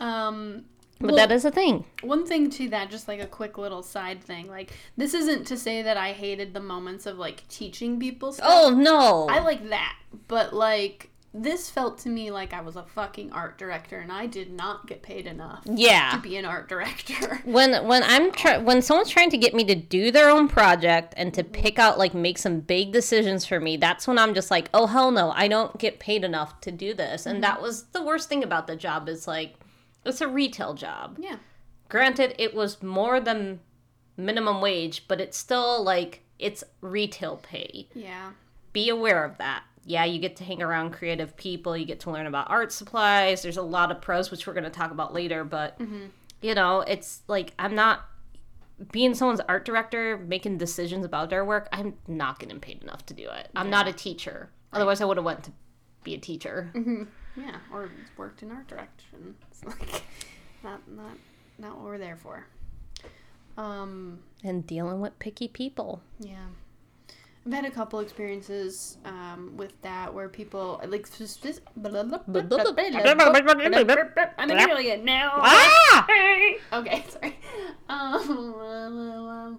um, 0.00 0.64
But 1.00 1.08
Well- 1.08 1.16
that 1.16 1.32
is 1.32 1.44
a 1.44 1.50
thing. 1.50 1.84
One 2.02 2.26
thing 2.26 2.50
to 2.50 2.68
that, 2.70 2.90
just 2.90 3.08
like 3.08 3.20
a 3.20 3.26
quick 3.26 3.58
little 3.58 3.82
side 3.82 4.22
thing. 4.22 4.48
Like, 4.48 4.72
this 4.96 5.14
isn't 5.14 5.46
to 5.48 5.56
say 5.56 5.82
that 5.82 5.96
I 5.96 6.12
hated 6.12 6.54
the 6.54 6.60
moments 6.60 7.06
of 7.06 7.18
like 7.18 7.46
teaching 7.48 7.98
people 7.98 8.32
stuff. 8.32 8.46
Oh 8.48 8.70
no. 8.70 9.26
I 9.28 9.40
like 9.40 9.68
that. 9.70 9.96
But 10.28 10.52
like, 10.54 11.10
this 11.34 11.68
felt 11.68 11.98
to 11.98 12.08
me 12.08 12.30
like 12.30 12.54
I 12.54 12.62
was 12.62 12.76
a 12.76 12.82
fucking 12.82 13.32
art 13.32 13.58
director 13.58 13.98
and 13.98 14.10
I 14.10 14.26
did 14.26 14.50
not 14.50 14.86
get 14.86 15.02
paid 15.02 15.26
enough 15.26 15.62
yeah. 15.66 16.10
to 16.12 16.18
be 16.18 16.36
an 16.36 16.44
art 16.44 16.68
director. 16.68 17.40
when 17.44 17.86
when 17.86 18.02
I'm 18.02 18.32
try- 18.32 18.56
when 18.56 18.80
someone's 18.80 19.10
trying 19.10 19.30
to 19.30 19.36
get 19.36 19.54
me 19.54 19.64
to 19.64 19.74
do 19.74 20.10
their 20.10 20.30
own 20.30 20.48
project 20.48 21.14
and 21.16 21.34
to 21.34 21.42
mm-hmm. 21.42 21.52
pick 21.52 21.78
out 21.78 21.98
like 21.98 22.14
make 22.14 22.38
some 22.38 22.60
big 22.60 22.92
decisions 22.92 23.44
for 23.44 23.60
me, 23.60 23.76
that's 23.76 24.08
when 24.08 24.18
I'm 24.18 24.34
just 24.34 24.50
like, 24.50 24.70
oh 24.72 24.86
hell 24.86 25.10
no, 25.10 25.30
I 25.32 25.48
don't 25.48 25.76
get 25.78 25.98
paid 25.98 26.24
enough 26.24 26.60
to 26.62 26.72
do 26.72 26.94
this. 26.94 27.26
And 27.26 27.42
that 27.44 27.54
mm-hmm. 27.54 27.62
was 27.62 27.84
the 27.84 28.02
worst 28.02 28.28
thing 28.28 28.42
about 28.42 28.66
the 28.66 28.76
job 28.76 29.08
is 29.08 29.28
like, 29.28 29.54
it's 30.04 30.20
a 30.20 30.28
retail 30.28 30.74
job. 30.74 31.16
yeah. 31.20 31.36
Granted, 31.90 32.34
it 32.38 32.54
was 32.54 32.82
more 32.82 33.18
than 33.18 33.60
minimum 34.16 34.60
wage, 34.60 35.08
but 35.08 35.20
it's 35.20 35.38
still 35.38 35.82
like 35.82 36.22
it's 36.38 36.64
retail 36.80 37.36
pay. 37.36 37.88
Yeah. 37.94 38.32
Be 38.72 38.88
aware 38.88 39.24
of 39.24 39.38
that. 39.38 39.62
Yeah, 39.88 40.04
you 40.04 40.18
get 40.18 40.36
to 40.36 40.44
hang 40.44 40.60
around 40.62 40.92
creative 40.92 41.34
people. 41.36 41.74
You 41.74 41.86
get 41.86 42.00
to 42.00 42.10
learn 42.10 42.26
about 42.26 42.50
art 42.50 42.72
supplies. 42.72 43.40
There's 43.42 43.56
a 43.56 43.62
lot 43.62 43.90
of 43.90 44.02
pros, 44.02 44.30
which 44.30 44.46
we're 44.46 44.52
going 44.52 44.64
to 44.64 44.70
talk 44.70 44.90
about 44.90 45.14
later. 45.14 45.44
But 45.44 45.80
you 46.42 46.54
know, 46.54 46.80
it's 46.82 47.22
like 47.26 47.54
I'm 47.58 47.74
not 47.74 48.04
being 48.92 49.14
someone's 49.14 49.40
art 49.48 49.64
director, 49.64 50.18
making 50.18 50.58
decisions 50.58 51.06
about 51.06 51.30
their 51.30 51.42
work. 51.42 51.68
I'm 51.72 51.94
not 52.06 52.38
getting 52.38 52.60
paid 52.60 52.82
enough 52.82 53.06
to 53.06 53.14
do 53.14 53.30
it. 53.30 53.48
I'm 53.56 53.70
not 53.70 53.88
a 53.88 53.92
teacher. 53.94 54.50
Otherwise, 54.74 55.00
I 55.00 55.06
would 55.06 55.16
have 55.16 55.24
went 55.24 55.44
to 55.44 55.52
be 56.04 56.14
a 56.14 56.18
teacher. 56.18 56.70
Yeah. 57.34 57.56
Or 57.72 57.90
worked 58.18 58.42
in 58.42 58.50
art 58.52 58.68
direction. 58.68 59.36
It's 59.50 59.64
like 59.64 60.02
not 60.62 60.86
not 60.86 61.16
not 61.58 61.76
what 61.76 61.84
we're 61.84 61.98
there 61.98 62.16
for. 62.16 62.46
Um 63.56 64.20
And 64.44 64.66
dealing 64.66 65.00
with 65.00 65.18
picky 65.18 65.48
people. 65.48 66.02
Yeah. 66.20 66.48
I've 67.48 67.54
had 67.54 67.64
a 67.64 67.70
couple 67.70 68.00
experiences 68.00 68.98
um, 69.06 69.56
with 69.56 69.80
that 69.80 70.12
where 70.12 70.28
people 70.28 70.78
like 70.86 71.06
I'm 74.36 74.50
hearing 74.50 74.86
it 74.86 75.02
now. 75.02 75.32
Ah! 75.36 76.06
Okay, 76.74 77.04
sorry. 77.08 77.38
Um, 77.88 79.58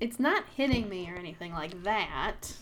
it's 0.00 0.18
not 0.18 0.44
hitting 0.56 0.88
me 0.88 1.10
or 1.10 1.16
anything 1.16 1.52
like 1.52 1.82
that. 1.82 2.54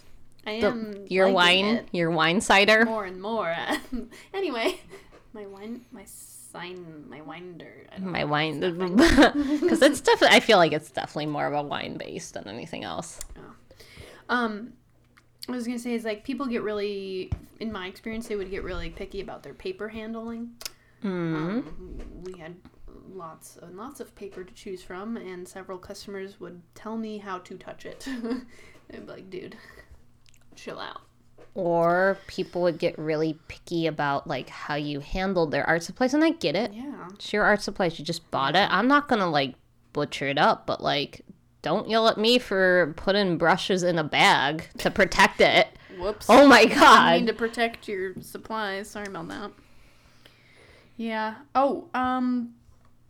I 0.44 0.60
The- 0.60 0.66
am 0.66 1.04
your 1.08 1.30
wine, 1.30 1.86
your 1.92 2.10
wine 2.10 2.40
cider. 2.40 2.84
more 2.84 3.04
and 3.04 3.22
more. 3.22 3.54
anyway, 4.34 4.80
my 5.32 5.46
wine, 5.46 5.82
my 5.92 6.04
sign, 6.06 7.04
my 7.08 7.20
winder. 7.20 7.86
My 8.00 8.24
wine, 8.24 8.58
because 8.58 9.80
it's 9.80 10.00
definitely. 10.00 10.36
I 10.36 10.40
feel 10.40 10.58
like 10.58 10.72
it's 10.72 10.90
definitely 10.90 11.26
more 11.26 11.46
of 11.46 11.52
a 11.52 11.62
wine 11.62 11.96
based 11.98 12.34
than 12.34 12.48
anything 12.48 12.82
else. 12.82 13.20
Um, 14.30 14.72
I 15.48 15.52
was 15.52 15.66
gonna 15.66 15.78
say 15.78 15.92
is 15.94 16.04
like 16.04 16.24
people 16.24 16.46
get 16.46 16.62
really, 16.62 17.30
in 17.58 17.70
my 17.70 17.86
experience, 17.86 18.28
they 18.28 18.36
would 18.36 18.50
get 18.50 18.64
really 18.64 18.88
picky 18.88 19.20
about 19.20 19.42
their 19.42 19.54
paper 19.54 19.88
handling. 19.88 20.52
Mm. 21.04 21.34
Um, 21.34 22.22
we 22.24 22.38
had 22.38 22.56
lots 23.12 23.58
and 23.60 23.76
lots 23.76 24.00
of 24.00 24.14
paper 24.14 24.44
to 24.44 24.54
choose 24.54 24.82
from, 24.82 25.16
and 25.16 25.46
several 25.46 25.78
customers 25.78 26.38
would 26.40 26.62
tell 26.74 26.96
me 26.96 27.18
how 27.18 27.38
to 27.38 27.56
touch 27.56 27.84
it. 27.84 28.06
They'd 28.88 29.06
be 29.06 29.12
like, 29.12 29.30
"Dude, 29.30 29.56
chill 30.54 30.78
out." 30.78 31.02
Or 31.54 32.16
people 32.28 32.62
would 32.62 32.78
get 32.78 32.96
really 32.96 33.38
picky 33.48 33.88
about 33.88 34.28
like 34.28 34.48
how 34.48 34.76
you 34.76 35.00
handled 35.00 35.50
their 35.50 35.66
art 35.68 35.82
supplies, 35.82 36.14
and 36.14 36.22
I 36.22 36.30
get 36.30 36.54
it. 36.54 36.72
Yeah, 36.72 37.08
It's 37.14 37.32
your 37.32 37.44
art 37.44 37.62
supplies. 37.62 37.98
You 37.98 38.04
just 38.04 38.30
bought 38.30 38.54
it. 38.54 38.68
I'm 38.70 38.86
not 38.86 39.08
gonna 39.08 39.28
like 39.28 39.54
butcher 39.92 40.28
it 40.28 40.38
up, 40.38 40.66
but 40.66 40.80
like, 40.80 41.22
don't 41.62 41.88
yell 41.88 42.08
at 42.08 42.18
me 42.18 42.38
for 42.38 42.94
putting 42.96 43.36
brushes 43.36 43.82
in 43.82 43.98
a 43.98 44.04
bag 44.04 44.64
to 44.78 44.90
protect 44.90 45.40
it. 45.40 45.68
whoops. 45.98 46.26
Oh 46.28 46.46
my 46.46 46.64
god. 46.64 46.82
I 46.82 47.16
mean 47.18 47.26
to 47.26 47.32
protect 47.32 47.88
your 47.88 48.14
supplies. 48.20 48.88
Sorry 48.90 49.06
about 49.06 49.28
that. 49.28 49.52
Yeah. 50.96 51.36
Oh, 51.54 51.88
um, 51.94 52.54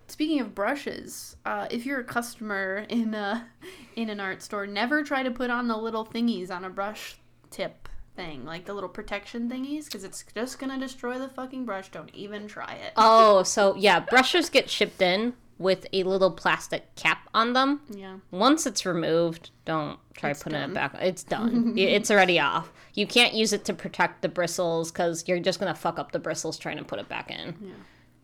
speaking 0.09 0.41
of 0.41 0.55
brushes, 0.55 1.37
uh, 1.45 1.67
if 1.71 1.87
you're 1.87 2.01
a 2.01 2.05
customer 2.05 2.87
in 2.89 3.15
a 3.15 3.49
in 3.97 4.11
an 4.11 4.21
art 4.21 4.43
store, 4.43 4.67
never 4.67 5.03
try 5.03 5.23
to 5.23 5.31
put 5.31 5.51
on 5.51 5.69
the 5.69 5.77
little 5.77 6.05
thingies 6.05 6.51
on 6.51 6.65
a 6.65 6.71
brush 6.71 7.17
tip 7.51 7.89
thing, 8.17 8.45
like 8.45 8.65
the 8.65 8.75
little 8.75 8.89
protection 8.89 9.49
thingies, 9.49 9.85
because 9.87 10.05
it's 10.05 10.25
just 10.35 10.59
gonna 10.59 10.79
destroy 10.79 11.19
the 11.19 11.29
fucking 11.29 11.65
brush. 11.65 11.91
Don't 11.91 12.15
even 12.15 12.49
try 12.49 12.75
it. 12.75 12.93
Oh, 12.97 13.43
so 13.45 13.77
yeah, 13.77 14.01
brushes 14.01 14.51
get 14.51 14.69
shipped 14.69 15.01
in 15.01 15.35
with 15.61 15.87
a 15.93 16.03
little 16.05 16.31
plastic 16.31 16.93
cap 16.97 17.29
on 17.35 17.53
them. 17.53 17.83
yeah. 17.91 18.17
Once 18.31 18.67
it's 18.67 18.87
removed, 18.87 19.51
don't 19.67 19.99
try 20.15 20.31
It's 20.31 20.43
putting 20.43 20.59
done. 20.59 20.71
it 20.71 20.75
back. 20.75 20.97
It's 21.01 21.23
done. 21.23 21.75
It's 21.79 22.11
already 22.11 22.41
off. 22.41 22.73
You 22.95 23.07
can't 23.07 23.35
use 23.35 23.53
it 23.53 23.67
to 23.67 23.75
protect 23.75 24.23
the 24.23 24.29
bristles 24.31 24.91
because 24.91 25.29
you're 25.29 25.39
just 25.39 25.61
gonna 25.61 25.75
fuck 25.75 25.99
up 25.99 26.13
the 26.13 26.19
bristles 26.19 26.59
trying 26.59 26.79
to 26.79 26.85
put 26.85 26.99
it 26.99 27.09
back 27.09 27.31
in. 27.31 27.55
Yeah. 27.63 27.73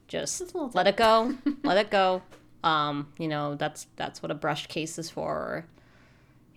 Just 0.09 0.39
Just 0.39 0.55
a 0.55 0.57
little 0.57 0.71
let 0.73 0.87
it 0.89 0.97
go. 0.97 1.35
let 1.63 1.77
it 1.77 1.91
go. 1.91 2.23
Um, 2.65 3.13
you 3.19 3.29
know 3.29 3.55
that's 3.55 3.87
that's 3.97 4.23
what 4.23 4.31
a 4.31 4.35
brush 4.35 4.67
case 4.69 4.99
is 4.99 5.11
for. 5.11 5.29
Or, 5.31 5.67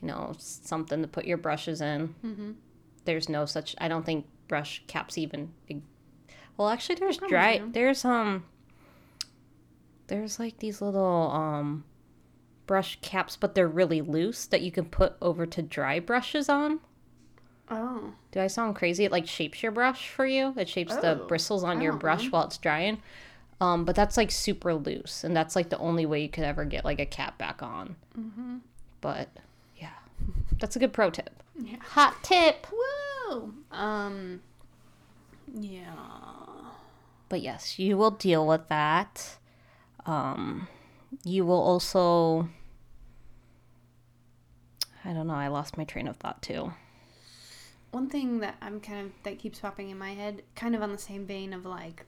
you 0.01 0.07
know, 0.07 0.33
something 0.39 1.01
to 1.01 1.07
put 1.09 1.25
your 1.25 1.37
brushes 1.37 1.81
in. 1.81 2.15
Mm-hmm. 2.25 2.51
There's 3.03 3.27
no 3.27 3.45
such. 3.45 3.75
I 3.79 3.89
don't 3.89 4.05
think 4.05 4.25
brush 4.47 4.81
caps 4.87 5.17
even. 5.17 5.51
Well, 6.55 6.69
actually, 6.69 6.95
there's 6.95 7.17
dry. 7.17 7.61
There's 7.67 8.05
um. 8.05 8.45
There's 10.09 10.37
like 10.39 10.59
these 10.59 10.81
little 10.81 11.31
um 11.31 11.85
brush 12.67 12.99
caps, 13.01 13.35
but 13.35 13.55
they're 13.55 13.67
really 13.67 14.01
loose 14.01 14.45
that 14.47 14.61
you 14.61 14.71
can 14.71 14.85
put 14.85 15.15
over 15.21 15.45
to 15.45 15.61
dry 15.61 15.99
brushes 15.99 16.49
on. 16.49 16.79
Oh. 17.71 18.13
Do 18.31 18.39
I 18.41 18.47
sound 18.47 18.75
crazy? 18.75 19.05
It 19.05 19.11
like 19.11 19.27
shapes 19.27 19.61
your 19.63 19.71
brush 19.71 20.09
for 20.09 20.25
you. 20.25 20.53
It 20.57 20.67
shapes 20.67 20.95
the 20.95 21.21
Oh, 21.21 21.27
bristles 21.27 21.63
on 21.63 21.79
I 21.79 21.83
your 21.83 21.93
brush 21.93 22.25
know. 22.25 22.29
while 22.31 22.45
it's 22.45 22.57
drying. 22.57 23.01
Um, 23.61 23.85
but 23.85 23.95
that's 23.95 24.17
like 24.17 24.31
super 24.31 24.73
loose, 24.73 25.23
and 25.23 25.35
that's 25.35 25.55
like 25.55 25.69
the 25.69 25.77
only 25.79 26.05
way 26.05 26.21
you 26.21 26.29
could 26.29 26.45
ever 26.45 26.63
get 26.65 26.85
like 26.85 26.99
a 26.99 27.05
cap 27.05 27.37
back 27.37 27.61
on. 27.61 27.95
Mm-hmm. 28.17 28.57
But 29.01 29.29
yeah, 29.77 29.89
that's 30.59 30.75
a 30.75 30.79
good 30.79 30.93
pro 30.93 31.09
tip. 31.09 31.29
Yeah. 31.61 31.75
Hot 31.89 32.15
tip. 32.23 32.67
Woo. 32.71 33.53
Um. 33.71 34.41
Yeah. 35.53 35.93
But 37.27 37.41
yes, 37.41 37.77
you 37.77 37.97
will 37.97 38.11
deal 38.11 38.47
with 38.47 38.67
that. 38.69 39.37
Um, 40.09 40.67
you 41.23 41.45
will 41.45 41.61
also. 41.61 42.49
I 45.05 45.13
don't 45.13 45.27
know. 45.27 45.33
I 45.35 45.47
lost 45.47 45.77
my 45.77 45.83
train 45.83 46.07
of 46.07 46.17
thought 46.17 46.41
too. 46.41 46.73
one 47.91 48.09
thing 48.09 48.39
that 48.39 48.55
I'm 48.61 48.79
kind 48.79 49.05
of 49.07 49.11
that 49.23 49.39
keeps 49.39 49.59
popping 49.59 49.89
in 49.89 49.97
my 49.97 50.11
head, 50.13 50.43
kind 50.55 50.75
of 50.75 50.81
on 50.81 50.91
the 50.91 50.97
same 50.97 51.25
vein 51.25 51.53
of 51.53 51.65
like 51.65 52.05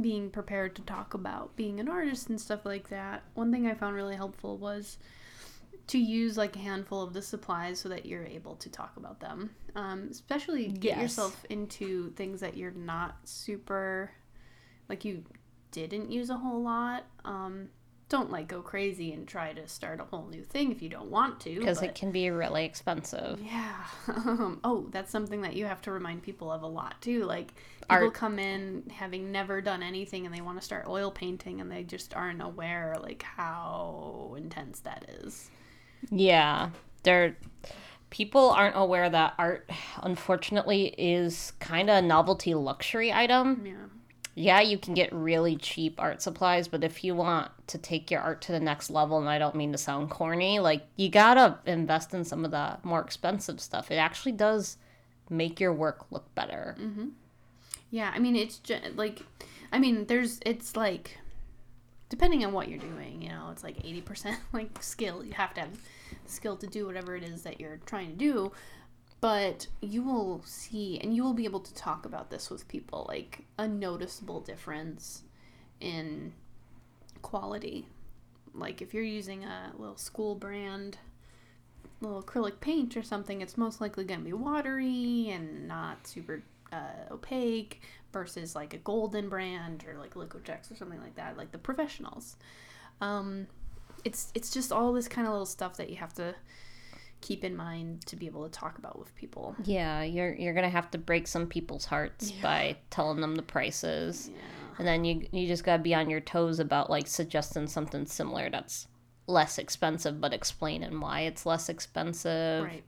being 0.00 0.30
prepared 0.30 0.74
to 0.76 0.82
talk 0.82 1.14
about 1.14 1.54
being 1.54 1.78
an 1.80 1.88
artist 1.88 2.28
and 2.28 2.40
stuff 2.40 2.64
like 2.64 2.88
that. 2.88 3.22
One 3.34 3.52
thing 3.52 3.66
I 3.66 3.74
found 3.74 3.94
really 3.94 4.16
helpful 4.16 4.56
was 4.56 4.98
to 5.88 5.98
use 5.98 6.36
like 6.38 6.56
a 6.56 6.60
handful 6.60 7.02
of 7.02 7.12
the 7.12 7.20
supplies 7.22 7.78
so 7.78 7.88
that 7.90 8.06
you're 8.06 8.24
able 8.24 8.56
to 8.56 8.70
talk 8.70 8.96
about 8.96 9.20
them. 9.20 9.50
Um, 9.76 10.08
especially 10.10 10.68
get 10.68 10.96
Yes. 10.96 11.02
yourself 11.02 11.44
into 11.50 12.10
things 12.12 12.40
that 12.40 12.56
you're 12.56 12.70
not 12.72 13.16
super 13.24 14.10
like 14.88 15.04
you 15.04 15.24
didn't 15.72 16.10
use 16.12 16.30
a 16.30 16.36
whole 16.36 16.62
lot. 16.62 17.04
Um, 17.24 17.68
don't 18.08 18.30
like 18.30 18.46
go 18.46 18.60
crazy 18.60 19.12
and 19.14 19.26
try 19.26 19.54
to 19.54 19.66
start 19.66 19.98
a 19.98 20.04
whole 20.04 20.26
new 20.26 20.42
thing 20.44 20.70
if 20.70 20.82
you 20.82 20.90
don't 20.90 21.10
want 21.10 21.40
to. 21.40 21.58
Because 21.58 21.80
but- 21.80 21.88
it 21.88 21.94
can 21.94 22.12
be 22.12 22.28
really 22.30 22.64
expensive. 22.64 23.40
yeah. 23.42 23.84
Um, 24.08 24.60
oh, 24.64 24.86
that's 24.90 25.10
something 25.10 25.40
that 25.42 25.54
you 25.56 25.64
have 25.64 25.80
to 25.82 25.90
remind 25.92 26.22
people 26.22 26.52
of 26.52 26.62
a 26.62 26.66
lot 26.66 27.00
too. 27.00 27.24
Like 27.24 27.54
people 27.88 28.06
Art. 28.06 28.14
come 28.14 28.38
in 28.38 28.84
having 28.94 29.32
never 29.32 29.60
done 29.62 29.82
anything 29.82 30.26
and 30.26 30.34
they 30.34 30.40
want 30.42 30.58
to 30.60 30.64
start 30.64 30.86
oil 30.86 31.10
painting 31.10 31.60
and 31.60 31.72
they 31.72 31.82
just 31.84 32.14
aren't 32.14 32.42
aware 32.42 32.96
like 33.00 33.22
how 33.22 34.34
intense 34.36 34.80
that 34.80 35.06
is. 35.22 35.50
Yeah, 36.10 36.70
they're 37.02 37.36
people 38.10 38.50
aren't 38.50 38.76
aware 38.76 39.08
that 39.08 39.32
art 39.38 39.70
unfortunately 40.02 40.88
is 40.98 41.52
kind 41.60 41.88
of 41.88 41.96
a 41.96 42.06
novelty 42.06 42.52
luxury 42.54 43.10
item. 43.12 43.62
Yeah. 43.64 43.72
Yeah, 44.34 44.60
you 44.60 44.78
can 44.78 44.94
get 44.94 45.12
really 45.12 45.56
cheap 45.56 46.00
art 46.00 46.22
supplies, 46.22 46.66
but 46.66 46.82
if 46.82 47.04
you 47.04 47.14
want 47.14 47.50
to 47.66 47.76
take 47.76 48.10
your 48.10 48.20
art 48.20 48.40
to 48.42 48.52
the 48.52 48.60
next 48.60 48.88
level, 48.88 49.18
and 49.18 49.28
I 49.28 49.38
don't 49.38 49.54
mean 49.54 49.72
to 49.72 49.78
sound 49.78 50.08
corny, 50.08 50.58
like 50.58 50.86
you 50.96 51.10
gotta 51.10 51.58
invest 51.66 52.14
in 52.14 52.24
some 52.24 52.44
of 52.44 52.50
the 52.50 52.78
more 52.82 53.00
expensive 53.00 53.60
stuff. 53.60 53.90
It 53.90 53.96
actually 53.96 54.32
does 54.32 54.78
make 55.28 55.60
your 55.60 55.72
work 55.72 56.06
look 56.10 56.34
better. 56.34 56.76
Mm-hmm. 56.80 57.08
Yeah, 57.90 58.10
I 58.14 58.18
mean 58.18 58.36
it's 58.36 58.58
ju- 58.58 58.80
like 58.96 59.22
I 59.70 59.78
mean 59.78 60.06
there's 60.06 60.40
it's 60.46 60.76
like 60.76 61.18
depending 62.08 62.44
on 62.44 62.52
what 62.52 62.68
you're 62.68 62.78
doing, 62.78 63.22
you 63.22 63.30
know, 63.30 63.48
it's 63.50 63.64
like 63.64 63.82
80% 63.82 64.36
like 64.52 64.82
skill. 64.82 65.24
You 65.24 65.32
have 65.32 65.54
to 65.54 65.60
have 65.60 65.70
skill 66.26 66.56
to 66.56 66.66
do 66.66 66.86
whatever 66.86 67.16
it 67.16 67.22
is 67.22 67.42
that 67.42 67.60
you're 67.60 67.80
trying 67.86 68.10
to 68.10 68.16
do. 68.16 68.52
But 69.22 69.68
you 69.80 70.02
will 70.02 70.42
see 70.44 70.98
and 70.98 71.14
you 71.14 71.22
will 71.22 71.32
be 71.32 71.44
able 71.44 71.60
to 71.60 71.72
talk 71.74 72.04
about 72.04 72.28
this 72.28 72.50
with 72.50 72.66
people 72.66 73.06
like 73.08 73.44
a 73.56 73.68
noticeable 73.68 74.40
difference 74.40 75.22
in 75.80 76.32
quality. 77.22 77.86
Like 78.52 78.82
if 78.82 78.92
you're 78.92 79.04
using 79.04 79.44
a 79.44 79.72
little 79.78 79.96
school 79.96 80.34
brand 80.34 80.98
little 82.00 82.20
acrylic 82.20 82.58
paint 82.58 82.96
or 82.96 83.02
something, 83.04 83.40
it's 83.40 83.56
most 83.56 83.80
likely 83.80 84.04
going 84.04 84.18
to 84.18 84.26
be 84.26 84.32
watery 84.32 85.30
and 85.30 85.68
not 85.68 86.04
super 86.04 86.42
uh, 86.72 87.12
opaque 87.12 87.80
versus 88.12 88.56
like 88.56 88.74
a 88.74 88.78
golden 88.78 89.28
brand 89.28 89.84
or 89.86 89.98
like 90.00 90.14
Liquitex 90.14 90.72
or 90.72 90.74
something 90.74 91.00
like 91.00 91.14
that, 91.14 91.36
like 91.36 91.52
the 91.52 91.58
professionals. 91.58 92.34
Um, 93.00 93.46
it's 94.04 94.32
it's 94.34 94.50
just 94.50 94.72
all 94.72 94.92
this 94.92 95.06
kind 95.06 95.28
of 95.28 95.32
little 95.32 95.46
stuff 95.46 95.76
that 95.76 95.90
you 95.90 95.96
have 95.96 96.12
to 96.14 96.34
keep 97.22 97.44
in 97.44 97.56
mind 97.56 98.04
to 98.06 98.16
be 98.16 98.26
able 98.26 98.44
to 98.44 98.50
talk 98.50 98.76
about 98.76 98.98
with 98.98 99.14
people. 99.14 99.56
Yeah, 99.64 100.02
you're 100.02 100.34
you're 100.34 100.52
gonna 100.52 100.68
have 100.68 100.90
to 100.90 100.98
break 100.98 101.26
some 101.26 101.46
people's 101.46 101.86
hearts 101.86 102.30
Yeah. 102.30 102.42
by 102.42 102.76
telling 102.90 103.20
them 103.22 103.36
the 103.36 103.42
prices, 103.42 104.30
Yeah. 104.30 104.40
and 104.78 104.86
then 104.86 105.04
you 105.06 105.26
you 105.32 105.46
just 105.46 105.64
gotta 105.64 105.82
be 105.82 105.94
on 105.94 106.10
your 106.10 106.20
toes 106.20 106.58
about 106.58 106.90
like 106.90 107.06
suggesting 107.06 107.66
something 107.66 108.04
similar 108.04 108.50
that's 108.50 108.86
less 109.26 109.56
expensive, 109.56 110.20
but 110.20 110.34
explaining 110.34 111.00
why 111.00 111.20
it's 111.20 111.46
less 111.46 111.68
expensive, 111.68 112.64
Right. 112.64 112.84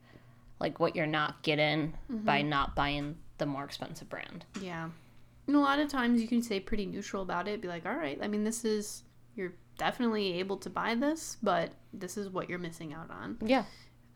like 0.60 0.78
what 0.80 0.94
you're 0.96 1.06
not 1.06 1.42
getting 1.42 1.94
by 2.10 2.40
mm-hmm. 2.40 2.48
not 2.50 2.74
buying 2.74 3.16
the 3.38 3.46
more 3.46 3.64
expensive 3.64 4.08
brand. 4.08 4.44
Yeah. 4.60 4.90
And 5.46 5.56
a 5.56 5.60
lot 5.60 5.78
of 5.78 5.88
times 5.88 6.20
you 6.22 6.28
can 6.28 6.42
stay 6.42 6.58
pretty 6.58 6.86
neutral 6.86 7.22
about 7.22 7.48
it. 7.48 7.60
Be 7.60 7.68
like, 7.68 7.84
all 7.86 7.94
right, 7.96 8.18
I 8.22 8.28
mean, 8.28 8.44
this 8.44 8.64
is, 8.64 9.02
you're 9.36 9.52
definitely 9.76 10.38
able 10.38 10.56
to 10.58 10.70
buy 10.70 10.94
this, 10.94 11.36
but 11.42 11.72
this 11.92 12.16
is 12.16 12.28
what 12.30 12.48
you're 12.48 12.58
missing 12.58 12.94
out 12.94 13.10
on. 13.10 13.36
Yeah, 13.44 13.64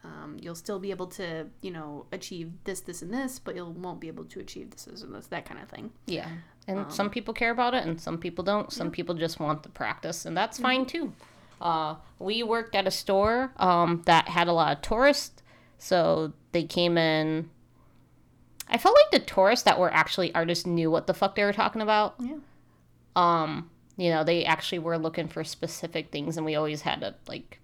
Um, 0.08 0.38
you'll 0.40 0.54
still 0.54 0.78
be 0.78 0.90
able 0.90 1.06
to, 1.08 1.46
you 1.60 1.70
know, 1.70 2.06
achieve 2.12 2.50
this, 2.64 2.80
this, 2.80 3.02
and 3.02 3.12
this, 3.12 3.38
but 3.38 3.54
you 3.54 3.64
won't 3.66 4.00
be 4.00 4.08
able 4.08 4.24
to 4.24 4.40
achieve 4.40 4.70
this, 4.70 4.84
this, 4.84 5.02
and 5.02 5.14
this, 5.14 5.26
that 5.26 5.44
kind 5.44 5.60
of 5.60 5.68
thing. 5.68 5.90
yeah. 6.06 6.28
And 6.66 6.80
Um, 6.80 6.90
some 6.90 7.10
people 7.10 7.32
care 7.34 7.50
about 7.50 7.74
it, 7.74 7.86
and 7.86 8.00
some 8.00 8.18
people 8.18 8.44
don't. 8.44 8.70
Some 8.72 8.90
people 8.90 9.14
just 9.14 9.40
want 9.40 9.62
the 9.62 9.70
practice, 9.70 10.26
and 10.26 10.36
that's 10.36 10.58
fine 10.58 10.84
too. 10.84 11.12
Uh, 11.60 11.96
we 12.18 12.42
worked 12.42 12.74
at 12.74 12.86
a 12.86 12.90
store 12.90 13.52
um, 13.56 14.02
that 14.04 14.28
had 14.28 14.48
a 14.48 14.52
lot 14.52 14.76
of 14.76 14.82
tourists, 14.82 15.42
so 15.78 16.32
they 16.52 16.64
came 16.64 16.98
in. 16.98 17.48
I 18.68 18.76
felt 18.76 18.94
like 19.02 19.10
the 19.22 19.26
tourists 19.26 19.64
that 19.64 19.78
were 19.80 19.90
actually 19.92 20.34
artists 20.34 20.66
knew 20.66 20.90
what 20.90 21.06
the 21.06 21.14
fuck 21.14 21.34
they 21.36 21.44
were 21.44 21.54
talking 21.54 21.80
about. 21.80 22.16
Yeah. 22.20 22.36
Um, 23.16 23.70
you 23.96 24.10
know, 24.10 24.22
they 24.22 24.44
actually 24.44 24.78
were 24.78 24.98
looking 24.98 25.26
for 25.26 25.42
specific 25.44 26.10
things, 26.12 26.36
and 26.36 26.44
we 26.44 26.54
always 26.54 26.82
had 26.82 27.00
to 27.00 27.14
like, 27.26 27.60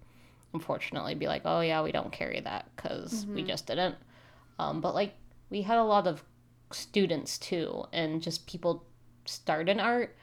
unfortunately, 0.55 1.15
be 1.15 1.27
like, 1.27 1.43
"Oh 1.45 1.61
yeah, 1.61 1.83
we 1.83 1.91
don't 1.91 2.11
carry 2.11 2.39
that 2.41 2.65
because 2.75 3.25
we 3.27 3.43
just 3.43 3.67
didn't." 3.67 3.95
Um, 4.57 4.81
but 4.81 4.95
like, 4.95 5.13
we 5.49 5.61
had 5.61 5.77
a 5.77 5.83
lot 5.83 6.07
of 6.07 6.23
students 6.71 7.37
too, 7.37 7.85
and 7.93 8.21
just 8.21 8.47
people 8.47 8.85
start 9.25 9.69
in 9.69 9.79
art, 9.79 10.15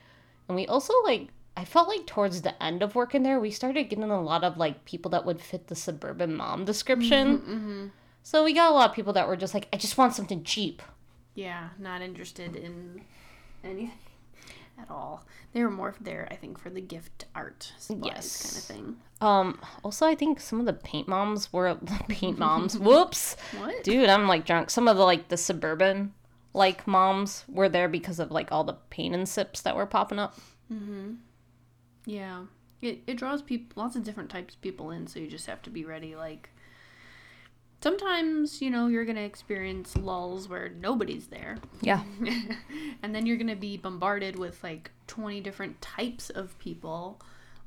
and 0.49 0.57
we 0.57 0.66
also 0.66 0.92
like. 1.05 1.29
I 1.55 1.66
felt 1.66 1.87
like 1.87 2.07
towards 2.07 2.40
the 2.40 2.61
end 2.62 2.83
of 2.83 2.95
working 2.95 3.25
there, 3.25 3.38
we 3.38 3.51
started 3.51 3.90
getting 3.90 4.05
a 4.05 4.23
lot 4.23 4.42
of 4.42 4.57
like 4.57 4.87
people 4.87 5.11
that 5.11 5.27
would 5.27 5.38
fit 5.38 5.66
the 5.66 5.75
suburban 5.75 6.35
mom 6.35 6.64
description. 6.64 7.38
Mm-hmm. 7.38 7.87
So 8.23 8.42
we 8.42 8.55
got 8.55 8.71
a 8.71 8.75
lot 8.75 8.88
of 8.88 8.97
people 8.97 9.12
that 9.12 9.29
were 9.29 9.37
just 9.37 9.53
like, 9.53 9.68
I 9.71 9.77
just 9.77 9.99
want 9.99 10.14
something 10.14 10.45
cheap. 10.45 10.81
Yeah. 11.35 11.68
Not 11.79 12.01
interested 12.01 12.57
in 12.57 13.03
anything 13.62 13.92
at 14.83 14.90
all. 14.90 15.25
They 15.53 15.62
were 15.62 15.71
more 15.71 15.95
there, 16.01 16.29
I 16.31 16.35
think, 16.37 16.59
for 16.59 16.71
the 16.71 16.81
gift 16.81 17.27
art 17.35 17.73
supplies 17.79 18.12
Yes. 18.14 18.42
kind 18.42 18.57
of 18.57 18.64
thing. 18.87 18.97
Um, 19.27 19.61
also, 19.85 20.07
I 20.07 20.14
think 20.14 20.40
some 20.40 20.61
of 20.61 20.66
the 20.66 20.73
paint 20.73 21.09
moms 21.09 21.53
were 21.53 21.75
paint 22.09 22.38
moms. 22.38 22.79
Whoops. 22.87 23.37
What? 23.59 23.85
Dude, 23.85 24.09
I'm 24.09 24.27
like 24.29 24.45
drunk. 24.47 24.71
Some 24.71 24.88
of 24.88 24.97
the 24.97 25.05
like 25.05 25.29
the 25.29 25.37
suburban 25.37 26.12
like 26.55 26.87
moms 26.87 27.45
were 27.49 27.68
there 27.68 27.88
because 27.88 28.18
of 28.18 28.31
like 28.31 28.53
all 28.53 28.64
the 28.64 28.75
paint 28.90 29.14
and 29.14 29.27
sips 29.29 29.61
that 29.62 29.75
were 29.77 29.87
popping 29.87 30.18
up. 30.18 30.38
Yeah. 32.07 32.45
It, 32.81 33.01
it 33.07 33.14
draws 33.16 33.42
people 33.42 33.81
lots 33.83 33.95
of 33.97 34.03
different 34.05 34.29
types 34.31 34.55
of 34.55 34.61
people 34.61 34.90
in, 34.90 35.07
so 35.07 35.21
you 35.21 35.29
just 35.29 35.47
have 35.47 35.62
to 35.62 35.71
be 35.71 35.85
ready. 35.85 36.16
Like 36.16 36.51
sometimes, 37.83 38.62
you 38.62 38.71
know, 38.71 38.87
you're 38.87 39.05
gonna 39.05 39.21
experience 39.23 39.97
lulls 39.97 40.49
where 40.49 40.71
nobody's 40.71 41.27
there. 41.27 41.59
Yeah. 41.81 42.03
and 43.03 43.14
then 43.14 43.27
you're 43.27 43.37
gonna 43.37 43.57
be 43.57 43.77
bombarded 43.77 44.38
with 44.38 44.62
like 44.62 44.90
twenty 45.07 45.40
different 45.40 45.81
types 45.83 46.31
of 46.31 46.59
people. 46.59 47.21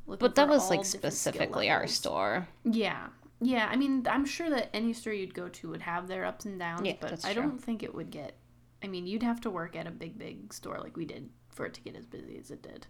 But 0.07 0.35
that 0.35 0.47
was 0.47 0.69
like 0.69 0.85
specifically 0.85 1.69
our 1.69 1.87
store. 1.87 2.47
Yeah. 2.63 3.07
Yeah, 3.41 3.67
I 3.69 3.75
mean, 3.75 4.07
I'm 4.09 4.25
sure 4.25 4.49
that 4.49 4.69
any 4.73 4.93
store 4.93 5.11
you'd 5.13 5.33
go 5.33 5.49
to 5.49 5.69
would 5.69 5.81
have 5.81 6.07
their 6.07 6.23
ups 6.25 6.45
and 6.45 6.57
downs, 6.57 6.85
Yeah, 6.85 6.93
but 7.01 7.25
I 7.25 7.33
true. 7.33 7.43
don't 7.43 7.61
think 7.61 7.83
it 7.83 7.93
would 7.93 8.09
get. 8.09 8.37
I 8.81 8.87
mean, 8.87 9.05
you'd 9.07 9.23
have 9.23 9.41
to 9.41 9.49
work 9.49 9.75
at 9.75 9.87
a 9.87 9.91
big, 9.91 10.17
big 10.17 10.53
store 10.53 10.79
like 10.79 10.95
we 10.95 11.05
did 11.05 11.29
for 11.49 11.65
it 11.65 11.73
to 11.73 11.81
get 11.81 11.95
as 11.95 12.05
busy 12.05 12.37
as 12.37 12.49
it 12.49 12.61
did. 12.61 12.87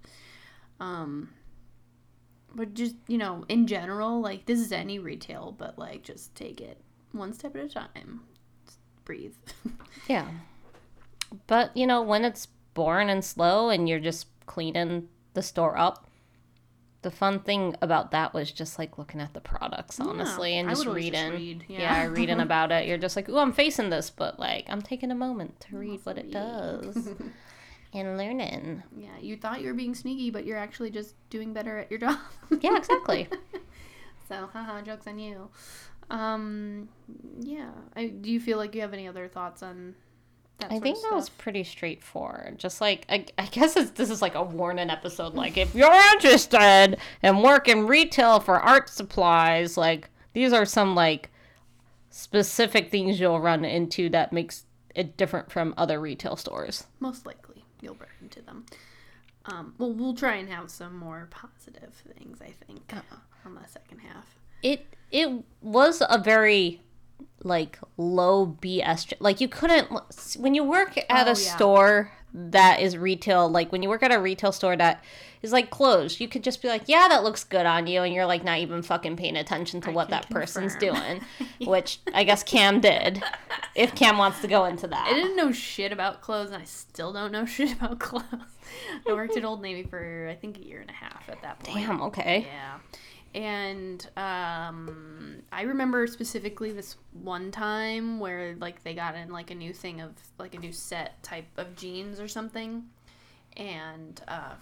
Um, 0.80 1.30
but 2.54 2.74
just 2.74 2.96
you 3.08 3.18
know, 3.18 3.44
in 3.50 3.66
general, 3.66 4.22
like 4.22 4.46
this 4.46 4.60
is 4.60 4.72
any 4.72 5.00
retail, 5.00 5.56
but 5.58 5.80
like 5.80 6.04
just 6.04 6.36
take 6.36 6.62
it 6.62 6.80
one 7.16 7.34
step 7.34 7.56
at 7.56 7.64
a 7.66 7.70
time. 7.70 8.22
Just 8.66 8.80
breathe. 9.06 9.36
Yeah. 10.08 10.28
But, 11.48 11.76
you 11.76 11.88
know, 11.88 12.02
when 12.04 12.24
it's 12.24 12.46
boring 12.76 13.10
and 13.10 13.26
slow 13.26 13.70
and 13.70 13.90
you're 13.90 14.00
just 14.00 14.28
cleaning 14.46 15.08
the 15.34 15.42
store 15.42 15.76
up, 15.78 16.08
the 17.02 17.10
fun 17.10 17.40
thing 17.40 17.76
about 17.82 18.12
that 18.12 18.34
was 18.34 18.52
just 18.52 18.78
like 18.78 18.98
looking 19.00 19.20
at 19.22 19.34
the 19.34 19.42
products, 19.42 20.00
honestly, 20.00 20.54
Yeah, 20.54 20.60
and 20.60 20.70
just 20.70 20.86
reading. 20.86 21.32
read, 21.32 21.66
yeah. 21.68 22.06
reading 22.06 22.40
about 22.48 22.72
it. 22.72 22.88
You're 22.88 22.98
just 23.00 23.16
like, 23.16 23.28
ooh, 23.30 23.38
I'm 23.40 23.52
facing 23.54 23.90
this, 23.90 24.10
but 24.12 24.40
like, 24.40 24.66
I'm 24.70 24.82
taking 24.82 25.12
a 25.12 25.16
moment 25.16 25.60
to 25.62 25.78
read 25.78 26.02
what 26.04 26.18
it 26.20 26.32
does 26.32 26.96
and 27.94 28.18
learning. 28.18 28.84
yeah, 28.96 29.18
you 29.22 29.38
thought 29.38 29.62
you 29.62 29.68
were 29.68 29.74
being 29.74 29.96
sneaky, 29.96 30.30
but 30.30 30.46
you're 30.46 30.58
actually 30.58 30.92
just 30.92 31.16
doing 31.32 31.54
better 31.54 31.78
at 31.80 31.90
your 31.90 32.00
job. 32.00 32.18
Yeah, 32.62 32.78
exactly. 32.78 33.28
So, 34.28 34.50
haha, 34.54 34.82
jokes 34.82 35.06
on 35.08 35.20
you. 35.20 35.50
Um, 36.10 36.90
yeah. 37.40 37.72
I, 37.96 38.08
do 38.08 38.32
you 38.32 38.40
feel 38.40 38.58
like 38.58 38.76
you 38.76 38.82
have 38.82 38.94
any 38.94 39.08
other 39.08 39.28
thoughts 39.28 39.64
on 39.64 39.96
that? 40.60 40.72
I 40.72 40.80
think 40.80 41.02
that 41.02 41.14
was 41.14 41.30
pretty 41.30 41.64
straightforward. 41.64 42.58
Just 42.58 42.80
like 42.82 43.06
I, 43.10 43.26
I 43.38 43.46
guess 43.48 43.76
it's, 43.76 43.92
this 43.92 44.10
is 44.10 44.22
like 44.22 44.36
a 44.36 44.44
warning 44.44 44.90
episode. 44.90 45.34
Like 45.34 45.58
if 45.58 45.74
you're 45.76 45.92
interested 46.14 46.98
in 47.24 47.42
working 47.42 47.88
retail 47.88 48.40
for 48.40 48.60
art 48.60 48.90
supplies, 48.90 49.78
like 49.78 50.10
these 50.34 50.54
are 50.54 50.66
some 50.66 50.96
like 50.96 51.32
specific 52.10 52.92
things 52.92 53.20
you'll 53.20 53.40
run 53.42 53.66
into 53.66 54.10
that 54.10 54.32
makes 54.32 54.66
it 54.94 55.18
different 55.18 55.52
from 55.52 55.74
other 55.78 56.00
retail 56.00 56.38
stores. 56.38 56.86
most 57.02 57.26
likely 57.26 57.66
you'll 57.82 57.96
run 57.96 58.08
into 58.22 58.42
them. 58.42 58.66
Um, 59.46 59.76
well, 59.78 59.92
we'll 59.92 60.16
try 60.16 60.36
and 60.36 60.50
have 60.50 60.72
some 60.72 60.98
more 60.98 61.28
positive 61.30 61.94
things. 62.18 62.40
I 62.42 62.54
think 62.66 62.82
Uh-uh. 62.94 63.18
on 63.46 63.56
the 63.56 63.68
second 63.68 64.00
half. 64.00 64.36
It 64.66 64.86
it 65.12 65.44
was 65.62 66.02
a 66.10 66.18
very 66.18 66.82
like 67.44 67.78
low 67.98 68.58
BS. 68.62 69.14
Like 69.20 69.40
you 69.40 69.48
couldn't 69.48 69.90
when 70.40 70.56
you 70.56 70.64
work 70.64 70.98
at 70.98 71.06
Oh, 71.28 71.32
a 71.32 71.36
yeah. 71.42 71.56
store 71.56 72.12
that 72.34 72.80
is 72.82 72.98
retail. 72.98 73.48
Like 73.50 73.72
when 73.72 73.84
you 73.84 73.90
work 73.90 74.04
at 74.04 74.12
a 74.12 74.20
retail 74.20 74.52
store 74.52 74.76
that 74.76 75.04
is 75.44 75.52
like 75.52 75.70
closed, 75.70 76.20
you 76.20 76.28
could 76.28 76.44
just 76.44 76.62
be 76.62 76.68
like, 76.68 76.84
"Yeah, 76.88 77.08
that 77.08 77.24
looks 77.24 77.44
good 77.44 77.68
on 77.68 77.86
you," 77.86 78.02
and 78.02 78.12
you're 78.14 78.26
like 78.26 78.44
not 78.44 78.58
even 78.58 78.82
fucking 78.82 79.16
paying 79.16 79.38
attention 79.38 79.80
to 79.82 79.92
I 79.92 79.94
what 79.94 80.10
that 80.10 80.28
person's 80.32 80.76
confirm. 80.76 81.22
doing. 81.60 81.60
Which 81.70 82.00
I 82.14 82.24
guess 82.24 82.42
Cam 82.44 82.82
did. 82.82 83.24
If 83.76 83.94
Cam 83.94 84.18
wants 84.18 84.42
to 84.42 84.48
go 84.48 84.66
into 84.66 84.88
that, 84.88 85.06
I 85.08 85.14
didn't 85.14 85.36
know 85.36 85.52
shit 85.52 85.92
about 85.92 86.22
clothes, 86.22 86.50
and 86.52 86.60
I 86.62 86.66
still 86.66 87.14
don't 87.14 87.32
know 87.32 87.46
shit 87.56 87.72
about 87.74 88.00
clothes. 88.00 88.26
I 89.08 89.14
worked 89.14 89.38
at 89.38 89.46
Old 89.46 89.62
Navy 89.62 89.84
for 89.84 90.28
I 90.30 90.34
think 90.36 90.58
a 90.58 90.66
year 90.66 90.82
and 90.82 90.90
a 90.90 90.94
half 90.94 91.30
at 91.30 91.42
that 91.44 91.60
point. 91.60 91.86
damn. 91.86 92.02
Okay. 92.02 92.48
Yeah. 92.48 92.78
And 93.36 94.02
um, 94.16 95.42
I 95.52 95.64
remember 95.64 96.08
specifically 96.08 96.72
this 96.72 96.96
one 97.12 97.52
time 97.52 98.18
where 98.22 98.56
like 98.56 98.82
they 98.84 98.94
got 98.94 99.16
in 99.16 99.30
like 99.30 99.52
a 99.52 99.56
new 99.56 99.74
thing 99.74 100.00
of 100.00 100.14
like 100.40 100.56
a 100.56 100.58
new 100.58 100.72
set 100.72 101.22
type 101.22 101.48
of 101.58 101.76
jeans 101.76 102.22
or 102.22 102.30
something, 102.30 102.86
and 103.58 104.22
uh, 104.30 104.54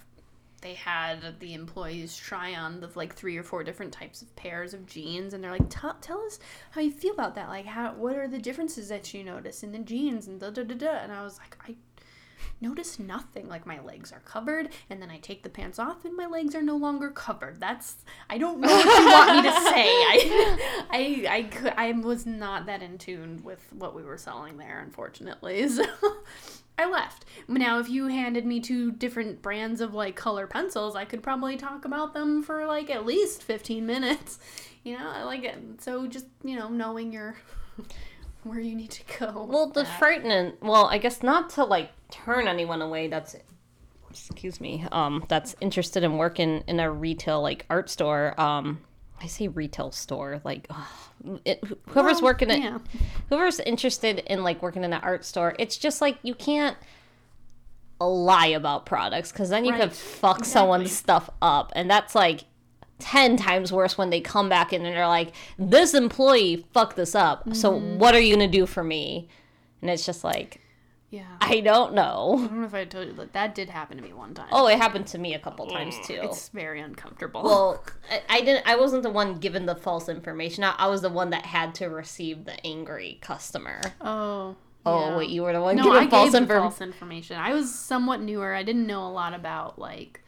they 0.62 0.74
had 0.74 1.40
the 1.40 1.54
employees 1.54 2.18
try 2.18 2.56
on 2.56 2.80
the 2.80 2.90
like 2.96 3.14
three 3.14 3.38
or 3.38 3.44
four 3.44 3.64
different 3.64 3.94
types 3.94 4.24
of 4.24 4.36
pairs 4.36 4.74
of 4.74 4.88
jeans, 4.88 5.36
and 5.36 5.44
they're 5.44 5.52
like, 5.52 5.70
"Tell 5.70 6.26
us 6.26 6.40
how 6.72 6.82
you 6.82 6.90
feel 6.92 7.14
about 7.14 7.36
that. 7.36 7.50
Like, 7.50 7.68
how 7.68 7.94
what 7.94 8.16
are 8.16 8.28
the 8.28 8.40
differences 8.40 8.90
that 8.90 9.14
you 9.14 9.24
notice 9.24 9.62
in 9.62 9.72
the 9.72 9.78
jeans?" 9.78 10.26
And 10.26 10.40
da 10.40 10.50
da 10.50 10.64
da 10.64 10.74
da. 10.74 10.96
And 10.96 11.12
I 11.12 11.24
was 11.24 11.38
like, 11.38 11.56
I 11.62 11.76
notice 12.62 13.00
nothing 13.00 13.48
like 13.48 13.66
my 13.66 13.80
legs 13.82 14.12
are 14.12 14.20
covered 14.22 14.70
and 14.90 15.02
then 15.02 15.10
i 15.10 15.18
take 15.20 15.44
the 15.44 15.50
pants 15.50 15.80
off 15.80 16.06
and 16.06 16.16
my 16.16 16.26
legs 16.26 16.56
are 16.56 16.62
no 16.62 16.76
longer 16.76 17.10
covered 17.10 17.60
that's 17.60 17.98
i 18.30 18.38
don't 18.38 18.60
know 18.60 18.68
what 18.70 18.86
you 18.86 19.06
want 19.12 19.36
me 19.36 19.42
to 19.44 19.62
say 19.62 19.86
i 19.86 20.86
i 20.92 21.26
i, 21.30 21.44
could, 21.44 21.74
I 21.78 21.92
was 21.92 22.26
not 22.26 22.66
that 22.68 22.82
in 22.82 22.98
tune 22.98 23.42
with 23.44 23.62
what 23.74 23.96
we 23.96 24.04
were 24.04 24.18
selling 24.18 24.58
there 24.58 24.80
unfortunately 24.80 25.68
so 25.70 25.84
i 26.78 26.86
left 26.90 27.26
now 27.48 27.80
if 27.80 27.90
you 27.90 28.08
handed 28.08 28.46
me 28.46 28.60
two 28.60 28.92
different 28.92 29.42
brands 29.42 29.82
of 29.82 29.94
like 29.94 30.16
color 30.16 30.48
pencils 30.48 30.96
i 30.96 31.06
could 31.06 31.22
probably 31.22 31.56
talk 31.58 31.86
about 31.86 32.14
them 32.14 32.42
for 32.42 32.66
like 32.66 32.90
at 32.90 33.06
least 33.06 33.44
15 33.44 33.86
minutes 33.86 34.40
you 34.84 34.98
know 34.98 35.10
i 35.10 35.24
like 35.24 35.44
it 35.44 35.58
so 35.80 36.08
just 36.08 36.26
you 36.44 36.56
know 36.58 36.70
knowing 36.70 37.12
your 37.14 37.36
where 38.44 38.60
you 38.60 38.76
need 38.76 38.92
to 38.92 39.04
go 39.20 39.48
Well, 39.50 39.68
the 39.68 39.84
that. 39.84 40.00
frightening. 40.00 40.52
Well, 40.62 40.86
I 40.88 40.98
guess 40.98 41.24
not 41.24 41.50
to 41.52 41.64
like 41.64 41.92
turn 42.14 42.48
anyone 42.48 42.82
away. 42.82 43.08
That's 43.08 43.36
excuse 44.10 44.62
me, 44.62 44.86
um, 44.92 45.24
that's 45.28 45.56
interested 45.60 46.04
in 46.04 46.18
working 46.18 46.64
in 46.68 46.80
a 46.80 46.92
retail 46.92 47.42
like 47.42 47.66
art 47.70 47.90
store, 47.90 48.40
um, 48.40 48.80
I 49.22 49.26
say 49.28 49.48
retail 49.48 49.92
store, 49.92 50.40
like 50.44 50.68
it, 51.46 51.64
whoever's 51.90 52.16
Well, 52.22 52.24
working 52.32 52.52
at 52.52 52.60
yeah. 52.60 52.78
whoever's 53.30 53.60
interested 53.62 54.20
in 54.28 54.44
like 54.44 54.62
working 54.62 54.84
in 54.84 54.94
an 54.94 55.02
art 55.02 55.26
store, 55.26 55.56
it's 55.58 55.78
just 55.78 56.00
like 56.02 56.20
you 56.24 56.36
can't 56.36 56.78
lie 58.00 58.48
about 58.48 58.86
products 58.86 59.32
because 59.32 59.50
then 59.50 59.66
you 59.66 59.72
Right. 59.72 59.82
could 59.82 59.94
fuck 59.94 60.40
Exactly. 60.40 60.52
someone's 60.52 60.92
stuff 60.92 61.30
up, 61.42 61.72
and 61.76 61.90
that's 61.90 62.16
like. 62.16 62.46
10 63.00 63.36
times 63.36 63.74
worse 63.74 63.98
when 63.98 64.12
they 64.12 64.22
come 64.22 64.48
back 64.48 64.72
in 64.72 64.86
and 64.86 64.96
they're 64.96 65.08
like, 65.08 65.34
This 65.60 65.94
employee 65.94 66.66
fucked 66.74 66.96
this 66.96 67.16
up. 67.16 67.44
So, 67.54 67.74
Mm-hmm. 67.74 67.98
what 68.00 68.16
are 68.16 68.20
you 68.20 68.34
going 68.34 68.50
to 68.50 68.58
do 68.58 68.66
for 68.66 68.82
me? 68.82 69.28
And 69.82 69.90
it's 69.90 70.06
just 70.06 70.24
like, 70.24 70.62
Yeah. 71.14 71.28
I 71.42 71.60
don't 71.60 71.94
know. 71.94 72.38
I 72.40 72.48
don't 72.48 72.62
know 72.62 72.66
if 72.66 72.74
I 72.74 72.86
told 72.86 73.06
you 73.06 73.14
that 73.14 73.34
that 73.34 73.54
did 73.54 73.70
happen 73.70 73.98
to 73.98 74.04
me 74.04 74.14
one 74.14 74.34
time. 74.34 74.48
Oh, 74.52 74.66
it 74.68 74.80
happened 74.80 75.06
to 75.08 75.20
me 75.20 75.36
a 75.36 75.40
couple 75.40 75.68
times 75.68 75.96
too. 76.08 76.20
it's 76.24 76.50
very 76.50 76.82
uncomfortable. 76.82 77.44
Well, 77.44 77.84
I, 78.12 78.38
I 78.38 78.42
didn't. 78.42 78.66
I 78.68 78.76
wasn't 78.78 79.04
the 79.04 79.12
one 79.12 79.36
given 79.36 79.68
the 79.68 79.76
false 79.76 80.10
information. 80.10 80.64
I, 80.64 80.74
I 80.80 80.88
was 80.88 81.04
the 81.04 81.10
one 81.10 81.30
that 81.30 81.46
had 81.46 81.76
to 81.76 81.86
receive 81.86 82.46
the 82.46 82.66
angry 82.66 83.20
customer. 83.22 83.80
oh. 84.02 84.56
Oh 84.86 85.00
yeah. 85.12 85.18
wait, 85.18 85.30
you 85.30 85.44
were 85.44 85.54
the 85.54 85.62
one 85.62 85.76
No, 85.78 85.84
given 85.84 85.98
I 86.00 86.10
false 86.10 86.26
gave 86.26 86.32
the 86.34 86.38
information. 86.40 86.62
false 86.64 86.82
information. 86.82 87.38
I 87.38 87.54
was 87.54 87.74
somewhat 87.74 88.20
newer. 88.20 88.54
I 88.54 88.64
didn't 88.64 88.86
know 88.88 89.08
a 89.08 89.14
lot 89.14 89.34
about 89.34 89.78
like 89.80 90.20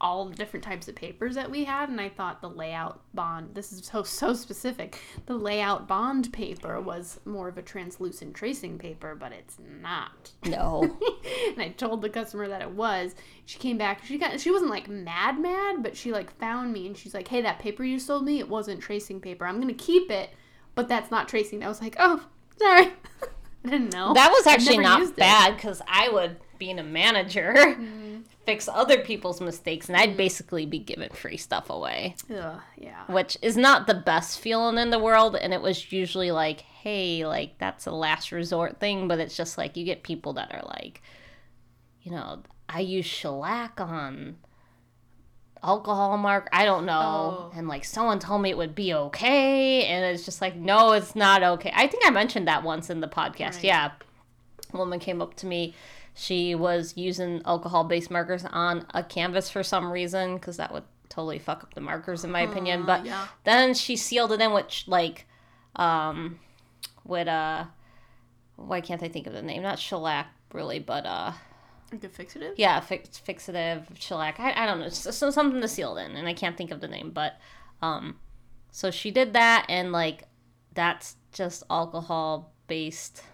all 0.00 0.24
the 0.26 0.34
different 0.34 0.64
types 0.64 0.88
of 0.88 0.94
papers 0.94 1.34
that 1.34 1.50
we 1.50 1.64
had, 1.64 1.88
and 1.88 2.00
I 2.00 2.08
thought 2.08 2.40
the 2.40 2.48
layout 2.48 3.00
bond. 3.14 3.54
This 3.54 3.72
is 3.72 3.84
so 3.84 4.02
so 4.02 4.32
specific. 4.32 4.98
The 5.26 5.36
layout 5.36 5.86
bond 5.86 6.32
paper 6.32 6.80
was 6.80 7.20
more 7.24 7.48
of 7.48 7.58
a 7.58 7.62
translucent 7.62 8.34
tracing 8.34 8.78
paper, 8.78 9.14
but 9.14 9.32
it's 9.32 9.58
not. 9.82 10.30
No. 10.46 10.82
and 11.48 11.60
I 11.60 11.68
told 11.76 12.02
the 12.02 12.08
customer 12.08 12.48
that 12.48 12.62
it 12.62 12.70
was. 12.70 13.14
She 13.44 13.58
came 13.58 13.76
back. 13.78 14.04
She 14.04 14.18
got. 14.18 14.40
She 14.40 14.50
wasn't 14.50 14.70
like 14.70 14.88
mad, 14.88 15.38
mad, 15.38 15.82
but 15.82 15.96
she 15.96 16.12
like 16.12 16.36
found 16.38 16.72
me 16.72 16.86
and 16.86 16.96
she's 16.96 17.14
like, 17.14 17.28
"Hey, 17.28 17.42
that 17.42 17.58
paper 17.58 17.84
you 17.84 17.98
sold 17.98 18.24
me, 18.24 18.38
it 18.38 18.48
wasn't 18.48 18.80
tracing 18.80 19.20
paper. 19.20 19.46
I'm 19.46 19.60
gonna 19.60 19.74
keep 19.74 20.10
it, 20.10 20.30
but 20.74 20.88
that's 20.88 21.10
not 21.10 21.28
tracing." 21.28 21.62
I 21.62 21.68
was 21.68 21.80
like, 21.80 21.96
"Oh, 21.98 22.24
sorry, 22.58 22.92
I 23.64 23.68
didn't 23.68 23.92
know." 23.92 24.14
That 24.14 24.30
was 24.30 24.46
actually 24.46 24.78
not 24.78 25.14
bad 25.16 25.56
because 25.56 25.82
I 25.86 26.08
would, 26.08 26.36
being 26.58 26.78
a 26.78 26.84
manager, 26.84 27.54
Mm-hmm. 27.54 28.20
Fix 28.50 28.68
other 28.68 29.00
people's 29.00 29.40
mistakes, 29.40 29.88
and 29.88 29.96
I'd 29.96 30.14
mm. 30.14 30.16
basically 30.16 30.66
be 30.66 30.78
giving 30.80 31.10
free 31.10 31.36
stuff 31.36 31.70
away, 31.70 32.16
Ugh, 32.34 32.60
yeah. 32.76 33.04
which 33.06 33.38
is 33.42 33.56
not 33.56 33.86
the 33.86 33.94
best 33.94 34.40
feeling 34.40 34.76
in 34.78 34.90
the 34.90 34.98
world. 34.98 35.36
And 35.36 35.54
it 35.54 35.62
was 35.62 35.92
usually 35.92 36.30
like, 36.32 36.60
hey, 36.62 37.24
like 37.26 37.58
that's 37.58 37.86
a 37.86 37.92
last 37.92 38.32
resort 38.32 38.80
thing, 38.80 39.06
but 39.08 39.20
it's 39.20 39.36
just 39.36 39.56
like 39.56 39.76
you 39.76 39.84
get 39.84 40.02
people 40.02 40.32
that 40.34 40.52
are 40.52 40.64
like, 40.66 41.00
you 42.02 42.10
know, 42.10 42.42
I 42.68 42.80
use 42.80 43.06
shellac 43.06 43.80
on 43.80 44.36
alcohol 45.62 46.16
mark 46.16 46.48
i 46.54 46.64
don't 46.64 46.86
know 46.86 47.50
Oh. 47.52 47.52
and 47.54 47.68
like 47.68 47.84
someone 47.84 48.18
told 48.18 48.40
me 48.40 48.48
it 48.48 48.56
would 48.56 48.74
be 48.74 48.94
okay 48.94 49.84
and 49.84 50.06
it's 50.06 50.24
just 50.24 50.40
like 50.40 50.56
no 50.56 50.92
it's 50.92 51.14
not 51.14 51.42
okay 51.42 51.70
i 51.74 51.86
think 51.86 52.02
i 52.06 52.10
mentioned 52.10 52.48
that 52.48 52.62
once 52.62 52.88
in 52.88 53.00
the 53.00 53.08
podcast 53.08 53.56
Right. 53.56 53.64
yeah 53.64 53.90
a 54.72 54.76
woman 54.78 54.98
came 54.98 55.20
up 55.20 55.34
to 55.34 55.46
me 55.46 55.74
she 56.14 56.54
was 56.54 56.96
using 56.96 57.42
alcohol 57.44 57.84
based 57.84 58.10
markers 58.10 58.44
on 58.44 58.86
a 58.94 59.02
canvas 59.02 59.48
for 59.50 59.62
some 59.62 59.90
reason 59.90 60.34
because 60.34 60.56
that 60.56 60.72
would 60.72 60.84
totally 61.08 61.38
fuck 61.38 61.62
up 61.62 61.74
the 61.74 61.80
markers 61.80 62.24
in 62.24 62.30
my 62.30 62.40
opinion 62.40 62.84
but 62.86 63.04
yeah. 63.04 63.26
then 63.44 63.74
she 63.74 63.96
sealed 63.96 64.30
it 64.32 64.40
in 64.40 64.52
with 64.52 64.70
sh- 64.70 64.86
like 64.86 65.26
um 65.76 66.38
with 67.04 67.26
uh 67.26 67.64
why 68.56 68.80
can't 68.80 69.02
i 69.02 69.08
think 69.08 69.26
of 69.26 69.32
the 69.32 69.42
name 69.42 69.62
not 69.62 69.78
shellac 69.78 70.28
really 70.52 70.78
but 70.78 71.04
uh 71.06 71.32
Like 71.92 72.04
a 72.04 72.08
fixative. 72.08 72.54
yeah, 72.56 72.78
fix, 72.78 73.20
fixative, 73.26 73.82
shellac. 73.98 74.38
I, 74.38 74.62
I 74.62 74.66
don't 74.66 74.78
know. 74.78 74.88
So 74.90 75.30
something 75.30 75.60
to 75.60 75.66
seal 75.66 75.96
it 75.96 76.04
in, 76.04 76.16
and 76.16 76.28
I 76.28 76.34
can't 76.34 76.56
think 76.56 76.70
of 76.70 76.80
the 76.80 76.86
name. 76.86 77.10
But, 77.10 77.32
um, 77.82 78.20
so 78.70 78.92
she 78.92 79.10
did 79.10 79.32
that, 79.32 79.66
and 79.68 79.90
like, 79.90 80.28
that's 80.74 81.16
just 81.32 81.64
alcohol 81.68 82.52
based 82.68 83.24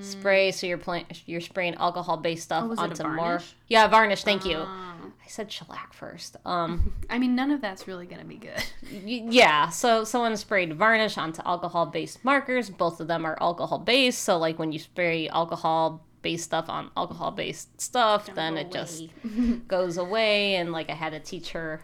spray. 0.00 0.50
So 0.50 0.66
you're 0.66 0.78
playing, 0.78 1.06
you're 1.26 1.40
spraying 1.40 1.74
alcohol 1.76 2.16
based 2.16 2.44
stuff. 2.44 2.64
Oh, 2.68 2.72
a 2.72 2.76
onto 2.76 3.06
more. 3.06 3.40
Yeah, 3.68 3.86
varnish. 3.88 4.24
Thank 4.24 4.44
you. 4.44 4.58
Oh. 4.58 5.12
I 5.28 5.30
said 5.30 5.52
shellac 5.52 5.92
first. 5.92 6.36
Um, 6.44 6.94
I 7.10 7.18
mean, 7.18 7.34
none 7.34 7.50
of 7.50 7.60
that's 7.60 7.86
really 7.86 8.06
gonna 8.06 8.24
be 8.24 8.36
good. 8.36 8.64
yeah. 9.04 9.68
So 9.68 10.04
someone 10.04 10.36
sprayed 10.36 10.74
varnish 10.74 11.18
onto 11.18 11.42
alcohol 11.44 11.86
based 11.86 12.24
markers. 12.24 12.70
Both 12.70 13.00
of 13.00 13.08
them 13.08 13.24
are 13.24 13.36
alcohol 13.40 13.78
based. 13.78 14.22
So 14.22 14.38
like 14.38 14.58
when 14.58 14.72
you 14.72 14.78
spray 14.78 15.28
alcohol 15.28 16.04
based 16.22 16.44
stuff 16.44 16.68
on 16.68 16.90
alcohol 16.96 17.30
based 17.30 17.80
stuff, 17.80 18.28
then 18.34 18.54
Go 18.54 18.60
it 18.60 18.72
just 18.72 19.04
goes 19.68 19.96
away 19.96 20.56
and 20.56 20.72
like 20.72 20.90
I 20.90 20.94
had 20.94 21.10
to 21.10 21.20
teach 21.20 21.50
her 21.50 21.82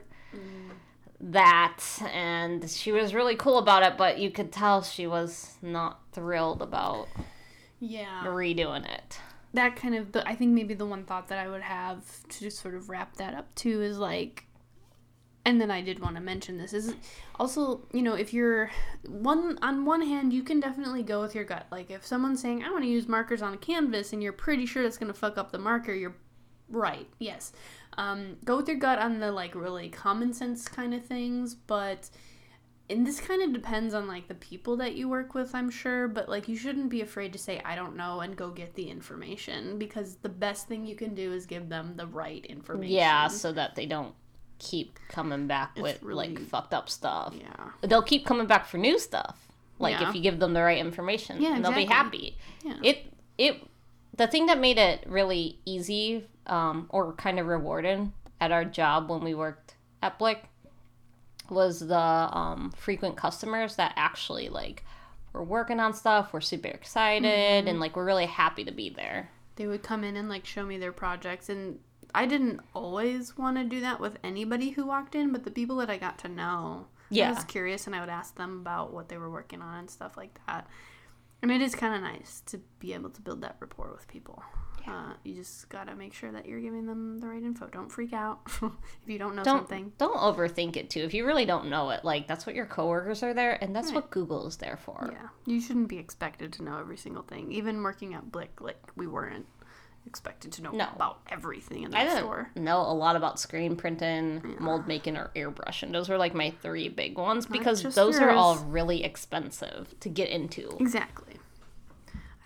that 1.20 1.80
and 2.12 2.68
she 2.68 2.92
was 2.92 3.14
really 3.14 3.34
cool 3.34 3.56
about 3.56 3.82
it 3.82 3.96
but 3.96 4.18
you 4.18 4.30
could 4.30 4.52
tell 4.52 4.82
she 4.82 5.06
was 5.06 5.54
not 5.62 6.00
thrilled 6.12 6.60
about 6.60 7.08
yeah. 7.84 8.24
redoing 8.24 8.88
it 8.92 9.18
that 9.54 9.76
kind 9.76 9.94
of 9.94 10.12
the 10.12 10.28
I 10.28 10.34
think 10.34 10.52
maybe 10.52 10.74
the 10.74 10.86
one 10.86 11.04
thought 11.04 11.28
that 11.28 11.38
I 11.38 11.48
would 11.48 11.62
have 11.62 12.02
to 12.28 12.40
just 12.40 12.60
sort 12.60 12.74
of 12.74 12.88
wrap 12.88 13.16
that 13.16 13.34
up 13.34 13.54
too 13.54 13.82
is 13.82 13.98
like 13.98 14.46
and 15.46 15.60
then 15.60 15.70
I 15.70 15.82
did 15.82 15.98
want 15.98 16.16
to 16.16 16.22
mention 16.22 16.56
this 16.56 16.72
is 16.72 16.94
also, 17.38 17.86
you 17.92 18.00
know, 18.02 18.14
if 18.14 18.32
you're 18.32 18.70
one 19.06 19.58
on 19.60 19.84
one 19.84 20.00
hand, 20.00 20.32
you 20.32 20.42
can 20.42 20.58
definitely 20.58 21.02
go 21.02 21.20
with 21.20 21.34
your 21.34 21.44
gut. 21.44 21.66
Like 21.70 21.90
if 21.90 22.06
someone's 22.06 22.40
saying 22.40 22.64
I 22.64 22.70
want 22.70 22.82
to 22.84 22.88
use 22.88 23.06
markers 23.06 23.42
on 23.42 23.52
a 23.52 23.58
canvas 23.58 24.12
and 24.12 24.22
you're 24.22 24.32
pretty 24.32 24.64
sure 24.64 24.82
that's 24.82 24.96
going 24.96 25.12
to 25.12 25.18
fuck 25.18 25.36
up 25.36 25.52
the 25.52 25.58
marker, 25.58 25.92
you're 25.92 26.16
right. 26.70 27.06
Yes. 27.18 27.52
Um, 27.98 28.38
go 28.44 28.56
with 28.56 28.68
your 28.68 28.78
gut 28.78 28.98
on 28.98 29.20
the 29.20 29.30
like 29.30 29.54
really 29.54 29.90
common 29.90 30.32
sense 30.32 30.66
kind 30.66 30.94
of 30.94 31.04
things, 31.04 31.54
but 31.54 32.08
and 32.90 33.06
this 33.06 33.18
kind 33.20 33.42
of 33.42 33.52
depends 33.52 33.94
on 33.94 34.06
like 34.06 34.28
the 34.28 34.34
people 34.34 34.76
that 34.76 34.94
you 34.94 35.08
work 35.08 35.34
with, 35.34 35.54
I'm 35.54 35.70
sure, 35.70 36.06
but 36.08 36.28
like 36.28 36.48
you 36.48 36.56
shouldn't 36.56 36.90
be 36.90 37.00
afraid 37.00 37.32
to 37.32 37.38
say 37.38 37.60
I 37.64 37.74
don't 37.74 37.96
know 37.96 38.20
and 38.20 38.36
go 38.36 38.50
get 38.50 38.74
the 38.74 38.88
information 38.90 39.78
because 39.78 40.16
the 40.16 40.28
best 40.28 40.68
thing 40.68 40.86
you 40.86 40.94
can 40.96 41.14
do 41.14 41.32
is 41.32 41.46
give 41.46 41.68
them 41.68 41.94
the 41.96 42.06
right 42.06 42.44
information. 42.46 42.94
yeah 42.94 43.28
so 43.28 43.52
that 43.52 43.74
they 43.74 43.86
don't 43.86 44.14
keep 44.58 44.98
coming 45.08 45.46
back 45.46 45.76
with 45.76 46.02
really- 46.02 46.28
like 46.28 46.38
fucked 46.38 46.72
up 46.74 46.88
stuff 46.88 47.34
Yeah. 47.38 47.70
they'll 47.82 48.02
keep 48.02 48.24
coming 48.24 48.46
back 48.46 48.66
for 48.66 48.78
new 48.78 48.98
stuff 48.98 49.48
like 49.78 49.98
Yeah. 50.00 50.08
if 50.08 50.14
you 50.14 50.20
give 50.22 50.38
them 50.38 50.52
the 50.52 50.62
right 50.62 50.78
information 50.78 51.40
Yeah, 51.42 51.56
and 51.56 51.64
they'll 51.64 51.72
be 51.72 51.84
happy 51.86 52.36
Yeah. 52.62 52.76
it 52.82 53.12
it 53.36 53.66
the 54.16 54.26
thing 54.28 54.46
that 54.46 54.60
made 54.60 54.78
it 54.78 55.04
really 55.08 55.58
easy 55.64 56.24
um, 56.46 56.86
or 56.90 57.14
kind 57.14 57.40
of 57.40 57.46
rewarding 57.46 58.12
at 58.40 58.52
our 58.52 58.64
job 58.64 59.10
when 59.10 59.22
we 59.24 59.34
worked 59.34 59.74
at 60.02 60.18
Blick 60.20 60.44
was 61.50 61.80
the 61.80 61.96
um, 61.96 62.72
frequent 62.76 63.16
customers 63.16 63.76
that 63.76 63.92
actually 63.96 64.48
like 64.48 64.84
were 65.32 65.44
working 65.44 65.80
on 65.80 65.92
stuff 65.94 66.32
were 66.32 66.40
super 66.40 66.68
excited 66.68 67.24
Mm-hmm. 67.28 67.68
and 67.68 67.80
like 67.80 67.96
we're 67.96 68.04
really 68.04 68.26
happy 68.26 68.64
to 68.64 68.72
be 68.72 68.88
there 68.90 69.30
They 69.56 69.66
would 69.66 69.82
come 69.82 70.04
in 70.04 70.16
and 70.16 70.28
like 70.28 70.46
show 70.46 70.64
me 70.64 70.78
their 70.78 70.92
projects 70.92 71.48
and 71.48 71.78
I 72.14 72.26
didn't 72.26 72.60
always 72.74 73.36
want 73.36 73.56
to 73.56 73.64
do 73.64 73.80
that 73.80 73.98
with 73.98 74.18
anybody 74.22 74.70
who 74.70 74.86
walked 74.86 75.16
in, 75.16 75.32
but 75.32 75.42
the 75.42 75.50
people 75.50 75.76
that 75.78 75.90
I 75.90 75.96
got 75.98 76.16
to 76.20 76.28
know, 76.28 76.86
I 77.10 77.14
Yeah. 77.14 77.34
was 77.34 77.42
curious 77.42 77.86
and 77.88 77.96
I 77.96 78.00
would 78.00 78.08
ask 78.08 78.36
them 78.36 78.60
about 78.60 78.92
what 78.92 79.08
they 79.08 79.18
were 79.18 79.30
working 79.30 79.60
on 79.60 79.78
and 79.80 79.90
stuff 79.90 80.16
like 80.16 80.38
that. 80.46 80.68
And 81.42 81.50
it 81.50 81.60
is 81.60 81.74
kind 81.74 81.92
of 81.92 82.02
nice 82.02 82.40
to 82.46 82.60
be 82.78 82.94
able 82.94 83.10
to 83.10 83.20
build 83.20 83.40
that 83.42 83.56
rapport 83.58 83.90
with 83.92 84.06
people. 84.06 84.44
Uh, 84.86 85.12
you 85.24 85.34
just 85.34 85.68
gotta 85.68 85.94
make 85.94 86.12
sure 86.12 86.30
that 86.32 86.46
you're 86.46 86.60
giving 86.60 86.86
them 86.86 87.18
the 87.20 87.26
right 87.26 87.42
info. 87.42 87.66
Don't 87.68 87.90
freak 87.90 88.12
out 88.12 88.40
if 88.62 88.72
you 89.06 89.18
don't 89.18 89.34
know 89.34 89.42
don't 89.44 89.60
something. 89.60 89.92
don't 89.98 90.16
overthink 90.18 90.76
it 90.76 90.90
too 90.90 91.00
if 91.00 91.14
you 91.14 91.24
really 91.26 91.44
don't 91.46 91.68
know 91.70 91.90
it 91.90 92.04
like 92.04 92.26
that's 92.28 92.44
what 92.46 92.54
your 92.54 92.66
coworkers 92.66 93.22
are 93.22 93.32
there 93.34 93.56
and 93.62 93.74
that's 93.74 93.92
what 93.92 94.10
google 94.10 94.46
is 94.46 94.56
there 94.58 94.76
for 94.84 95.08
Yeah, 95.12 95.28
you 95.46 95.60
shouldn't 95.60 95.88
be 95.88 95.98
expected 95.98 96.52
to 96.54 96.62
know 96.62 96.78
every 96.78 96.96
single 96.96 97.22
thing. 97.22 97.50
Even 97.52 97.82
working 97.82 98.14
at 98.14 98.30
Blick, 98.30 98.60
like 98.60 98.82
we 98.96 99.06
weren't 99.06 99.46
expected 100.06 100.52
to 100.52 100.62
know 100.62 100.70
No. 100.70 100.86
about 100.94 101.20
everything 101.30 101.84
in 101.84 101.90
didn't 101.90 102.18
store. 102.18 102.50
know 102.54 102.80
a 102.82 102.92
lot 102.92 103.16
about 103.16 103.40
screen 103.40 103.74
printing, 103.76 104.56
mold 104.60 104.86
making, 104.86 105.16
or 105.16 105.30
airbrushing. 105.34 105.92
Those 105.92 106.10
were 106.10 106.18
like 106.18 106.34
my 106.34 106.50
three 106.62 106.90
big 106.90 107.16
ones 107.16 107.46
because 107.46 107.82
those 107.94 108.18
are 108.18 108.30
all 108.30 108.56
really 108.56 109.02
expensive 109.02 109.94
to 110.00 110.10
get 110.10 110.28
into. 110.28 110.76
Exactly. 110.78 111.33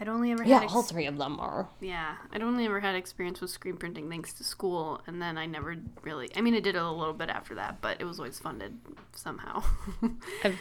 I'd 0.01 0.09
only 0.09 0.31
ever 0.33 0.45
Yeah, 0.45 0.57
had 0.57 0.65
ex- 0.65 0.73
all 0.75 0.83
three 0.83 1.07
of 1.07 1.17
them 1.19 1.41
are. 1.41 1.69
yeah, 1.81 2.17
I'd 2.33 2.43
only 2.43 2.65
ever 2.67 2.79
had 2.81 2.95
experience 2.95 3.41
with 3.41 3.51
screen 3.51 3.77
printing 3.77 4.09
thanks 4.09 4.33
to 4.35 4.45
school, 4.45 5.01
and 5.07 5.21
then 5.21 5.37
I 5.37 5.47
never 5.47 5.77
really. 6.03 6.31
I 6.37 6.41
mean, 6.41 6.55
I 6.55 6.61
did 6.61 6.77
it 6.77 6.83
a 6.83 6.91
little 6.91 7.15
bit 7.15 7.29
after 7.31 7.55
that, 7.57 7.81
but 7.81 8.01
it 8.01 8.05
was 8.05 8.19
always 8.21 8.39
funded 8.39 8.79
somehow. 9.13 9.63
I've 10.45 10.59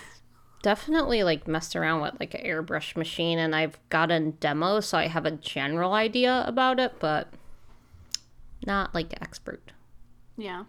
definitely 0.63 1.23
like 1.23 1.47
messed 1.47 1.75
around 1.75 2.01
with 2.01 2.15
like 2.19 2.33
an 2.33 2.41
airbrush 2.43 2.95
machine 2.95 3.37
and 3.37 3.55
I've 3.55 3.77
gotten 3.89 4.31
demos, 4.39 4.87
so 4.87 4.97
I 4.97 5.07
have 5.07 5.25
a 5.25 5.31
general 5.31 5.93
idea 5.93 6.43
about 6.47 6.79
it, 6.79 6.95
but 6.99 7.27
not 8.65 8.93
like 8.95 9.13
expert. 9.21 9.71
yeah. 10.35 10.63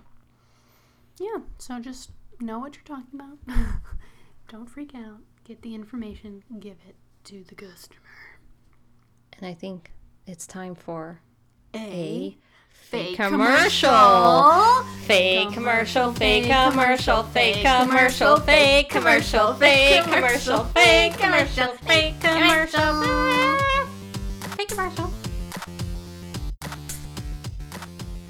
Yeah. 1.21 1.39
So 1.59 1.81
just 1.81 2.11
know 2.39 2.61
what 2.61 2.77
you're 2.77 2.85
talking 2.85 3.19
about. 3.19 3.59
Don't 4.49 4.67
freak 4.71 4.95
out. 4.95 5.19
Get 5.45 5.63
the 5.63 5.75
information. 5.75 6.45
Give 6.61 6.77
it 6.89 6.95
to 7.25 7.43
the 7.49 7.57
customer. 7.57 7.99
And 9.39 9.47
I 9.47 9.55
think 9.55 9.93
it's 10.27 10.49
time 10.49 10.75
for 10.75 11.21
A, 11.73 11.79
a 11.79 12.39
Fake 12.73 13.17
commercial. 13.17 14.83
Fake 15.07 15.53
commercial, 15.53 16.13
fake 16.13 16.47
commercial, 16.47 17.23
fake 17.23 17.63
commercial, 17.63 18.37
fake 18.41 18.91
commercial, 18.91 19.57
fake 19.61 20.05
commercial, 20.09 20.65
fake 20.65 21.17
commercial, 21.19 21.75
fake 21.75 22.21
commercial, 22.21 22.95
fake 24.57 24.69
commercial. 24.69 25.13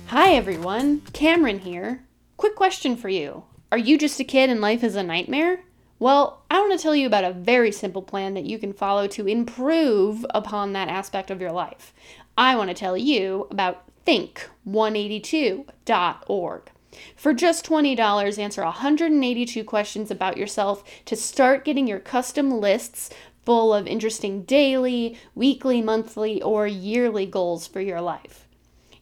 Hi 0.06 0.34
everyone, 0.34 1.00
Cameron 1.12 1.60
here. 1.60 2.04
Quick 2.36 2.54
question 2.54 2.96
for 2.96 3.08
you. 3.08 3.44
Are 3.72 3.78
you 3.78 3.96
just 3.96 4.20
a 4.20 4.24
kid 4.24 4.50
and 4.50 4.60
life 4.60 4.84
is 4.84 4.94
a 4.94 5.02
nightmare? 5.02 5.60
Well, 6.00 6.44
I 6.48 6.60
want 6.60 6.72
to 6.72 6.78
tell 6.82 6.94
you 6.94 7.08
about 7.08 7.24
a 7.24 7.32
very 7.32 7.72
simple 7.72 8.02
plan 8.02 8.34
that 8.34 8.44
you 8.44 8.56
can 8.58 8.72
follow 8.72 9.08
to 9.08 9.26
improve 9.26 10.24
upon 10.30 10.72
that 10.72 10.86
aspect 10.88 11.28
of 11.30 11.40
your 11.40 11.50
life. 11.50 11.92
I 12.36 12.54
want 12.54 12.70
to 12.70 12.74
tell 12.74 12.96
you 12.96 13.48
about 13.50 13.82
think182.org. 14.06 16.70
For 17.16 17.34
just 17.34 17.66
$20, 17.66 18.38
answer 18.38 18.64
182 18.64 19.64
questions 19.64 20.10
about 20.10 20.36
yourself 20.36 20.84
to 21.04 21.16
start 21.16 21.64
getting 21.64 21.86
your 21.86 21.98
custom 21.98 22.60
lists 22.60 23.10
full 23.44 23.74
of 23.74 23.86
interesting 23.86 24.42
daily, 24.42 25.18
weekly, 25.34 25.82
monthly, 25.82 26.40
or 26.42 26.66
yearly 26.66 27.26
goals 27.26 27.66
for 27.66 27.80
your 27.80 28.00
life. 28.00 28.47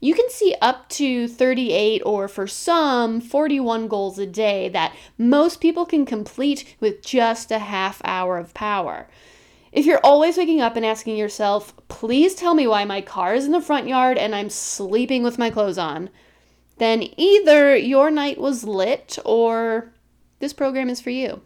You 0.00 0.14
can 0.14 0.28
see 0.30 0.54
up 0.60 0.88
to 0.90 1.26
38 1.26 2.02
or 2.04 2.28
for 2.28 2.46
some 2.46 3.20
41 3.20 3.88
goals 3.88 4.18
a 4.18 4.26
day 4.26 4.68
that 4.70 4.94
most 5.16 5.60
people 5.60 5.86
can 5.86 6.04
complete 6.04 6.76
with 6.80 7.02
just 7.02 7.50
a 7.50 7.58
half 7.58 8.02
hour 8.04 8.38
of 8.38 8.54
power. 8.54 9.08
If 9.72 9.84
you're 9.84 10.00
always 10.04 10.36
waking 10.36 10.60
up 10.60 10.76
and 10.76 10.86
asking 10.86 11.16
yourself, 11.16 11.74
please 11.88 12.34
tell 12.34 12.54
me 12.54 12.66
why 12.66 12.84
my 12.84 13.00
car 13.00 13.34
is 13.34 13.46
in 13.46 13.52
the 13.52 13.60
front 13.60 13.88
yard 13.88 14.16
and 14.16 14.34
I'm 14.34 14.50
sleeping 14.50 15.22
with 15.22 15.38
my 15.38 15.50
clothes 15.50 15.78
on, 15.78 16.10
then 16.78 17.04
either 17.16 17.76
your 17.76 18.10
night 18.10 18.38
was 18.38 18.64
lit 18.64 19.18
or 19.24 19.92
this 20.38 20.52
program 20.52 20.88
is 20.88 21.00
for 21.00 21.10
you. 21.10 21.42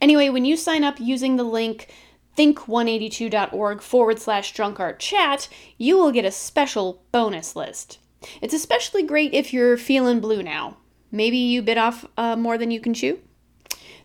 Anyway, 0.00 0.28
when 0.28 0.44
you 0.44 0.56
sign 0.56 0.84
up 0.84 1.00
using 1.00 1.36
the 1.36 1.44
link 1.44 1.88
think182.org 2.36 3.80
forward 3.80 4.18
slash 4.18 4.54
drunkart 4.54 4.98
chat, 4.98 5.48
you 5.78 5.96
will 5.96 6.12
get 6.12 6.24
a 6.24 6.30
special 6.30 7.02
bonus 7.12 7.54
list. 7.54 7.98
It's 8.40 8.54
especially 8.54 9.02
great 9.02 9.34
if 9.34 9.52
you're 9.52 9.76
feeling 9.76 10.20
blue 10.20 10.42
now. 10.42 10.78
Maybe 11.10 11.36
you 11.36 11.62
bit 11.62 11.78
off 11.78 12.06
uh, 12.16 12.36
more 12.36 12.58
than 12.58 12.70
you 12.70 12.80
can 12.80 12.94
chew? 12.94 13.20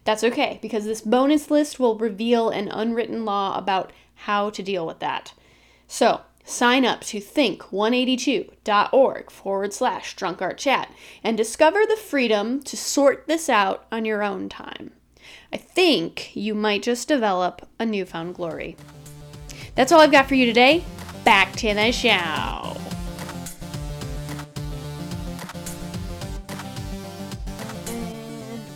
That's 0.03 0.23
okay, 0.23 0.59
because 0.61 0.85
this 0.85 1.01
bonus 1.01 1.51
list 1.51 1.79
will 1.79 1.97
reveal 1.97 2.49
an 2.49 2.67
unwritten 2.67 3.25
law 3.25 3.57
about 3.57 3.91
how 4.15 4.49
to 4.51 4.63
deal 4.63 4.85
with 4.85 4.99
that. 4.99 5.33
So, 5.87 6.21
sign 6.43 6.85
up 6.85 7.01
to 7.01 7.19
think182.org 7.19 9.31
forward 9.31 9.73
slash 9.73 10.15
drunkart 10.15 10.57
chat 10.57 10.91
and 11.23 11.37
discover 11.37 11.85
the 11.85 11.95
freedom 11.95 12.61
to 12.63 12.77
sort 12.77 13.27
this 13.27 13.49
out 13.49 13.85
on 13.91 14.05
your 14.05 14.23
own 14.23 14.49
time. 14.49 14.91
I 15.51 15.57
think 15.57 16.35
you 16.35 16.53
might 16.53 16.83
just 16.83 17.07
develop 17.07 17.67
a 17.79 17.85
newfound 17.85 18.35
glory. 18.35 18.75
That's 19.75 19.91
all 19.91 19.99
I've 20.01 20.11
got 20.11 20.27
for 20.27 20.35
you 20.35 20.45
today. 20.45 20.83
Back 21.23 21.53
to 21.57 21.73
the 21.73 21.91
show. 21.91 22.75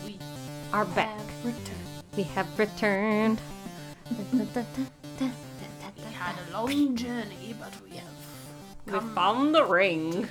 We 0.05 0.17
Are 0.71 0.85
back. 0.85 1.17
have 1.17 1.45
returned. 1.45 2.11
We 2.17 2.23
have 2.23 2.59
returned. 2.59 3.39
We 5.19 6.13
had 6.13 6.35
a 6.49 6.53
long 6.53 6.95
journey, 6.95 7.55
but 7.59 7.73
we 7.83 7.97
have 7.97 9.03
We 9.05 9.13
found 9.13 9.53
the 9.53 9.63
ring. 9.65 10.21
the. 10.21 10.27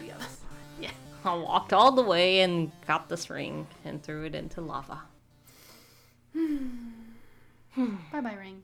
Yeah. 0.80 0.90
I 1.24 1.34
walked 1.36 1.72
all 1.72 1.92
the 1.92 2.02
way 2.02 2.40
and 2.40 2.72
got 2.86 3.08
this 3.08 3.30
ring 3.30 3.66
and 3.84 4.02
threw 4.02 4.24
it 4.24 4.34
into 4.34 4.60
lava. 4.60 5.02
Bye 8.12 8.20
bye, 8.20 8.34
ring. 8.38 8.62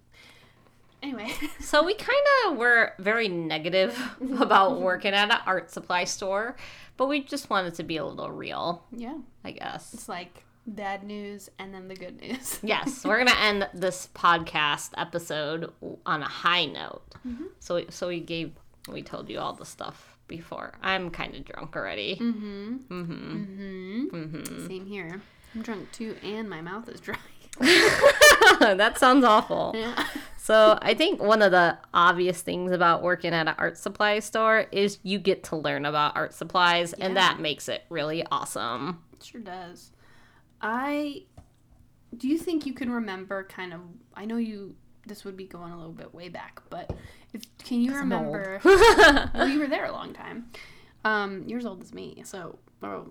Anyway, 1.03 1.31
So 1.61 1.85
we 1.85 1.95
kind 1.95 2.19
of 2.47 2.57
were 2.57 2.93
very 2.99 3.29
negative 3.29 3.97
about 4.41 4.81
working 4.81 5.15
at 5.15 5.31
an 5.31 5.39
art 5.47 5.71
supply 5.71 6.05
store, 6.05 6.57
but 6.97 7.07
we 7.07 7.23
just 7.23 7.51
wanted 7.51 7.75
to 7.75 7.85
be 7.85 7.97
a 7.99 8.05
little 8.05 8.31
real, 8.33 8.85
yeah, 8.91 9.17
I 9.45 9.53
guess. 9.53 9.95
it's 9.95 10.09
like 10.09 10.45
bad 10.67 11.05
news 11.05 11.49
and 11.59 11.73
then 11.73 11.89
the 11.89 11.95
good 11.95 12.21
news. 12.21 12.59
Yes, 12.63 13.05
we're 13.05 13.19
gonna 13.19 13.39
end 13.41 13.69
this 13.73 14.09
podcast 14.15 14.91
episode 14.99 15.73
on 16.05 16.23
a 16.23 16.29
high 16.29 16.67
note. 16.67 17.03
So, 17.61 17.85
so 17.91 18.09
we 18.09 18.21
gave, 18.21 18.53
we 18.91 19.03
told 19.03 19.29
you 19.29 19.39
all 19.39 19.53
the 19.53 19.65
stuff 19.67 20.17
before. 20.27 20.73
I'm 20.83 21.11
kind 21.11 21.35
of 21.35 21.45
drunk 21.45 21.77
already. 21.77 22.17
Mm-hmm. 22.17 22.77
Mm-hmm. 22.91 24.05
Mm-hmm. 24.17 24.67
Same 24.67 24.87
here. 24.87 25.21
I'm 25.55 25.63
drunk 25.63 25.93
too, 25.93 26.17
and 26.23 26.49
my 26.51 26.61
mouth 26.61 26.89
is 26.89 27.01
dry. 27.01 27.17
that 28.61 28.99
sounds 28.99 29.25
awful. 29.25 29.73
Yeah. 29.75 30.07
So 30.37 30.79
I 30.81 30.95
think 30.95 31.23
one 31.23 31.43
of 31.43 31.51
the 31.51 31.77
obvious 31.93 32.41
things 32.41 32.73
about 32.73 33.03
working 33.03 33.35
at 33.35 33.49
an 33.49 33.55
art 33.59 33.77
supply 33.77 34.21
store 34.21 34.67
is 34.73 34.99
you 35.03 35.19
get 35.19 35.45
to 35.45 35.57
learn 35.57 35.85
about 35.85 36.17
art 36.17 36.33
supplies, 36.33 36.95
and 36.95 37.17
that 37.19 37.39
makes 37.39 37.69
it 37.69 37.85
really 37.91 38.25
awesome. 38.31 39.03
It 39.13 39.25
sure 39.25 39.43
does. 39.43 39.93
I 40.63 41.25
do 42.17 42.29
you 42.29 42.39
think 42.39 42.65
you 42.65 42.73
can 42.73 42.91
remember 42.91 43.45
kind 43.45 43.75
of 43.75 43.81
I 44.15 44.25
know 44.25 44.39
you 44.39 44.75
this 45.07 45.25
would 45.25 45.37
be 45.37 45.45
going 45.45 45.73
a 45.73 45.77
little 45.77 45.93
bit 45.93 46.15
way 46.15 46.31
back, 46.31 46.63
but 46.71 46.97
if 47.35 47.43
can 47.59 47.83
you 47.83 47.95
remember 47.95 48.61
well 48.65 49.49
you 49.49 49.59
were 49.59 49.67
there 49.67 49.85
a 49.85 49.93
long 49.93 50.15
time. 50.15 50.47
Um 51.05 51.45
you're 51.47 51.59
as 51.59 51.67
old 51.67 51.83
as 51.83 51.93
me, 51.93 52.23
so 52.25 52.59
or 52.83 52.95
a 52.95 53.05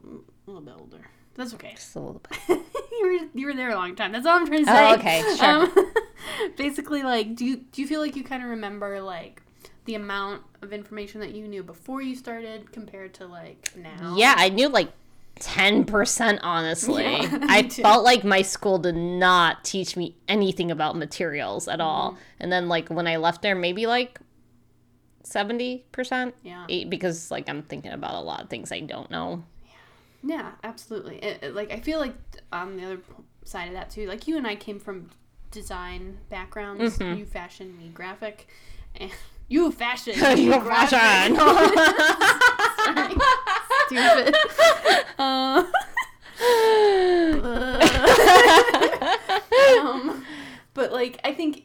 little 0.47 0.61
bit 0.61 0.73
older. 0.77 1.05
That's 1.37 1.53
okay. 1.53 1.71
Just 1.75 1.95
a 1.95 1.99
little 1.99 2.21
bit. 2.27 2.39
you 2.91 3.01
were 3.03 3.39
you 3.39 3.45
were 3.45 3.53
there 3.53 3.69
a 3.69 3.75
long 3.75 3.95
time. 3.95 4.11
That's 4.11 4.25
all 4.25 4.37
I'm 4.37 4.47
trying 4.47 4.65
to 4.65 4.71
say. 4.71 4.89
Oh, 4.89 4.95
okay, 4.95 5.35
sure. 5.37 5.45
Um, 5.45 5.93
basically 6.57 7.03
like 7.03 7.35
do 7.35 7.45
you 7.45 7.57
do 7.71 7.81
you 7.81 7.87
feel 7.87 8.01
like 8.01 8.15
you 8.15 8.23
kind 8.23 8.43
of 8.43 8.49
remember 8.49 8.99
like 9.01 9.41
the 9.85 9.95
amount 9.95 10.41
of 10.61 10.73
information 10.73 11.21
that 11.21 11.33
you 11.33 11.47
knew 11.47 11.63
before 11.63 12.01
you 12.01 12.15
started 12.15 12.71
compared 12.71 13.13
to 13.15 13.27
like 13.27 13.71
now? 13.77 14.15
Yeah, 14.17 14.33
I 14.35 14.49
knew 14.49 14.67
like 14.67 14.91
10% 15.39 16.39
honestly. 16.41 17.03
Yeah, 17.03 17.39
I 17.47 17.61
too. 17.61 17.83
felt 17.83 18.03
like 18.03 18.23
my 18.23 18.41
school 18.41 18.79
did 18.79 18.95
not 18.95 19.63
teach 19.63 19.95
me 19.95 20.15
anything 20.27 20.71
about 20.71 20.95
materials 20.95 21.67
at 21.67 21.79
all. 21.79 22.11
Mm-hmm. 22.11 22.21
And 22.39 22.51
then 22.51 22.67
like 22.67 22.89
when 22.89 23.07
I 23.07 23.17
left 23.17 23.43
there 23.43 23.55
maybe 23.55 23.85
like 23.85 24.19
70%. 25.23 26.33
Yeah. 26.43 26.65
Eight, 26.69 26.89
because 26.89 27.29
like 27.29 27.47
I'm 27.47 27.61
thinking 27.61 27.91
about 27.91 28.15
a 28.15 28.21
lot 28.21 28.41
of 28.41 28.49
things 28.49 28.71
I 28.71 28.79
don't 28.79 29.11
know. 29.11 29.43
Yeah, 30.27 30.51
absolutely. 30.63 31.17
It, 31.23 31.39
it- 31.43 31.55
like 31.55 31.71
I 31.71 31.79
feel 31.79 31.99
like 31.99 32.15
on 32.51 32.75
the 32.77 32.83
other 32.85 32.99
side 33.45 33.67
of 33.69 33.73
that 33.73 33.89
too, 33.89 34.07
like 34.07 34.27
you 34.27 34.37
and 34.37 34.45
I 34.45 34.55
came 34.55 34.79
from 34.79 35.09
design 35.51 36.17
backgrounds. 36.29 36.97
Mm-hmm. 36.97 37.19
You 37.19 37.25
fashion, 37.25 37.77
me 37.77 37.89
graphic, 37.93 38.47
and 38.95 39.09
you 39.47 39.71
fashion, 39.71 40.13
You 40.37 40.51
fashion. 40.61 41.35
Sorry. 42.87 43.15
Stupid. 43.87 44.35
Uh, 45.17 45.63
um, 49.81 50.23
but 50.73 50.91
like 50.91 51.19
I 51.23 51.33
think 51.33 51.63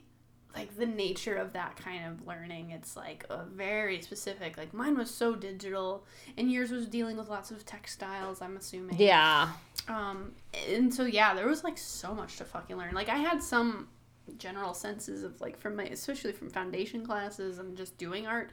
like 0.54 0.76
the 0.76 0.86
nature 0.86 1.36
of 1.36 1.52
that 1.52 1.76
kind 1.76 2.06
of 2.06 2.26
learning 2.26 2.70
it's 2.70 2.96
like 2.96 3.24
a 3.30 3.44
very 3.44 4.00
specific 4.00 4.56
like 4.56 4.72
mine 4.74 4.96
was 4.96 5.10
so 5.10 5.34
digital 5.34 6.04
and 6.36 6.50
yours 6.52 6.70
was 6.70 6.86
dealing 6.86 7.16
with 7.16 7.28
lots 7.28 7.50
of 7.50 7.64
textiles 7.64 8.42
i'm 8.42 8.56
assuming 8.56 8.96
yeah. 8.98 9.50
um 9.88 10.32
and 10.68 10.92
so 10.92 11.04
yeah 11.04 11.34
there 11.34 11.48
was 11.48 11.64
like 11.64 11.78
so 11.78 12.14
much 12.14 12.36
to 12.36 12.44
fucking 12.44 12.76
learn 12.76 12.94
like 12.94 13.08
i 13.08 13.16
had 13.16 13.42
some 13.42 13.88
general 14.38 14.74
senses 14.74 15.24
of 15.24 15.40
like 15.40 15.58
from 15.58 15.76
my 15.76 15.84
especially 15.84 16.32
from 16.32 16.48
foundation 16.50 17.04
classes 17.04 17.58
and 17.58 17.76
just 17.76 17.96
doing 17.98 18.26
art 18.26 18.50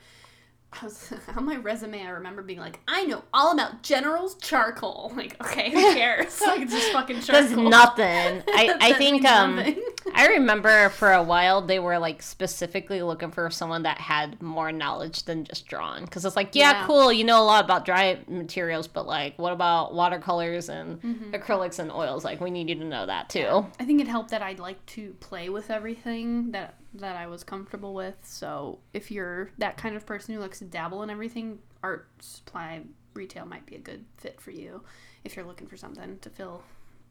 I 0.71 0.85
was 0.85 1.13
on 1.35 1.45
my 1.45 1.57
resume. 1.57 2.01
I 2.01 2.09
remember 2.09 2.41
being 2.41 2.59
like, 2.59 2.79
"I 2.87 3.05
know 3.05 3.23
all 3.33 3.53
about 3.53 3.83
General's 3.83 4.35
charcoal." 4.35 5.11
Like, 5.19 5.35
okay, 5.43 5.71
who 5.71 5.81
cares? 5.93 6.39
like, 6.41 6.61
it's 6.61 6.71
just 6.71 6.93
fucking 6.93 7.21
charcoal. 7.21 7.69
That's 7.69 7.97
nothing. 7.97 8.43
I, 8.47 8.77
I 8.79 8.93
think 8.93 9.25
um 9.25 9.57
nothing. 9.57 9.81
I 10.15 10.27
remember 10.27 10.89
for 10.89 11.11
a 11.13 11.21
while 11.23 11.61
they 11.61 11.79
were 11.79 11.99
like 11.99 12.21
specifically 12.21 13.01
looking 13.01 13.31
for 13.31 13.49
someone 13.49 13.83
that 13.83 13.97
had 13.99 14.41
more 14.41 14.71
knowledge 14.71 15.23
than 15.23 15.43
just 15.43 15.65
drawing 15.67 16.05
because 16.05 16.25
it's 16.25 16.35
like 16.35 16.55
yeah, 16.55 16.71
Yeah. 16.71 16.87
cool 16.87 17.11
you 17.11 17.23
know 17.23 17.41
a 17.41 17.45
lot 17.45 17.63
about 17.65 17.85
dry 17.85 18.19
materials 18.27 18.87
but 18.87 19.05
like 19.05 19.37
what 19.37 19.53
about 19.53 19.93
watercolors 19.93 20.69
and 20.69 21.01
Mm-hmm. 21.01 21.31
acrylics 21.35 21.79
and 21.79 21.91
oils 21.91 22.23
like 22.23 22.39
we 22.41 22.49
need 22.51 22.69
you 22.69 22.75
to 22.75 22.85
know 22.85 23.05
that 23.05 23.29
too 23.29 23.65
I 23.79 23.85
think 23.85 24.01
it 24.01 24.07
helped 24.07 24.31
that 24.31 24.41
I'd 24.41 24.59
like 24.59 24.83
to 24.87 25.13
play 25.19 25.49
with 25.49 25.69
everything 25.69 26.51
that 26.51 26.75
that 26.95 27.15
I 27.15 27.27
was 27.27 27.43
comfortable 27.43 27.93
with. 27.93 28.15
So 28.23 28.79
if 28.93 29.11
you're 29.11 29.51
that 29.59 29.77
kind 29.77 29.95
of 29.95 30.05
person 30.07 30.33
who 30.33 30.41
likes 30.41 30.57
to 30.57 30.65
dabble 30.65 31.03
in 31.03 31.11
everything, 31.11 31.59
art 31.83 32.07
supply 32.19 32.81
retail 33.13 33.45
might 33.45 33.65
be 33.67 33.75
a 33.75 33.79
good 33.79 34.05
fit 34.17 34.41
for 34.41 34.49
you. 34.49 34.81
If 35.23 35.35
you're 35.35 35.45
looking 35.45 35.67
for 35.67 35.77
something 35.77 36.17
to 36.19 36.29
fill, 36.31 36.63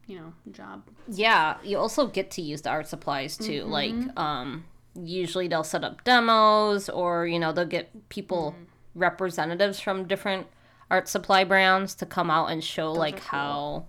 you 0.08 0.16
know, 0.18 0.32
job. 0.50 0.82
yeah 1.06 1.56
you 1.62 1.78
also 1.78 2.06
get 2.08 2.30
to 2.32 2.42
use 2.42 2.62
the 2.62 2.70
art 2.70 2.88
supplies 2.88 3.36
too 3.36 3.62
Mm-hmm. 3.62 3.70
like 3.70 4.18
um 4.18 4.64
usually 4.94 5.46
they'll 5.48 5.62
set 5.62 5.84
up 5.84 6.02
demos 6.02 6.88
or 6.88 7.26
you 7.26 7.38
know 7.38 7.52
they'll 7.52 7.64
get 7.78 8.08
people 8.08 8.52
Mm-hmm. 8.52 8.64
representatives 9.00 9.78
from 9.80 10.06
different 10.08 10.46
art 10.90 11.06
supply 11.08 11.44
brands 11.44 11.94
to 11.96 12.06
come 12.06 12.30
out 12.30 12.46
and 12.50 12.64
show 12.64 12.90
like 12.92 13.16
cool. 13.20 13.28
how 13.38 13.84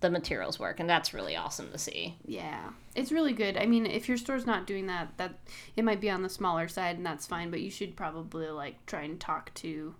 the 0.00 0.10
materials 0.10 0.58
work, 0.58 0.78
and 0.80 0.88
that's 0.90 1.14
really 1.14 1.36
awesome 1.36 1.70
to 1.72 1.78
see. 1.78 2.16
Yeah, 2.26 2.70
it's 2.94 3.12
really 3.12 3.32
good. 3.32 3.56
I 3.56 3.64
mean, 3.66 3.86
if 3.86 4.08
your 4.08 4.16
store's 4.18 4.44
not 4.46 4.66
doing 4.66 4.86
that, 4.88 5.16
that 5.16 5.34
it 5.76 5.84
might 5.84 6.00
be 6.02 6.10
on 6.10 6.22
the 6.22 6.28
smaller 6.28 6.68
side, 6.68 6.96
and 6.96 7.04
that's 7.06 7.26
fine. 7.26 7.50
But 7.50 7.60
you 7.60 7.70
should 7.70 7.96
probably 7.96 8.48
like 8.48 8.84
try 8.86 9.02
and 9.02 9.18
talk 9.20 9.52
to 9.54 9.94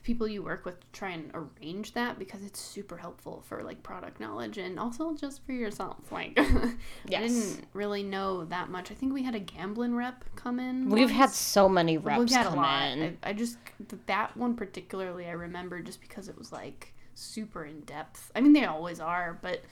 the 0.00 0.06
people 0.06 0.26
you 0.26 0.42
work 0.42 0.64
with 0.64 0.80
to 0.80 0.86
try 0.92 1.10
and 1.10 1.30
arrange 1.34 1.92
that 1.92 2.18
because 2.18 2.42
it's 2.44 2.60
super 2.60 2.96
helpful 2.96 3.42
for 3.46 3.62
like 3.62 3.82
product 3.82 4.20
knowledge 4.20 4.58
and 4.58 4.78
also 4.78 5.14
just 5.14 5.44
for 5.44 5.52
yourself. 5.52 6.10
Like, 6.10 6.32
I 6.38 6.74
didn't 7.06 7.64
really 7.72 8.02
know 8.02 8.44
that 8.46 8.70
much. 8.70 8.90
I 8.90 8.94
think 8.94 9.12
we 9.12 9.22
had 9.22 9.34
a 9.34 9.40
Gamblin 9.40 9.94
rep 9.94 10.24
come 10.36 10.58
in. 10.58 10.88
We've 10.88 11.10
had 11.10 11.30
so 11.30 11.68
many 11.68 11.98
reps 11.98 12.18
We've 12.18 12.30
had 12.30 12.46
a 12.46 12.50
come 12.50 12.58
lot. 12.58 12.88
in. 12.88 13.18
I, 13.22 13.30
I 13.30 13.32
just 13.32 13.58
that 14.06 14.36
one 14.36 14.54
particularly 14.54 15.26
I 15.26 15.32
remember 15.32 15.80
just 15.80 16.00
because 16.00 16.28
it 16.28 16.38
was 16.38 16.52
like 16.52 16.94
super 17.14 17.64
in 17.64 17.80
depth. 17.80 18.30
I 18.34 18.40
mean, 18.40 18.52
they 18.52 18.64
always 18.64 19.00
are, 19.00 19.38
but 19.42 19.62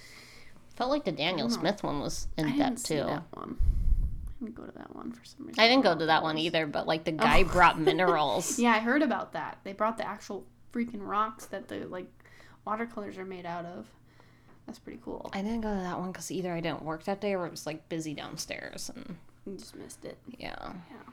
Felt 0.77 0.91
like 0.91 1.05
the 1.05 1.13
Daniel. 1.13 1.51
Smith 1.51 1.83
one 1.83 2.01
was 2.01 2.29
in 2.37 2.57
depth 2.57 2.85
too. 2.85 3.21
That 4.41 4.51
one. 4.51 4.51
I 4.51 4.51
didn't 4.51 4.55
go 4.57 4.67
to 4.67 4.79
that 4.79 4.95
one 4.95 5.13
for 5.13 5.25
some 5.25 5.47
reason. 5.47 5.61
I 5.63 5.69
didn't 5.69 5.85
go 5.85 5.99
to 5.99 6.07
that 6.07 6.23
one 6.23 6.39
either, 6.39 6.67
but 6.67 6.87
like 6.87 7.05
the 7.05 7.13
guy 7.27 7.45
brought 7.45 7.79
minerals. 7.79 8.59
Yeah, 8.59 8.73
I 8.73 8.79
heard 8.79 9.03
about 9.03 9.33
that. 9.33 9.59
They 9.65 9.73
brought 9.73 9.97
the 9.99 10.07
actual 10.07 10.45
freaking 10.73 11.07
rocks 11.07 11.47
that 11.47 11.69
the 11.69 11.87
like 11.87 12.07
watercolors 12.65 13.19
are 13.19 13.25
made 13.25 13.47
out 13.47 13.65
of. 13.65 13.87
That's 14.67 14.79
pretty 14.79 15.01
cool. 15.03 15.31
I 15.33 15.41
didn't 15.41 15.63
go 15.63 15.75
to 15.75 15.81
that 15.81 15.99
one 15.99 16.13
because 16.13 16.31
either 16.31 16.53
I 16.53 16.61
didn't 16.61 16.83
work 16.83 17.05
that 17.05 17.21
day 17.21 17.35
or 17.35 17.47
it 17.47 17.51
was 17.51 17.65
like 17.67 17.89
busy 17.89 18.13
downstairs, 18.13 18.91
and 18.95 19.17
You 19.47 19.57
just 19.57 19.75
missed 19.77 20.05
it. 20.05 20.19
Yeah. 20.37 20.73
Yeah, 20.91 21.13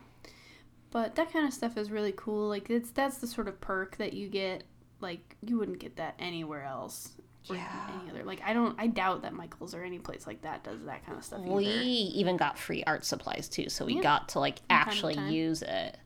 But 0.91 1.15
that 1.15 1.31
kind 1.31 1.47
of 1.47 1.53
stuff 1.53 1.77
is 1.77 1.89
really 1.89 2.13
cool. 2.17 2.49
Like 2.49 2.69
it's 2.69 2.91
that's 2.91 3.17
the 3.17 3.27
sort 3.27 3.47
of 3.47 3.59
perk 3.61 3.97
that 3.97 4.13
you 4.13 4.27
get. 4.27 4.63
Like 4.99 5.37
you 5.41 5.57
wouldn't 5.57 5.79
get 5.79 5.95
that 5.97 6.15
anywhere 6.19 6.63
else. 6.63 7.11
Or 7.49 7.55
Yeah. 7.55 7.67
Any 8.01 8.09
other 8.11 8.23
like 8.23 8.41
I 8.45 8.53
don't 8.53 8.75
I 8.79 8.87
doubt 8.87 9.21
that 9.23 9.33
Michaels 9.33 9.73
or 9.75 9.83
any 9.83 9.99
place 9.99 10.25
like 10.27 10.41
that 10.43 10.63
does 10.63 10.83
that 10.85 11.05
kind 11.05 11.17
of 11.17 11.23
stuff 11.23 11.41
we 11.41 11.65
either. 11.65 12.17
even 12.19 12.37
got 12.37 12.57
free 12.57 12.83
art 12.85 13.05
supplies 13.05 13.47
too, 13.49 13.69
so 13.69 13.85
we 13.85 13.95
Yeah. 13.95 14.01
got 14.01 14.29
to 14.29 14.39
like 14.39 14.55
to 14.57 14.61
actually 14.69 15.15
time. 15.15 15.31
use 15.31 15.61
it, 15.61 15.97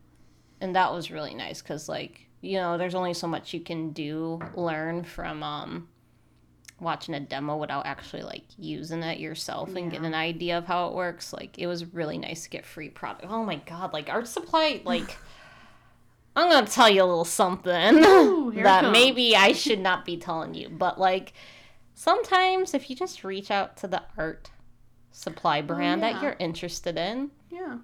and 0.61 0.75
that 0.75 0.91
was 0.93 1.11
really 1.11 1.33
nice 1.33 1.61
because 1.61 1.87
like 1.89 2.27
you 2.41 2.57
know 2.57 2.77
there's 2.77 2.95
only 2.95 3.13
so 3.13 3.27
much 3.27 3.53
you 3.53 3.59
can 3.59 3.91
do 3.91 4.39
learn 4.55 5.03
from 5.03 5.43
um 5.43 5.87
watching 6.79 7.13
a 7.13 7.19
demo 7.19 7.57
without 7.57 7.85
actually 7.85 8.21
like 8.23 8.45
using 8.57 9.03
it 9.03 9.19
yourself 9.19 9.75
and 9.75 9.91
get 9.91 9.99
Yeah. 10.01 10.07
an 10.07 10.13
idea 10.13 10.57
of 10.57 10.65
how 10.65 10.87
it 10.87 10.93
works 10.93 11.33
like 11.33 11.59
it 11.59 11.67
was 11.67 11.83
really 11.93 12.17
nice 12.17 12.43
to 12.43 12.49
get 12.49 12.65
free 12.65 12.89
product 12.89 13.25
oh 13.29 13.43
my 13.43 13.57
god 13.57 13.91
like 13.91 14.07
art 14.09 14.27
supply 14.29 14.81
like 14.85 15.17
i'm 16.39 16.49
gonna 16.49 16.65
tell 16.67 16.89
you 16.89 17.03
a 17.03 17.05
little 17.05 17.25
something 17.25 18.03
Ooh, 18.03 18.51
that 18.63 18.91
maybe 18.91 19.35
i 19.35 19.51
should 19.51 19.79
not 19.79 20.05
be 20.05 20.17
telling 20.17 20.53
you 20.53 20.69
but 20.69 20.99
like 20.99 21.33
sometimes 21.93 22.73
if 22.73 22.89
you 22.89 22.95
just 22.95 23.23
reach 23.23 23.51
out 23.51 23.77
to 23.77 23.87
the 23.87 24.01
art 24.17 24.49
supply 25.11 25.61
brand 25.61 26.01
that 26.03 26.15
yeah. 26.15 26.21
you're 26.21 26.35
interested 26.39 26.97
in 26.97 27.31
Yeah. 27.49 27.77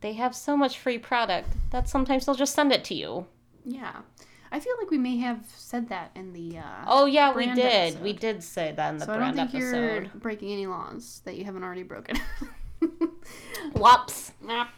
they 0.00 0.14
have 0.14 0.34
so 0.34 0.56
much 0.56 0.78
free 0.78 0.98
product 0.98 1.48
that 1.70 1.88
sometimes 1.88 2.26
they'll 2.26 2.34
just 2.34 2.54
send 2.54 2.72
it 2.72 2.84
to 2.84 2.94
you 2.94 3.26
Yeah. 3.64 3.96
I 4.52 4.58
feel 4.58 4.72
like 4.80 4.90
we 4.90 4.98
may 4.98 5.16
have 5.18 5.44
said 5.56 5.90
that 5.90 6.10
in 6.16 6.32
the 6.32 6.58
uh 6.58 6.84
oh 6.86 7.06
yeah 7.06 7.28
we 7.32 7.44
Brand 7.44 7.56
did 7.56 8.02
we 8.02 8.12
did 8.12 8.42
say 8.42 8.72
that 8.76 8.90
in 8.90 8.98
the 8.98 9.04
so 9.06 9.12
I 9.12 9.16
don't 9.18 9.34
brand 9.34 9.50
think 9.52 9.62
episode 9.62 10.02
you're 10.04 10.20
breaking 10.20 10.52
any 10.52 10.66
laws 10.66 11.22
that 11.24 11.36
you 11.36 11.44
haven't 11.44 11.62
already 11.62 11.84
broken. 11.84 12.16
Wops. 13.74 14.32
Wop. 14.42 14.68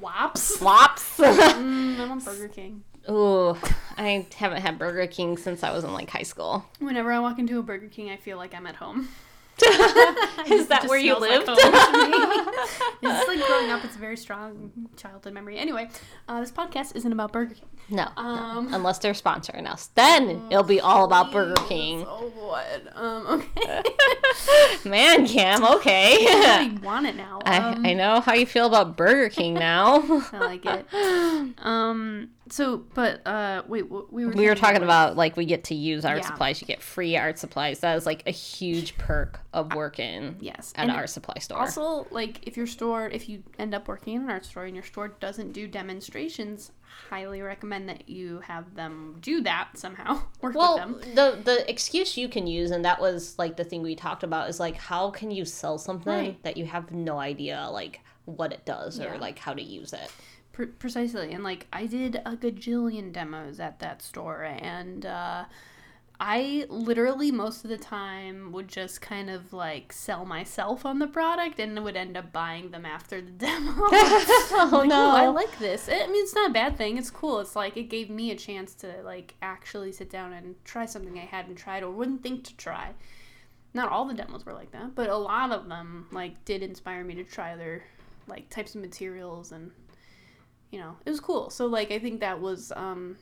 Wops. 0.00 0.60
Wops. 0.60 1.18
Mm, 1.18 2.00
I'm 2.00 2.10
on 2.12 2.18
Burger 2.24 2.48
King. 2.48 2.82
Ooh, 3.08 3.56
I 3.96 4.26
haven't 4.36 4.62
had 4.62 4.78
Burger 4.78 5.06
King 5.06 5.36
since 5.36 5.62
I 5.62 5.72
was 5.72 5.84
in 5.84 5.92
like 5.92 6.10
high 6.10 6.22
school. 6.22 6.64
Whenever 6.78 7.12
I 7.12 7.18
walk 7.18 7.38
into 7.38 7.58
a 7.58 7.62
Burger 7.62 7.88
King, 7.88 8.10
I 8.10 8.16
feel 8.16 8.36
like 8.38 8.54
I'm 8.54 8.66
at 8.66 8.76
home. 8.76 9.08
Is 10.46 10.66
that 10.68 10.86
where 10.88 10.98
you 10.98 11.12
like 11.18 11.30
lived? 11.30 11.46
me. 11.46 11.54
it's 11.56 13.28
like 13.28 13.46
growing 13.46 13.70
up. 13.70 13.84
It's 13.84 13.94
a 13.94 13.98
very 13.98 14.16
strong 14.16 14.72
childhood 14.96 15.32
memory. 15.32 15.58
Anyway, 15.58 15.88
uh, 16.28 16.40
this 16.40 16.50
podcast 16.50 16.96
isn't 16.96 17.12
about 17.12 17.30
Burger 17.32 17.54
King. 17.54 17.68
No, 17.90 18.08
Um, 18.16 18.70
no, 18.70 18.76
unless 18.76 18.98
they're 18.98 19.12
sponsoring 19.12 19.66
us. 19.70 19.88
Then 19.94 20.46
it'll 20.50 20.62
be 20.62 20.80
all 20.80 21.04
about 21.04 21.32
Burger 21.32 21.54
King. 21.68 22.04
Oh 22.06 22.30
what? 22.36 22.96
Um. 22.96 23.44
Okay. 23.56 23.82
Man, 24.84 25.26
Cam, 25.26 25.62
I 25.64 25.74
okay. 25.76 26.16
really 26.24 26.78
want 26.82 27.06
it 27.06 27.14
now. 27.16 27.40
I, 27.44 27.58
Um, 27.58 27.86
I 27.86 27.94
know 27.94 28.20
how 28.20 28.34
you 28.34 28.46
feel 28.46 28.66
about 28.66 28.96
Burger 28.96 29.28
King 29.28 29.54
now. 29.54 30.02
I 30.32 30.38
like 30.38 30.66
it. 30.66 30.86
Um. 31.64 32.30
So, 32.50 32.78
but 32.94 33.26
uh, 33.26 33.62
wait. 33.68 33.88
We 33.90 34.26
were 34.26 34.32
we 34.32 34.46
were 34.48 34.54
talking 34.54 34.80
was- 34.80 34.86
about 34.86 35.16
like 35.16 35.36
we 35.36 35.44
get 35.46 35.64
to 35.64 35.74
use 35.74 36.04
art 36.04 36.18
Yeah. 36.18 36.26
supplies. 36.26 36.60
You 36.60 36.66
get 36.66 36.82
free 36.82 37.16
art 37.16 37.38
supplies. 37.38 37.80
That 37.80 37.96
is 37.96 38.06
like 38.06 38.22
a 38.26 38.30
huge 38.32 38.98
perk 38.98 39.40
of 39.52 39.72
working 39.74 40.36
yes, 40.40 40.72
at 40.76 40.82
and 40.82 40.90
an 40.90 40.96
art 40.96 41.10
supply 41.10 41.36
store. 41.38 41.58
Also, 41.60 42.06
like 42.10 42.40
if 42.46 42.56
your 42.56 42.66
store, 42.66 43.06
if 43.08 43.28
you 43.28 43.42
end 43.58 43.74
up 43.74 43.88
working 43.88 44.14
in 44.16 44.22
an 44.22 44.30
art 44.30 44.44
store 44.44 44.64
and 44.64 44.74
your 44.74 44.84
store 44.84 45.08
doesn't 45.08 45.52
do 45.52 45.66
demonstrations, 45.68 46.72
highly 47.10 47.42
recommend 47.42 47.88
that 47.88 48.08
you 48.08 48.40
have 48.40 48.74
them 48.74 49.16
do 49.20 49.42
that 49.42 49.70
somehow. 49.74 50.22
Work 50.40 50.54
Well, 50.54 50.88
with 50.88 51.02
them. 51.02 51.14
the 51.14 51.42
the 51.42 51.70
excuse 51.70 52.16
you 52.16 52.28
can 52.28 52.46
use, 52.46 52.70
and 52.70 52.84
that 52.84 53.00
was 53.00 53.38
like 53.38 53.56
the 53.56 53.64
thing 53.64 53.82
we 53.82 53.94
talked 53.94 54.22
about, 54.22 54.48
is 54.48 54.58
like 54.60 54.76
how 54.76 55.10
can 55.10 55.30
you 55.30 55.44
sell 55.44 55.78
something 55.78 56.12
Right. 56.12 56.42
that 56.42 56.56
you 56.56 56.66
have 56.66 56.92
no 56.92 57.18
idea 57.18 57.68
like 57.70 58.00
what 58.24 58.52
it 58.52 58.64
does 58.64 58.98
or 59.00 59.18
like 59.18 59.38
how 59.38 59.52
to 59.54 59.62
use 59.62 59.92
it. 59.92 60.10
Pre- 60.52 60.66
precisely, 60.66 61.32
and 61.32 61.42
like 61.44 61.66
I 61.72 61.86
did 61.86 62.16
a 62.24 62.36
gajillion 62.36 63.12
demos 63.12 63.58
at 63.60 63.80
that 63.80 64.00
store, 64.02 64.44
and 64.44 65.04
uh, 65.04 65.44
I 66.20 66.66
literally 66.68 67.32
most 67.32 67.64
of 67.64 67.70
the 67.70 67.76
time 67.76 68.52
would 68.52 68.68
just 68.68 69.00
kind 69.00 69.28
of 69.28 69.52
like 69.52 69.92
sell 69.92 70.24
myself 70.24 70.86
on 70.86 71.00
the 71.00 71.08
product, 71.08 71.58
and 71.58 71.82
would 71.82 71.96
end 71.96 72.16
up 72.16 72.32
buying 72.32 72.70
them 72.70 72.86
after 72.86 73.20
the 73.20 73.30
demo. 73.32 73.72
oh 73.76 74.70
like, 74.72 74.88
no! 74.88 75.10
I 75.10 75.26
like 75.26 75.58
this. 75.58 75.88
I 75.88 76.06
mean, 76.06 76.22
it's 76.22 76.34
not 76.34 76.50
a 76.50 76.52
bad 76.52 76.76
thing. 76.78 76.98
It's 76.98 77.10
cool. 77.10 77.40
It's 77.40 77.56
like 77.56 77.76
it 77.76 77.84
gave 77.84 78.10
me 78.10 78.30
a 78.30 78.36
chance 78.36 78.74
to 78.76 79.02
like 79.02 79.34
actually 79.42 79.90
sit 79.90 80.08
down 80.08 80.32
and 80.32 80.54
try 80.64 80.86
something 80.86 81.18
I 81.18 81.24
hadn't 81.24 81.56
tried 81.56 81.82
or 81.82 81.90
wouldn't 81.90 82.22
think 82.22 82.44
to 82.44 82.56
try. 82.56 82.92
Not 83.72 83.90
all 83.90 84.04
the 84.04 84.14
demos 84.14 84.46
were 84.46 84.54
like 84.54 84.70
that, 84.70 84.94
but 84.94 85.10
a 85.10 85.16
lot 85.16 85.50
of 85.50 85.68
them 85.68 86.06
like 86.12 86.44
did 86.44 86.62
inspire 86.62 87.02
me 87.02 87.16
to 87.16 87.24
try 87.24 87.52
other 87.52 87.82
like 88.28 88.48
types 88.48 88.74
of 88.74 88.80
materials 88.80 89.52
and 89.52 89.72
you 90.70 90.78
know 90.78 90.96
it 91.04 91.10
was 91.10 91.18
cool. 91.18 91.50
So 91.50 91.66
like 91.66 91.90
I 91.90 91.98
think 91.98 92.20
that 92.20 92.40
was 92.40 92.70
um 92.76 93.16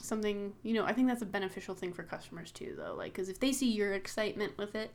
something 0.00 0.52
you 0.62 0.74
know 0.74 0.84
I 0.84 0.92
think 0.92 1.08
that's 1.08 1.22
a 1.22 1.26
beneficial 1.26 1.74
thing 1.74 1.92
for 1.92 2.02
customers 2.02 2.50
too 2.50 2.74
though 2.76 2.94
like 2.94 3.12
because 3.12 3.28
if 3.28 3.40
they 3.40 3.52
see 3.52 3.70
your 3.70 3.94
excitement 3.94 4.56
with 4.58 4.74
it 4.74 4.90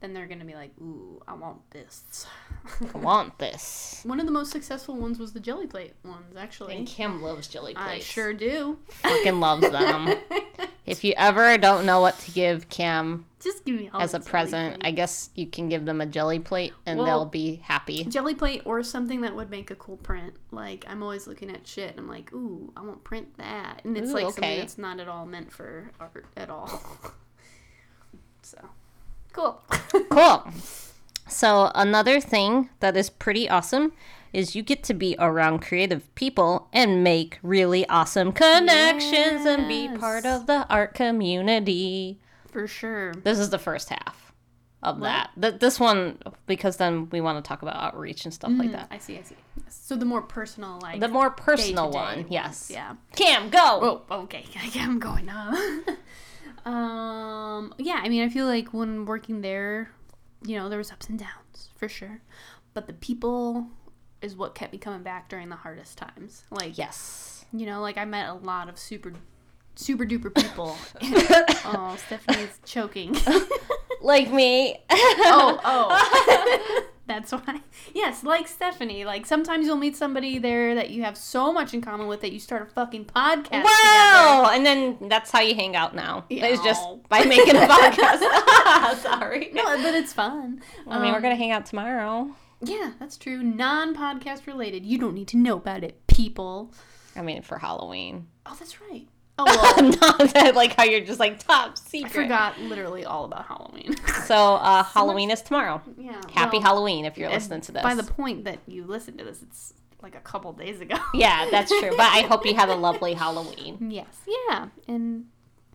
then 0.00 0.12
they're 0.12 0.26
gonna 0.26 0.44
be 0.44 0.54
like 0.54 0.70
ooh 0.80 1.14
I 1.26 1.34
want 1.34 1.70
this. 1.70 2.26
I 2.94 2.98
want 2.98 3.38
this. 3.38 4.02
One 4.04 4.20
of 4.20 4.26
the 4.26 4.32
most 4.32 4.50
successful 4.50 4.96
ones 4.96 5.18
was 5.18 5.32
the 5.32 5.40
jelly 5.40 5.66
plate 5.66 5.94
ones, 6.04 6.36
actually. 6.36 6.76
And 6.76 6.86
Kim 6.86 7.22
loves 7.22 7.48
jelly 7.48 7.74
plates. 7.74 7.88
I 7.88 7.98
sure 8.00 8.34
do. 8.34 8.78
fucking 8.88 9.40
loves 9.40 9.68
them. 9.70 10.14
if 10.86 11.02
you 11.04 11.14
ever 11.16 11.56
don't 11.58 11.86
know 11.86 12.00
what 12.00 12.18
to 12.20 12.30
give 12.30 12.68
Cam 12.68 13.24
Just 13.40 13.64
give 13.64 13.76
me 13.76 13.90
all 13.92 14.00
as 14.00 14.12
a 14.14 14.20
present, 14.20 14.82
I 14.84 14.90
guess 14.90 15.30
you 15.34 15.46
can 15.46 15.68
give 15.68 15.84
them 15.84 16.00
a 16.00 16.06
jelly 16.06 16.38
plate 16.38 16.72
and 16.86 16.98
Well- 16.98 17.06
they'll 17.06 17.24
be 17.26 17.56
happy. 17.64 18.04
jelly 18.04 18.34
plate 18.34 18.62
or 18.64 18.82
something 18.82 19.22
that 19.22 19.34
would 19.34 19.50
make 19.50 19.70
a 19.70 19.74
cool 19.74 19.96
print. 19.96 20.34
Like 20.50 20.84
I'm 20.88 21.02
always 21.02 21.26
looking 21.26 21.50
at 21.50 21.66
shit 21.66 21.90
and 21.90 22.00
I'm 22.00 22.08
like, 22.08 22.32
ooh, 22.32 22.72
I 22.76 22.80
want 22.82 22.96
to 23.02 23.08
print 23.08 23.36
that, 23.38 23.80
and 23.84 23.96
it's 23.96 24.10
Ooh, 24.10 24.14
like 24.14 24.24
okay. 24.24 24.32
something 24.34 24.58
that's 24.58 24.78
not 24.78 25.00
at 25.00 25.08
all 25.08 25.26
meant 25.26 25.52
for 25.52 25.90
art 26.00 26.26
at 26.36 26.50
all. 26.50 26.82
so, 28.42 28.58
cool. 29.32 29.62
Cool. 30.10 30.44
So, 31.26 31.70
another 31.74 32.20
thing 32.20 32.68
that 32.80 32.96
is 32.96 33.08
pretty 33.10 33.48
awesome 33.48 33.92
is 34.34 34.54
you 34.56 34.62
get 34.62 34.82
to 34.84 34.94
be 34.94 35.14
around 35.18 35.60
creative 35.62 36.12
people 36.14 36.68
and 36.72 37.02
make 37.04 37.38
really 37.42 37.88
awesome 37.88 38.32
connections 38.32 39.46
and 39.46 39.68
be 39.68 39.88
part 39.96 40.26
of 40.26 40.46
the 40.46 40.66
art 40.68 40.94
community. 40.94 42.18
for 42.50 42.66
sure. 42.66 43.14
This 43.14 43.38
is 43.38 43.50
the 43.50 43.58
first 43.58 43.88
half 43.90 44.32
of 44.82 45.00
that. 45.00 45.30
Th- 45.40 45.54
this 45.58 45.80
one, 45.80 46.18
because 46.46 46.76
then 46.76 47.08
we 47.10 47.20
want 47.20 47.42
to 47.42 47.48
talk 47.48 47.62
about 47.62 47.76
outreach 47.76 48.24
and 48.24 48.34
stuff 48.34 48.50
like 48.56 48.72
that. 48.72 48.88
I 48.90 48.98
see. 48.98 49.18
I 49.18 49.22
see. 49.22 49.36
So 49.68 49.96
the 49.96 50.04
more 50.04 50.22
personal, 50.22 50.78
like 50.82 51.00
The 51.00 51.08
more 51.08 51.30
personal 51.30 51.90
one, 51.90 52.16
ones, 52.18 52.26
yes. 52.30 52.70
Yeah. 52.72 52.94
Cam, 53.16 53.50
go! 53.50 54.02
Oh, 54.10 54.22
okay. 54.24 54.44
I'm 54.76 54.98
going. 54.98 55.28
Uh, 55.28 55.54
um, 56.68 57.74
yeah. 57.78 58.00
I 58.02 58.08
mean, 58.08 58.22
I 58.24 58.28
feel 58.28 58.46
like 58.46 58.72
when 58.74 59.04
working 59.04 59.40
there, 59.40 59.90
you 60.44 60.56
know, 60.56 60.68
there 60.68 60.78
was 60.78 60.90
ups 60.92 61.08
and 61.08 61.18
downs 61.18 61.70
for 61.76 61.88
sure, 61.88 62.20
but 62.74 62.86
the 62.86 62.92
people 62.92 63.68
is 64.24 64.34
what 64.36 64.54
kept 64.54 64.72
me 64.72 64.78
coming 64.78 65.02
back 65.02 65.28
during 65.28 65.48
the 65.50 65.56
hardest 65.56 65.98
times. 65.98 66.44
Like, 66.50 66.76
Yes. 66.78 67.44
you 67.52 67.66
know, 67.66 67.80
like 67.80 67.98
I 67.98 68.04
met 68.04 68.28
a 68.30 68.34
lot 68.34 68.68
of 68.68 68.78
super, 68.78 69.12
super 69.76 70.04
duper 70.04 70.34
people. 70.34 70.76
oh, 71.02 71.96
Stephanie's 72.06 72.58
choking. 72.64 73.16
Like 74.00 74.30
me. 74.30 74.76
oh, 74.90 75.58
oh. 75.64 76.82
That's 77.06 77.32
why. 77.32 77.62
Yes, 77.94 78.22
like 78.22 78.46
Stephanie. 78.48 79.06
Like 79.06 79.24
sometimes 79.24 79.64
you'll 79.66 79.76
meet 79.78 79.96
somebody 79.96 80.38
there 80.38 80.74
that 80.74 80.90
you 80.90 81.02
have 81.04 81.16
so 81.16 81.54
much 81.54 81.72
in 81.72 81.80
common 81.80 82.06
with 82.06 82.20
that 82.20 82.30
you 82.30 82.38
start 82.38 82.60
a 82.60 82.66
fucking 82.66 83.06
podcast 83.06 83.44
together. 83.44 83.64
Wow! 83.64 84.50
And 84.52 84.66
then 84.66 84.98
that's 85.08 85.30
how 85.30 85.40
you 85.40 85.54
hang 85.54 85.74
out 85.74 85.94
now. 85.94 86.26
It's 86.28 86.62
just 86.62 86.82
by 87.08 87.24
making 87.24 87.56
a 87.56 87.60
podcast. 87.60 88.96
Sorry. 88.98 89.50
No, 89.54 89.64
but 89.64 89.94
it's 89.94 90.12
fun. 90.12 90.60
I 90.86 90.98
mean, 91.00 91.10
we're 91.12 91.16
Um, 91.16 91.22
gonna 91.22 91.34
hang 91.36 91.52
out 91.52 91.64
tomorrow. 91.64 92.30
Yeah, 92.68 92.92
that's 92.98 93.16
true. 93.16 93.42
Non-podcast 93.42 94.46
related. 94.46 94.84
You 94.86 94.98
don't 94.98 95.14
need 95.14 95.28
to 95.28 95.36
know 95.36 95.56
about 95.56 95.84
it, 95.84 96.06
people. 96.06 96.72
I 97.16 97.22
mean, 97.22 97.42
for 97.42 97.58
Halloween. 97.58 98.26
Oh, 98.46 98.56
that's 98.58 98.80
right. 98.80 99.06
Oh 99.36 99.44
well, 99.46 99.90
Not 100.00 100.32
that, 100.34 100.54
like 100.54 100.74
how 100.76 100.84
you're 100.84 101.00
just 101.04 101.18
like 101.18 101.40
top 101.44 101.76
secret. 101.76 102.12
I 102.12 102.22
forgot 102.22 102.60
literally 102.60 103.04
all 103.04 103.24
about 103.24 103.46
Halloween. 103.46 103.96
So, 104.26 104.36
uh, 104.54 104.84
Halloween 104.84 105.32
is 105.32 105.42
tomorrow. 105.42 105.82
yeah. 105.98 106.20
Happy 106.32 106.58
well, 106.58 106.66
Halloween 106.66 107.04
if 107.04 107.18
you're 107.18 107.28
listening 107.28 107.60
to 107.62 107.72
this. 107.72 107.82
By 107.82 107.96
the 107.96 108.04
point 108.04 108.44
that 108.44 108.60
you 108.68 108.84
listen 108.84 109.16
to 109.18 109.24
this, 109.24 109.42
it's 109.42 109.74
like 110.02 110.14
a 110.14 110.20
couple 110.20 110.52
days 110.52 110.80
ago. 110.80 110.96
yeah, 111.14 111.48
that's 111.50 111.68
true. 111.80 111.90
But 111.90 112.12
I 112.12 112.20
hope 112.20 112.46
you 112.46 112.54
had 112.54 112.68
a 112.68 112.76
lovely 112.76 113.14
Halloween. 113.24 113.90
Yes. 113.90 114.06
Yeah. 114.48 114.68
And 114.86 115.24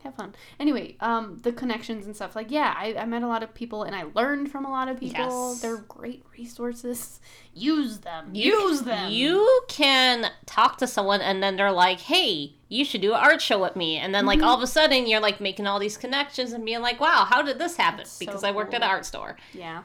have 0.04 0.16
fun. 0.16 0.34
Anyway, 0.60 0.96
um, 1.00 1.40
the 1.44 1.52
connections 1.52 2.06
and 2.06 2.16
stuff. 2.16 2.36
Like, 2.36 2.52
yeah, 2.52 2.74
I, 2.78 2.96
I 2.96 3.06
met 3.06 3.24
a 3.24 3.28
lot 3.28 3.44
of 3.44 3.54
people 3.54 3.84
and 3.84 3.96
I 3.96 4.04
learned 4.16 4.52
from 4.52 4.66
a 4.66 4.70
lot 4.70 4.88
of 4.88 5.00
people. 5.00 5.52
Yes. 5.52 5.62
They're 5.62 5.78
great 5.78 6.24
resources. 6.38 7.20
Use 7.54 8.00
them. 8.00 8.30
Use 8.34 8.82
them. 8.82 9.12
You 9.12 9.62
can 9.68 10.32
talk 10.46 10.78
to 10.80 10.88
someone 10.88 11.22
and 11.22 11.42
then 11.44 11.56
they're 11.56 11.72
like, 11.72 12.00
hey, 12.00 12.54
you 12.70 12.86
should 12.86 13.02
do 13.02 13.14
an 13.14 13.20
art 13.20 13.42
show 13.42 13.60
with 13.62 13.76
me. 13.76 13.98
And 13.98 14.14
then, 14.14 14.26
like, 14.26 14.40
Mm-hmm. 14.40 14.48
all 14.48 14.56
of 14.58 14.62
a 14.64 14.68
sudden, 14.68 15.08
you're 15.08 15.20
like 15.20 15.42
making 15.42 15.66
all 15.68 15.80
these 15.80 15.98
connections 15.98 16.54
and 16.54 16.64
being 16.64 16.82
like, 16.82 17.00
wow, 17.00 17.26
how 17.30 17.42
did 17.42 17.60
this 17.60 17.76
happen? 17.76 17.98
That's 18.00 18.12
so 18.12 18.26
because 18.26 18.44
I 18.44 18.52
worked 18.52 18.74
at 18.74 18.82
cool. 18.82 18.90
an 18.90 18.96
art 18.96 19.06
store. 19.06 19.38
Yeah. 19.54 19.84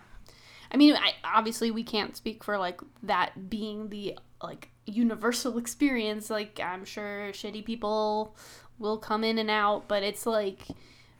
I 0.70 0.76
mean, 0.76 0.94
I, 0.94 1.14
obviously, 1.24 1.70
we 1.70 1.82
can't 1.82 2.16
speak 2.16 2.42
for 2.44 2.58
like 2.58 2.80
that 3.04 3.48
being 3.48 3.88
the 3.90 4.18
like 4.42 4.70
universal 4.86 5.56
experience. 5.62 6.30
Like, 6.30 6.60
I'm 6.60 6.84
sure 6.84 7.30
shitty 7.32 7.64
people 7.64 8.36
will 8.78 8.98
come 8.98 9.24
in 9.24 9.38
and 9.38 9.50
out, 9.50 9.88
but 9.88 10.02
it's 10.02 10.26
like, 10.26 10.66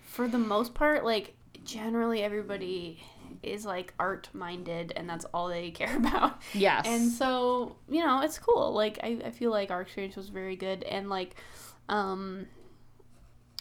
for 0.01 0.29
the 0.29 0.39
most 0.39 0.75
part, 0.75 1.05
like 1.05 1.35
generally 1.65 2.23
everybody 2.23 3.03
is 3.43 3.65
like 3.65 3.93
art 3.99 4.29
minded, 4.33 4.93
and 4.97 5.09
that's 5.09 5.25
all 5.27 5.49
they 5.49 5.71
care 5.73 5.97
about. 5.97 6.41
Yes. 6.53 6.87
And 6.87 7.11
so, 7.11 7.77
you 7.89 8.05
know, 8.05 8.21
it's 8.23 8.39
cool. 8.39 8.73
Like 8.73 8.99
I, 9.03 9.19
I 9.25 9.31
feel 9.31 9.51
like 9.51 9.71
our 9.71 9.83
experience 9.83 10.17
was 10.17 10.29
very 10.29 10.57
good 10.57 10.83
and 10.85 11.09
like 11.09 11.37
um 11.89 12.47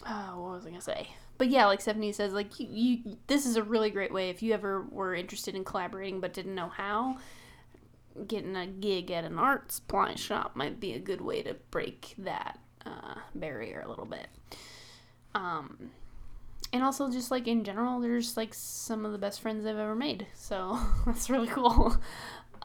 oh, 0.06 0.40
what 0.40 0.52
was 0.52 0.66
I 0.66 0.70
gonna 0.70 0.80
say? 0.80 1.08
But 1.36 1.48
yeah, 1.48 1.66
like 1.66 1.80
Stephanie 1.80 2.12
says, 2.12 2.32
like 2.32 2.58
you, 2.58 2.68
you 2.70 3.16
this 3.26 3.44
is 3.46 3.56
a 3.56 3.62
really 3.62 3.90
great 3.90 4.12
way 4.12 4.30
if 4.30 4.42
you 4.42 4.52
ever 4.52 4.82
were 4.90 5.14
interested 5.14 5.54
in 5.54 5.64
collaborating 5.64 6.20
but 6.20 6.32
didn't 6.32 6.54
know 6.54 6.68
how. 6.68 7.18
Getting 8.28 8.54
a 8.54 8.66
gig 8.66 9.10
at 9.10 9.24
an 9.24 9.40
art 9.40 9.72
supply 9.72 10.14
shop 10.14 10.54
might 10.54 10.78
be 10.78 10.92
a 10.92 11.00
good 11.00 11.20
way 11.20 11.42
to 11.42 11.54
break 11.72 12.14
that 12.18 12.60
uh, 12.86 13.14
barrier 13.34 13.82
a 13.84 13.88
little 13.88 14.06
bit. 14.06 14.26
Um, 15.34 15.90
and 16.72 16.82
also 16.82 17.10
just 17.10 17.30
like 17.30 17.46
in 17.48 17.64
general, 17.64 18.00
they're 18.00 18.18
just 18.20 18.36
like 18.36 18.52
some 18.54 19.04
of 19.04 19.12
the 19.12 19.18
best 19.18 19.40
friends 19.40 19.64
I've 19.66 19.76
ever 19.78 19.94
made. 19.94 20.26
So 20.34 20.78
that's 21.06 21.28
really 21.30 21.48
cool. 21.48 21.96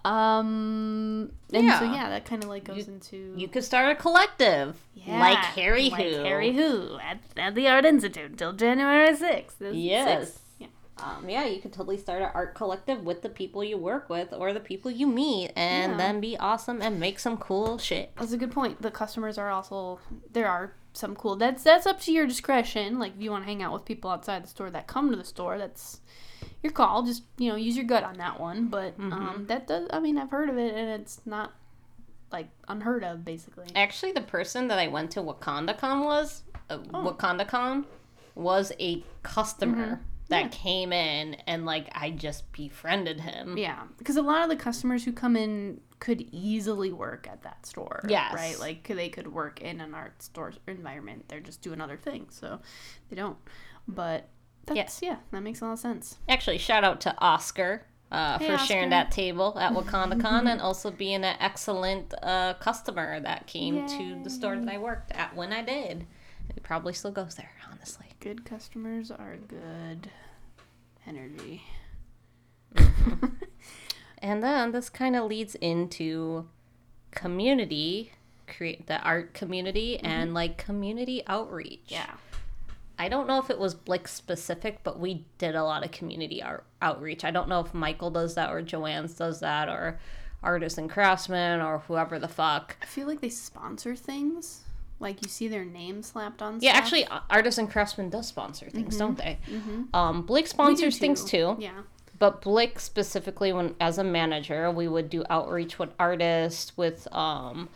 Um, 0.05 1.32
and 1.53 1.70
so 1.72 1.84
Yeah. 1.84 1.93
yeah, 1.93 2.09
that 2.09 2.26
kind 2.26 2.43
of 2.43 2.49
like 2.49 2.63
goes 2.63 2.88
into 2.88 3.34
you 3.36 3.47
could 3.47 3.63
start 3.63 3.91
a 3.91 3.95
collective. 3.95 4.78
yeah, 4.95 5.20
Like 5.20 5.38
Hairy 5.38 5.89
like 5.89 6.05
Who. 6.05 6.24
Hairy 6.24 6.53
Who 6.53 6.97
at, 6.99 7.20
at 7.38 7.55
the 7.55 7.67
Art 7.67 7.86
Institute 7.86 8.32
until 8.32 8.53
January 8.53 9.13
sixth. 9.15 9.57
Yes. 9.61 9.74
Yeah. 9.76 10.26
Um, 11.02 11.30
yeah, 11.30 11.45
you 11.45 11.62
could 11.62 11.74
totally 11.74 11.97
start 11.97 12.22
an 12.22 12.30
art 12.34 12.56
collective 12.56 13.04
with 13.04 13.22
the 13.22 13.30
people 13.30 13.64
you 13.64 13.78
work 13.78 14.10
with 14.10 14.34
or 14.34 14.54
the 14.54 14.60
people 14.60 14.89
you 14.91 15.08
meet 15.08 15.52
and 15.56 15.93
Yeah. 15.93 15.97
then 15.97 16.20
be 16.20 16.38
awesome 16.38 16.82
and 16.82 17.00
make 17.00 17.20
some 17.20 17.38
cool 17.38 17.78
shit. 17.78 18.12
That's 18.18 18.32
a 18.34 18.38
good 18.38 18.52
point. 18.52 18.82
The 18.82 18.91
customers 18.91 19.38
are 19.38 19.50
also 19.50 20.00
there 20.32 20.47
are 20.47 20.74
some 20.93 21.16
cool. 21.16 21.36
That's 21.36 21.64
that's 21.64 21.86
up 21.86 22.00
to 22.02 22.12
your 22.12 22.26
discretion. 22.28 23.00
Like 23.00 23.14
if 23.16 23.22
you 23.22 23.32
want 23.32 23.43
to 23.43 23.47
hang 23.50 23.62
out 23.64 23.74
with 23.74 23.86
people 23.86 24.10
outside 24.10 24.43
the 24.43 24.47
store 24.47 24.70
that 24.72 24.88
come 24.88 25.10
to 25.12 25.16
the 25.16 25.24
store, 25.24 25.58
that's 25.58 26.02
your 26.64 26.74
call. 26.74 27.04
Just 27.04 27.24
you 27.38 27.50
know 27.50 27.56
use 27.56 27.76
your 27.78 27.86
gut 27.86 28.04
on 28.04 28.18
that 28.18 28.39
one. 28.39 28.68
But 28.68 28.97
Mm-hmm. 28.97 29.14
um, 29.14 29.45
that 29.47 29.68
does. 29.68 29.88
I 29.91 30.00
mean, 30.00 30.18
I've 30.18 30.32
heard 30.32 30.50
of 30.50 30.58
it, 30.58 30.74
and 30.76 30.89
it's 31.02 31.22
not 31.26 31.54
like 32.32 32.50
unheard 32.68 33.04
of, 33.04 33.24
basically. 33.26 33.68
Actually, 33.76 34.12
the 34.12 34.22
person 34.22 34.68
that 34.68 34.78
I 34.80 34.88
went 34.88 35.12
to 35.12 35.20
WakandaCon 35.22 36.04
was, 36.04 36.43
uh, 36.70 36.78
Oh. 36.93 37.12
WakandaCon 37.12 37.86
was 38.36 38.72
a 38.80 39.04
customer 39.24 40.00
that 40.30 40.42
Yeah. 40.44 40.48
came 40.50 40.94
in 40.94 41.34
and 41.48 41.66
like 41.66 41.90
I 41.94 42.12
just 42.12 42.52
befriended 42.52 43.20
him. 43.22 43.58
Yeah, 43.58 43.84
because 43.98 44.16
a 44.18 44.22
lot 44.22 44.44
of 44.44 44.50
the 44.50 44.56
customers 44.56 45.04
who 45.06 45.12
come 45.12 45.36
in 45.36 45.82
could 46.00 46.22
easily 46.32 46.94
work 46.94 47.28
at 47.30 47.42
that 47.44 47.66
store. 47.66 48.06
Yes. 48.08 48.34
Right? 48.34 48.58
Like 48.60 48.88
they 48.88 49.10
could 49.10 49.28
work 49.34 49.62
in 49.62 49.82
an 49.82 49.94
art 49.94 50.22
store 50.24 50.54
environment. 50.68 51.26
They're 51.28 51.40
just 51.42 51.62
doing 51.62 51.82
other 51.82 51.98
things, 51.98 52.36
so 52.40 52.60
they 53.10 53.16
don't. 53.16 53.38
But 53.88 54.30
that's 54.66 55.02
yeah, 55.02 55.18
that 55.32 55.42
makes 55.42 55.62
a 55.62 55.66
lot 55.66 55.74
of 55.74 55.80
sense. 55.80 56.18
Actually, 56.30 56.60
shout 56.60 56.84
out 56.84 57.02
to 57.02 57.16
Oscar 57.20 57.86
uh, 58.12 58.38
Hey, 58.40 58.48
for 58.48 58.54
Oscar. 58.54 58.66
sharing 58.68 58.90
that 58.92 59.12
table 59.12 59.58
at 59.60 59.74
WakandaCon 59.74 60.48
and 60.48 60.62
also 60.62 60.92
being 60.92 61.24
an 61.24 61.36
excellent 61.40 62.14
uh, 62.22 62.54
customer 62.56 63.20
that 63.20 63.48
came 63.48 63.88
to 63.88 64.20
the 64.24 64.30
store 64.30 64.56
that 64.58 64.70
I 64.70 64.78
worked 64.78 65.12
at 65.12 65.36
when 65.36 65.52
I 65.52 65.64
did. 65.64 66.06
He 66.54 66.60
probably 66.60 66.93
still 66.93 67.12
goes 67.12 67.36
there, 67.36 67.52
honestly. 67.72 68.08
Good 68.20 68.45
customers 68.45 69.12
are 69.12 69.38
good 69.38 70.10
energy. 71.08 71.64
Mm-hmm. 72.76 73.26
And 74.22 74.43
then 74.43 74.72
this 74.72 74.89
kind 74.89 75.16
of 75.16 75.26
leads 75.26 75.56
into 75.56 76.47
community, 77.12 78.12
create 78.47 78.88
the 78.88 79.00
art 79.02 79.34
community, 79.34 79.97
and 80.00 80.28
mm-hmm. 80.28 80.36
like 80.36 80.58
community 80.58 81.24
outreach. 81.26 81.86
Yeah. 81.88 82.12
I 82.97 83.08
don't 83.08 83.28
know 83.28 83.39
if 83.39 83.50
it 83.50 83.58
was 83.58 83.74
Blick 83.74 84.10
specific, 84.10 84.80
but 84.84 85.00
we 85.00 85.26
did 85.38 85.56
a 85.56 85.64
lot 85.64 85.86
of 85.86 85.91
community 85.91 86.43
out- 86.43 86.66
outreach. 86.82 87.24
I 87.24 87.32
don't 87.32 87.47
know 87.47 87.62
if 87.62 87.74
Michael 87.74 88.12
does 88.12 88.36
that 88.36 88.52
or 88.52 88.62
Jo-Ann's 88.62 89.14
does 89.14 89.39
that 89.39 89.70
or 89.70 90.00
Artists 90.43 90.78
and 90.78 90.89
Craftsmen 90.89 91.62
or 91.62 91.80
whoever 91.80 92.20
the 92.20 92.28
fuck. 92.28 92.76
I 92.82 92.86
feel 92.86 93.08
like 93.08 93.22
they 93.22 93.30
sponsor 93.30 93.95
things. 93.95 94.64
Like 95.00 95.22
you 95.24 95.30
see 95.30 95.47
their 95.47 95.64
name 95.66 96.04
slapped 96.04 96.41
on. 96.41 96.60
Yeah, 96.62 96.72
stuff. 96.74 96.84
actually, 96.84 97.08
Artists 97.30 97.58
and 97.58 97.70
Craftsmen 97.72 98.10
does 98.10 98.28
sponsor 98.28 98.70
things, 98.70 98.97
don't 98.97 99.18
they? 99.18 99.38
Mhm. 99.47 99.93
Um, 99.93 100.26
do 100.26 100.45
sponsors 100.45 100.97
things 100.97 101.24
too. 101.24 101.56
Yeah. 101.60 101.82
but 102.18 102.41
Blick 102.41 102.80
specifically 102.82 103.54
when 103.54 103.76
as 103.80 103.97
a 103.97 104.04
manager 104.04 104.70
we 104.70 104.88
would 104.89 105.10
do 105.10 105.24
outreach 105.30 105.80
with 105.80 105.89
artists 105.97 106.76
with 106.76 107.08
um 107.14 107.70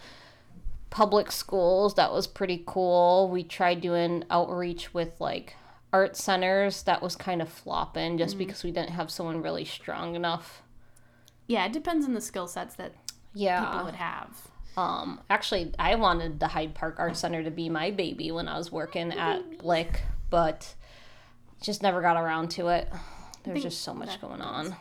public 0.89 1.31
schools 1.31 1.95
that 1.95 2.11
was 2.11 2.27
pretty 2.27 2.61
cool 2.67 3.29
we 3.31 3.41
tried 3.41 3.79
doing 3.81 4.23
outreach 4.29 4.93
with 4.93 5.19
like 5.21 5.55
art 5.93 6.17
centers 6.17 6.83
that 6.83 7.01
was 7.01 7.15
kind 7.15 7.41
of 7.41 7.47
flopping 7.47 8.17
just 8.17 8.37
because 8.37 8.63
we 8.65 8.71
didn't 8.71 8.89
have 8.91 9.09
someone 9.09 9.41
really 9.41 9.63
strong 9.65 10.13
enough 10.15 10.61
Yeah, 11.47 11.65
it 11.65 11.71
depends 11.73 12.05
on 12.05 12.13
the 12.13 12.21
skill 12.21 12.47
sets 12.47 12.75
that 12.75 12.93
yeah 13.33 13.63
people 13.63 13.85
would 13.85 13.95
have. 13.95 14.49
Um 14.77 15.19
actually 15.29 15.71
i 15.79 15.95
wanted 15.95 16.39
the 16.39 16.47
hyde 16.47 16.73
park 16.73 16.95
art 16.97 17.15
center 17.15 17.43
to 17.43 17.51
be 17.51 17.69
my 17.69 17.91
baby 17.91 18.31
when 18.31 18.47
i 18.47 18.57
was 18.57 18.71
working 18.71 19.11
at 19.11 19.57
blick 19.59 20.01
but 20.29 20.73
just 21.61 21.81
never 21.83 22.01
got 22.01 22.17
around 22.17 22.49
to 22.49 22.67
it 22.69 22.91
there's 23.43 23.63
just 23.63 23.81
so 23.81 23.93
much 23.93 24.19
going 24.21 24.39
happens. 24.39 24.69
on 24.71 24.75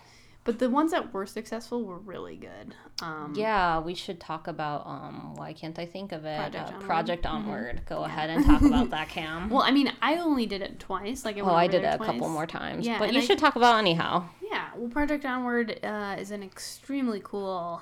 But 0.44 0.58
the 0.58 0.68
ones 0.70 0.90
that 0.92 1.12
were 1.14 1.26
successful 1.26 1.84
were 1.84 1.98
really 1.98 2.36
good. 2.36 2.74
Um, 3.00 3.32
Yeah, 3.36 3.78
we 3.80 3.94
should 3.94 4.18
talk 4.18 4.48
about 4.48 4.84
um 4.86 5.34
why 5.36 5.52
can't 5.52 5.78
I 5.78 5.86
think 5.86 6.10
of 6.12 6.24
it? 6.24 6.36
Project 6.36 6.56
uh, 6.56 6.66
Onward. 6.74 6.86
Project 6.86 7.26
Onward. 7.26 7.82
Go 7.88 8.04
ahead 8.04 8.30
and 8.30 8.44
talk 8.44 8.62
about 8.62 8.90
that, 8.90 9.08
Cam. 9.16 9.50
Well, 9.50 9.62
I 9.62 9.70
mean, 9.70 9.92
I 10.02 10.16
only 10.18 10.46
did 10.46 10.60
it 10.62 10.78
twice. 10.80 11.24
Like, 11.24 11.36
I 11.36 11.40
oh, 11.40 11.54
I 11.54 11.66
did 11.68 11.84
it 11.84 11.94
a 11.94 11.98
couple 11.98 12.28
more 12.28 12.46
times. 12.46 12.84
Yeah, 12.86 12.98
but 12.98 13.12
you 13.12 13.20
I- 13.20 13.24
should 13.24 13.38
talk 13.38 13.54
about 13.56 13.76
it 13.76 13.78
anyhow. 13.78 14.24
Yeah, 14.42 14.68
well, 14.76 14.88
Project 14.90 15.24
Onward 15.24 15.78
uh, 15.84 16.16
is 16.18 16.30
an 16.32 16.42
extremely 16.42 17.20
cool 17.22 17.80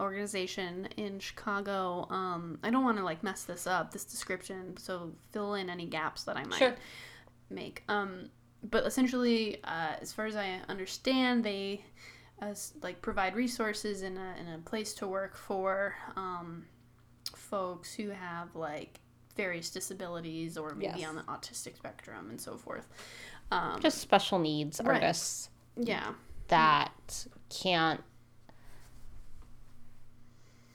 organization 0.00 0.88
in 0.96 1.18
Chicago. 1.20 2.06
Um, 2.10 2.58
I 2.62 2.70
don't 2.70 2.84
want 2.84 2.98
to 2.98 3.04
like 3.04 3.22
mess 3.22 3.44
this 3.44 3.66
up, 3.66 3.92
this 3.92 4.04
description, 4.04 4.76
so 4.76 5.12
fill 5.32 5.54
in 5.54 5.68
any 5.70 5.86
gaps 5.86 6.24
that 6.24 6.36
I 6.36 6.44
might 6.44 6.58
Sure. 6.58 6.74
make. 7.50 7.82
Um, 7.88 8.30
but 8.62 8.84
essentially, 8.86 9.62
uh, 9.64 9.94
as 10.00 10.12
far 10.12 10.26
as 10.26 10.36
I 10.36 10.60
understand, 10.68 11.44
they 11.44 11.84
uh, 12.42 12.54
like 12.82 13.02
provide 13.02 13.34
resources 13.36 14.02
and 14.02 14.16
a, 14.18 14.34
and 14.38 14.48
a 14.54 14.58
place 14.58 14.94
to 14.94 15.06
work 15.06 15.36
for 15.36 15.94
um, 16.16 16.64
folks 17.36 17.92
who 17.94 18.10
have 18.10 18.54
like 18.56 19.00
various 19.36 19.70
disabilities 19.70 20.58
or 20.58 20.74
maybe 20.74 20.98
Yes. 21.00 21.08
on 21.08 21.16
the 21.16 21.22
autistic 21.22 21.76
spectrum 21.76 22.28
and 22.30 22.40
so 22.40 22.56
forth. 22.56 22.86
Um, 23.50 23.80
Just 23.80 23.98
special 23.98 24.38
needs 24.38 24.80
Right. 24.82 24.94
artists 25.02 25.48
yeah. 25.76 26.12
that 26.48 27.26
can't 27.48 28.02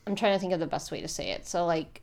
I'm 0.08 0.16
trying 0.16 0.34
to 0.34 0.40
think 0.40 0.54
of 0.54 0.60
the 0.60 0.68
best 0.68 0.92
way 0.92 1.02
to 1.02 1.08
say 1.08 1.32
it. 1.32 1.48
So 1.48 1.66
like 1.66 2.02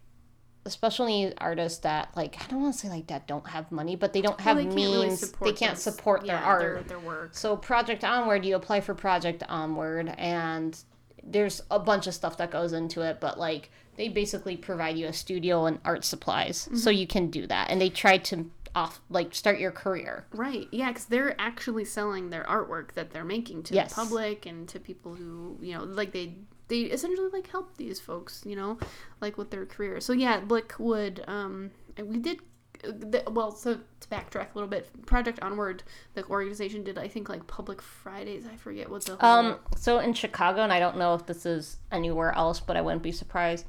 especially 0.65 1.37
artists 1.39 1.81
that 1.81 2.11
like 2.17 2.37
I 2.43 2.47
don't 2.49 2.63
want 2.63 2.75
to 2.75 2.79
say 2.81 2.89
like 2.89 3.09
that 3.09 3.27
don't 3.27 3.49
have 3.49 3.73
money, 3.73 3.97
but 3.97 4.13
they 4.13 4.23
don't 4.23 4.41
have 4.41 4.57
Well, 4.57 4.65
they 4.67 4.75
can't 4.75 4.77
means. 4.77 5.23
really 5.35 5.51
they 5.53 5.57
can't 5.59 5.75
this- 5.75 5.83
support 5.85 6.21
their 6.25 6.37
yeah, 6.37 6.45
art. 6.45 6.61
their, 6.61 6.83
their 6.85 6.99
work. 7.01 7.31
So 7.35 7.57
Project 7.57 8.05
Onward, 8.05 8.45
you 8.45 8.55
apply 8.55 8.81
for 8.81 8.95
Project 8.95 9.43
Onward, 9.49 10.15
and 10.19 10.79
there's 11.25 11.63
a 11.71 11.79
bunch 11.79 12.07
of 12.07 12.15
stuff 12.15 12.37
that 12.39 12.51
goes 12.51 12.73
into 12.73 13.01
it, 13.03 13.21
but 13.21 13.39
like 13.39 13.71
they 13.97 14.09
basically 14.09 14.57
provide 14.57 14.97
you 14.97 15.07
a 15.07 15.13
studio 15.13 15.67
and 15.67 15.79
art 15.85 16.05
supplies, 16.05 16.57
so 16.59 16.71
Mm-hmm. 16.91 16.99
you 16.99 17.07
can 17.07 17.31
do 17.31 17.47
that. 17.49 17.69
And 17.71 17.81
they 17.81 17.91
try 17.91 18.19
to 18.19 18.51
off 18.75 19.01
like 19.11 19.35
start 19.35 19.59
your 19.59 19.71
career. 19.73 20.25
Right. 20.33 20.67
Yeah, 20.71 20.89
because 20.89 21.05
they're 21.07 21.39
actually 21.41 21.85
selling 21.85 22.31
their 22.31 22.45
artwork 22.45 22.93
that 22.93 23.11
they're 23.11 23.23
making 23.25 23.65
to 23.65 23.75
Yes. 23.75 23.91
the 23.91 23.97
public 23.97 24.47
and 24.47 24.67
to 24.71 24.81
people 24.81 25.15
who, 25.15 25.59
you 25.61 25.77
know, 25.77 25.85
like 25.85 26.13
they 26.13 26.37
they 26.73 26.81
essentially 26.85 27.29
like 27.31 27.49
help 27.49 27.77
these 27.77 28.01
folks, 28.01 28.43
you 28.47 28.57
know, 28.57 28.79
like 29.21 29.37
with 29.37 29.51
their 29.51 29.67
career. 29.67 30.01
So 30.01 30.15
yeah, 30.15 30.41
Blick 30.41 30.75
would 30.79 31.23
um 31.29 31.71
we 32.03 32.19
did 32.19 32.41
the, 32.83 33.23
well, 33.31 33.53
so 33.53 33.79
to 34.01 34.09
backtrack 34.09 34.47
a 34.47 34.55
little 34.55 34.69
bit, 34.69 34.89
Project 35.07 35.39
Onward, 35.43 35.83
the 36.15 36.25
organization 36.27 36.83
did 36.83 36.97
I 36.97 37.09
think 37.09 37.29
like 37.29 37.47
public 37.47 37.83
Fridays. 37.83 38.47
I 38.51 38.57
forget 38.57 38.89
what 38.89 39.05
the 39.05 39.25
Um, 39.25 39.59
so 39.77 39.99
in 39.99 40.15
Chicago, 40.15 40.63
and 40.63 40.73
I 40.73 40.81
don't 40.81 40.97
know 40.97 41.15
if 41.15 41.27
this 41.27 41.45
is 41.45 41.77
anywhere 41.93 42.33
else, 42.33 42.59
but 42.59 42.77
I 42.77 42.81
wouldn't 42.81 43.03
be 43.03 43.13
surprised. 43.13 43.67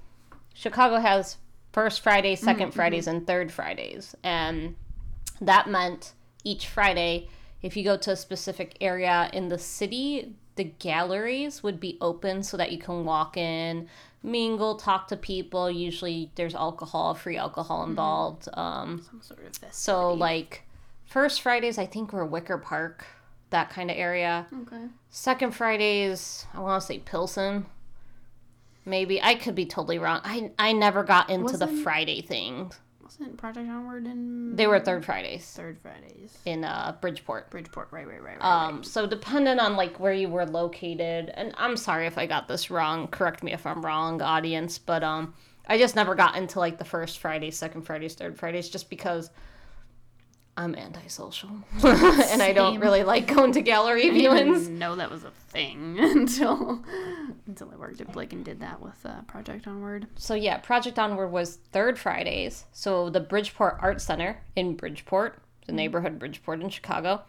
Chicago 0.54 0.98
has 1.00 1.38
first 1.74 2.02
Fridays, 2.02 2.42
2nd 2.42 2.74
Fridays, 2.74 3.06
and 3.06 3.28
third 3.28 3.52
Fridays, 3.52 4.16
and 4.24 4.76
that 5.42 5.68
meant 5.68 6.14
each 6.46 6.68
Friday, 6.68 7.28
if 7.62 7.76
you 7.76 7.84
go 7.84 7.98
to 7.98 8.12
a 8.12 8.16
specific 8.16 8.78
area 8.80 9.30
in 9.34 9.50
the 9.50 9.60
city, 9.60 10.36
the 10.56 10.66
galleries 10.66 11.64
would 11.64 11.80
be 11.80 11.98
open 12.02 12.44
so 12.44 12.58
that 12.58 12.72
you 12.72 12.78
can 12.78 13.06
walk 13.06 13.38
in, 13.38 13.88
mingle, 14.22 14.76
talk 14.76 15.08
to 15.08 15.18
people. 15.18 15.70
Usually, 15.72 16.32
there's 16.36 16.54
alcohol, 16.56 17.14
free 17.16 17.38
alcohol 17.38 17.84
involved. 17.84 18.48
Um, 18.54 19.04
some 19.10 19.22
sort 19.22 19.40
of 19.40 19.46
festivity. 19.48 19.74
so 19.76 20.14
like 20.14 20.64
first 21.06 21.42
Fridays, 21.42 21.78
I 21.78 21.86
think 21.86 22.14
were 22.14 22.26
Wicker 22.26 22.58
Park, 22.58 23.06
that 23.50 23.70
kind 23.70 23.90
of 23.92 23.98
area. 23.98 24.48
okay. 24.64 24.86
Second 25.10 25.52
Fridays, 25.56 26.46
I 26.54 26.60
want 26.60 26.82
to 26.82 26.88
say 26.88 27.00
Pilsen. 27.00 27.66
Maybe 28.86 29.22
I 29.22 29.36
could 29.36 29.56
be 29.56 29.66
totally 29.66 29.98
wrong. 29.98 30.20
I 30.24 30.52
I 30.60 30.74
never 30.74 31.04
got 31.04 31.30
into 31.30 31.56
the 31.58 31.66
Wasn't- 31.68 31.84
Friday 31.84 32.22
thing. 32.22 32.72
Wasn't 33.20 33.38
Project 33.38 33.70
Onward 33.70 34.08
in 34.08 34.56
They 34.56 34.66
were 34.66 34.80
third 34.80 35.06
Fridays 35.06 35.46
third 35.46 35.78
Fridays? 35.80 36.36
in 36.46 36.64
uh, 36.64 36.96
Bridgeport. 37.00 37.52
Bridgeport, 37.52 37.90
right, 37.92 38.08
right, 38.08 38.22
right, 38.22 38.40
right. 38.40 38.68
Um, 38.68 38.84
so 38.84 39.06
dependent 39.06 39.60
on 39.60 39.76
like 39.76 40.00
where 40.00 40.14
you 40.14 40.30
were 40.30 40.46
located, 40.46 41.32
and 41.36 41.54
I'm 41.58 41.78
sorry 41.78 42.08
if 42.08 42.18
I 42.18 42.26
got 42.26 42.48
this 42.48 42.72
wrong. 42.72 43.08
Correct 43.08 43.44
me 43.44 43.54
if 43.54 43.68
I'm 43.68 43.86
wrong, 43.86 44.22
audience. 44.22 44.80
But 44.80 45.04
um, 45.04 45.34
I 45.68 45.78
just 45.78 45.96
never 45.96 46.16
got 46.16 46.36
into 46.36 46.58
like 46.60 46.80
the 46.80 46.86
first 46.86 47.20
Fridays, 47.20 47.56
second 47.56 47.84
Fridays, 47.84 48.16
third 48.16 48.38
Fridays, 48.38 48.68
just 48.70 48.90
because 48.90 49.30
I'm 50.56 50.76
antisocial 50.76 51.50
and 51.84 52.42
I 52.42 52.54
don't 52.54 52.80
really 52.80 53.04
like 53.04 53.28
going 53.28 53.54
to 53.54 53.62
gallery 53.62 54.10
I 54.10 54.14
didn't 54.14 54.54
viewings. 54.56 54.70
know 54.70 54.96
that 54.96 55.10
was 55.10 55.24
a 55.24 55.32
thing 55.50 55.98
until 56.00 56.84
until 57.48 57.72
I 57.72 57.76
worked 57.76 58.02
at 58.02 58.12
Blick 58.12 58.34
and 58.34 58.46
did 58.46 58.60
that 58.60 58.80
with 58.80 59.04
uh, 59.04 59.22
Project 59.24 59.68
Onward. 59.68 60.08
So 60.16 60.36
yeah, 60.36 60.58
Project 60.58 61.00
Onward 61.00 61.32
was 61.32 61.56
third 61.72 61.98
Fridays. 61.98 62.66
So 62.72 63.10
the 63.10 63.20
Bridgeport 63.20 63.80
Art 63.82 64.00
Center 64.00 64.42
in 64.56 64.76
Bridgeport, 64.76 65.40
the 65.66 65.74
neighborhood 65.74 66.20
Bridgeport 66.20 66.62
in 66.62 66.70
Chicago. 66.70 67.24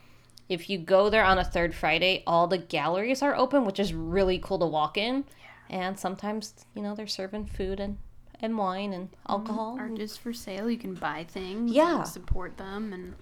If 0.49 0.68
you 0.68 0.77
go 0.77 1.09
there 1.09 1.25
on 1.25 1.39
a 1.39 1.45
third 1.45 1.75
Friday, 1.75 2.22
all 2.27 2.47
the 2.47 2.59
galleries 2.59 3.22
are 3.22 3.35
open, 3.35 3.64
which 3.64 3.81
is 3.81 3.95
really 3.95 4.39
cool 4.39 4.59
to 4.59 4.66
walk 4.66 4.99
in. 4.99 5.25
And 5.70 5.99
sometimes, 5.99 6.66
you 6.75 6.83
know, 6.83 6.95
they're 6.95 7.07
serving 7.07 7.47
food 7.47 7.81
and, 7.81 7.97
and 8.45 8.57
wine 8.59 8.92
and 8.92 9.09
alcohol. 9.28 9.76
Art 9.78 9.99
is 9.99 10.16
for 10.16 10.32
sale. 10.32 10.70
You 10.70 10.78
can 10.78 10.95
buy 10.95 11.24
things. 11.24 11.72
Yeah. 11.72 11.99
and 12.01 12.09
support 12.09 12.57
them 12.57 12.92
and 12.92 13.14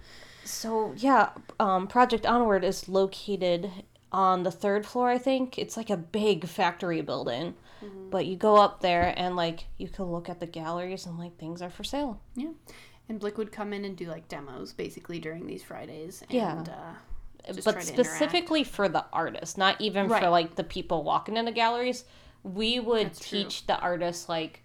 So 0.43 0.93
yeah, 0.97 1.29
um, 1.59 1.87
Project 1.87 2.25
Onward 2.25 2.63
is 2.63 2.87
located 2.89 3.71
on 4.11 4.43
the 4.43 4.51
third 4.51 4.85
floor. 4.85 5.09
I 5.09 5.17
think 5.17 5.57
it's 5.57 5.75
like 5.77 5.89
a 5.89 5.97
big 5.97 6.45
factory 6.45 7.01
building, 7.01 7.55
but 8.11 8.25
you 8.25 8.35
go 8.37 8.57
up 8.57 8.81
there 8.81 9.13
and 9.17 9.35
like 9.35 9.65
you 9.77 9.87
can 9.89 10.05
look 10.05 10.29
at 10.29 10.39
the 10.39 10.45
galleries 10.47 11.05
and 11.05 11.17
like 11.17 11.37
things 11.37 11.61
are 11.61 11.69
for 11.71 11.83
sale. 11.83 12.19
yeah. 12.35 12.51
And 13.09 13.19
Blick 13.19 13.37
would 13.37 13.51
come 13.51 13.73
in 13.73 13.83
and 13.83 13.97
do 13.97 14.05
like 14.07 14.29
demos 14.29 14.71
basically 14.71 15.19
during 15.19 15.45
these 15.45 15.61
Fridays. 15.61 16.21
And, 16.21 16.31
Yeah. 16.31 16.63
Uh, 16.65 17.51
just 17.51 17.65
but 17.65 17.73
to 17.73 17.77
interact. 17.79 17.87
specifically 17.87 18.63
for 18.63 18.87
the 18.87 19.03
artists, 19.11 19.57
not 19.57 19.81
even 19.81 20.07
for 20.07 20.29
like 20.29 20.55
the 20.55 20.63
people 20.63 21.03
walking 21.03 21.35
in 21.35 21.43
the 21.43 21.51
galleries. 21.51 22.05
We 22.43 22.79
would 22.79 23.07
That's 23.07 23.27
true. 23.27 23.43
teach 23.43 23.65
the 23.67 23.77
artists 23.77 24.29
like 24.29 24.63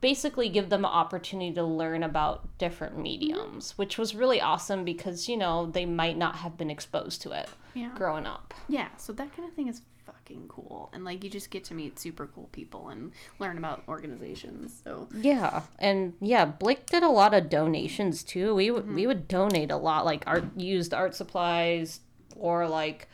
basically 0.00 0.48
give 0.48 0.68
them 0.68 0.84
an 0.84 0.90
opportunity 0.90 1.52
to 1.54 1.62
learn 1.62 2.02
about 2.02 2.58
different 2.58 2.98
mediums, 2.98 3.76
which 3.78 3.96
was 3.98 4.14
really 4.14 4.40
awesome 4.40 4.84
because 4.84 5.28
you 5.28 5.36
know 5.36 5.66
they 5.66 5.86
might 5.86 6.16
not 6.16 6.36
have 6.36 6.56
been 6.56 6.70
exposed 6.70 7.22
to 7.22 7.32
it 7.32 7.48
yeah. 7.74 7.90
growing 7.94 8.26
up. 8.26 8.54
Yeah. 8.68 8.88
So 8.96 9.12
that 9.14 9.34
kind 9.34 9.48
of 9.48 9.54
thing 9.54 9.68
is 9.68 9.82
fucking 10.04 10.48
cool. 10.48 10.90
And 10.92 11.04
like 11.04 11.24
you 11.24 11.30
just 11.30 11.50
get 11.50 11.64
to 11.64 11.74
meet 11.74 11.98
super 11.98 12.26
cool 12.26 12.48
people 12.52 12.88
and 12.88 13.12
learn 13.38 13.56
about 13.58 13.82
organizations. 13.88 14.80
So 14.84 15.08
Yeah, 15.14 15.62
and 15.78 16.14
yeah, 16.20 16.44
Blick 16.44 16.86
did 16.86 17.02
a 17.02 17.08
lot 17.08 17.34
of 17.34 17.48
donations 17.48 18.22
too. 18.22 18.54
We 18.54 18.70
would 18.70 18.84
Mm-hmm. 18.84 18.94
we 18.94 19.06
would 19.06 19.28
donate 19.28 19.70
a 19.70 19.76
lot, 19.76 20.04
like 20.04 20.24
art 20.26 20.44
used 20.56 20.92
art 20.94 21.14
supplies 21.14 22.00
or 22.36 22.68
like 22.68 23.08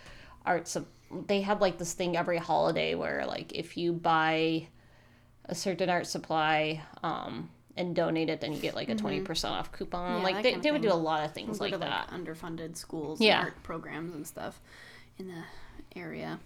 art. 0.45 0.66
Sup- 0.68 0.87
they 1.29 1.43
had 1.43 1.61
like 1.61 1.79
this 1.79 1.93
thing 1.93 2.16
every 2.16 2.39
holiday 2.39 2.95
where 2.97 3.25
like 3.27 3.53
if 3.53 3.77
you 3.77 3.93
buy 3.93 4.66
a 5.47 5.55
certain 5.55 5.90
art 5.90 6.07
supply 6.07 6.82
um, 7.03 7.51
and 7.76 7.95
donate 7.95 8.30
it, 8.30 8.40
then 8.40 8.53
you 8.53 8.59
get 8.61 8.74
like 8.74 8.88
a 8.88 8.95
twenty 8.95 9.20
percent 9.20 9.55
off 9.55 9.72
coupon. 9.72 10.01
Mm-hmm. 10.03 10.16
Yeah, 10.18 10.32
like 10.34 10.42
they, 10.42 10.55
they 10.57 10.70
would 10.70 10.82
do 10.82 10.92
a 10.92 10.95
lot 10.95 11.24
of 11.24 11.32
things 11.32 11.59
go 11.59 11.64
like 11.64 11.78
that. 11.80 12.09
underfunded 12.11 12.76
schools 12.76 13.20
Yeah. 13.20 13.40
art 13.40 13.62
programs 13.62 14.14
and 14.14 14.26
stuff 14.26 14.61
in 15.18 15.28
the 15.28 15.42
area. 15.99 16.38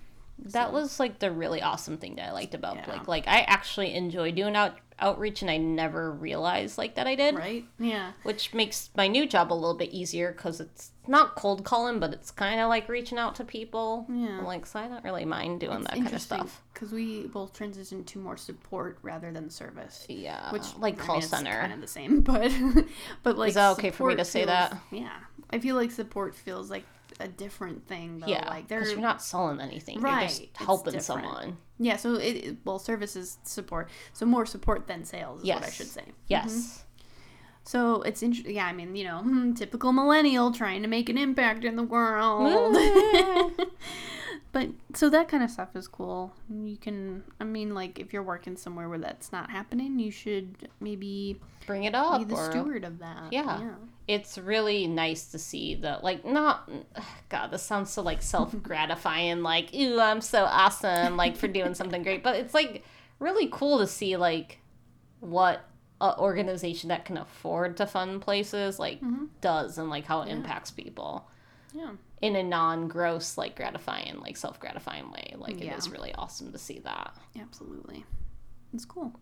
That 0.52 0.72
was 0.72 1.00
like 1.00 1.18
the 1.18 1.30
really 1.32 1.62
awesome 1.62 1.96
thing 1.98 2.16
that 2.16 2.28
I 2.28 2.32
liked 2.32 2.54
about 2.54 2.76
Yeah. 2.76 2.84
Blick. 2.86 3.08
Like 3.08 3.26
I 3.28 3.40
actually 3.40 3.94
enjoy 3.94 4.30
doing 4.32 4.54
out 4.56 4.78
outreach, 5.00 5.42
and 5.42 5.50
I 5.50 5.56
never 5.56 6.10
realized 6.12 6.78
like 6.78 6.94
that 6.96 7.06
I 7.06 7.14
did. 7.14 7.34
Right? 7.36 7.64
Yeah. 7.78 8.12
which 8.22 8.52
makes 8.54 8.90
my 8.96 9.06
new 9.08 9.26
job 9.26 9.52
a 9.52 9.54
little 9.54 9.74
bit 9.76 9.90
easier 9.90 10.32
because 10.32 10.60
it's 10.60 10.90
not 11.06 11.34
cold 11.36 11.64
calling, 11.64 12.00
but 12.00 12.12
it's 12.12 12.30
kind 12.30 12.60
of 12.60 12.68
like 12.68 12.88
reaching 12.88 13.16
out 13.18 13.34
to 13.36 13.44
people. 13.44 14.06
Yeah. 14.12 14.40
Like, 14.42 14.66
so 14.66 14.78
I 14.80 14.88
don't 14.88 15.02
really 15.04 15.24
mind 15.24 15.60
doing 15.60 15.78
It's 15.80 15.86
that 15.90 15.94
kind 16.02 16.12
of 16.14 16.20
stuff. 16.20 16.62
because 16.74 16.92
we 16.92 17.26
both 17.28 17.54
transitioned 17.58 18.06
to 18.06 18.18
more 18.18 18.36
support 18.36 18.98
rather 19.02 19.32
than 19.32 19.48
service. 19.50 20.04
Yeah, 20.08 20.52
Which 20.52 20.76
like 20.78 21.00
I 21.00 21.04
call 21.06 21.20
center. 21.22 21.60
kind 21.60 21.72
of 21.72 21.80
the 21.80 21.86
same, 21.86 22.20
but 22.22 22.52
but 23.22 23.38
like 23.38 23.50
Is 23.50 23.54
that 23.54 23.70
okay 23.72 23.90
for 23.90 24.08
me 24.08 24.16
to 24.16 24.24
say 24.24 24.40
feels- 24.40 24.48
that? 24.48 24.78
Yeah, 24.90 25.16
I 25.50 25.58
feel 25.60 25.76
like 25.76 25.90
support 25.92 26.34
feels 26.34 26.70
like 26.70 26.84
a 27.20 27.28
different 27.28 27.86
thing. 27.86 28.18
Though. 28.18 28.26
yeah, 28.26 28.48
like 28.48 28.68
they're 28.68 28.80
because 28.80 28.92
you're 28.92 29.00
not 29.00 29.22
selling 29.22 29.60
anything. 29.60 30.00
Right, 30.00 30.20
You're 30.20 30.28
just 30.28 30.56
helping 30.56 31.00
someone. 31.00 31.58
yeah. 31.78 31.96
So 31.96 32.14
it, 32.14 32.58
well, 32.64 32.78
services 32.78 33.38
support. 33.44 33.90
So 34.12 34.26
more 34.26 34.46
support 34.46 34.86
than 34.86 35.04
sales 35.04 35.42
is 35.42 35.48
what 35.48 35.64
I 35.64 35.70
should 35.70 35.88
say. 35.88 36.04
Yes. 36.26 36.84
So 37.64 38.00
it's 38.02 38.22
interesting. 38.22 38.54
Yeah, 38.54 38.66
I 38.66 38.72
mean, 38.72 38.96
you 38.96 39.04
know, 39.04 39.18
hmm, 39.18 39.52
typical 39.52 39.92
millennial 39.92 40.52
trying 40.52 40.82
to 40.82 40.88
make 40.88 41.08
an 41.08 41.18
impact 41.18 41.64
in 41.64 41.76
the 41.76 41.82
world. 41.82 42.76
but 44.58 44.70
so 44.94 45.08
that 45.10 45.28
kind 45.28 45.44
of 45.44 45.50
stuff 45.50 45.76
is 45.76 45.86
cool. 45.86 46.34
You 46.50 46.76
can, 46.76 47.22
I 47.38 47.44
mean, 47.44 47.74
like 47.74 48.00
if 48.00 48.12
you're 48.12 48.24
working 48.24 48.56
somewhere 48.56 48.88
where 48.88 48.98
that's 48.98 49.30
not 49.30 49.50
happening, 49.50 50.00
you 50.00 50.10
should 50.10 50.68
maybe 50.80 51.38
Bring 51.64 51.84
it 51.84 51.94
up. 51.94 52.18
be 52.18 52.24
the 52.24 52.34
or- 52.34 52.50
steward 52.50 52.82
of 52.82 52.98
that. 52.98 53.32
Yeah. 53.32 53.74
It's 54.08 54.36
really 54.36 54.88
nice 54.88 55.26
to 55.26 55.38
see 55.38 55.76
the 55.76 56.00
like 56.02 56.24
not 56.24 56.68
God. 57.28 57.52
This 57.52 57.62
sounds 57.62 57.90
so 57.90 58.02
like 58.02 58.20
self 58.20 58.60
gratifying. 58.60 59.42
like, 59.44 59.72
ooh, 59.72 60.00
I'm 60.00 60.20
so 60.20 60.44
awesome. 60.44 61.16
Like 61.16 61.36
for 61.36 61.46
doing 61.46 61.74
something 61.74 62.02
great, 62.02 62.24
but 62.24 62.34
it's 62.34 62.54
like 62.54 62.84
really 63.20 63.48
cool 63.52 63.78
to 63.78 63.86
see 63.86 64.16
like 64.16 64.58
what 65.20 65.64
a 66.00 66.18
organization 66.18 66.88
that 66.88 67.04
can 67.04 67.16
afford 67.16 67.76
to 67.76 67.86
fund 67.86 68.22
places 68.22 68.80
like 68.80 69.00
mm-hmm. 69.00 69.26
does 69.40 69.78
and 69.78 69.88
like 69.90 70.04
how 70.04 70.22
it 70.22 70.28
impacts 70.28 70.70
people 70.70 71.28
Yeah. 71.78 71.92
in 72.20 72.34
a 72.34 72.42
non-gross 72.42 73.38
like 73.38 73.54
gratifying 73.54 74.18
like 74.20 74.36
self-gratifying 74.36 75.10
way 75.12 75.34
like 75.38 75.62
Yeah. 75.62 75.74
it 75.74 75.78
is 75.78 75.88
really 75.90 76.12
awesome 76.14 76.50
to 76.52 76.58
see 76.58 76.80
that 76.80 77.16
Absolutely. 77.40 78.04
It's 78.74 78.84
cool. 78.84 79.12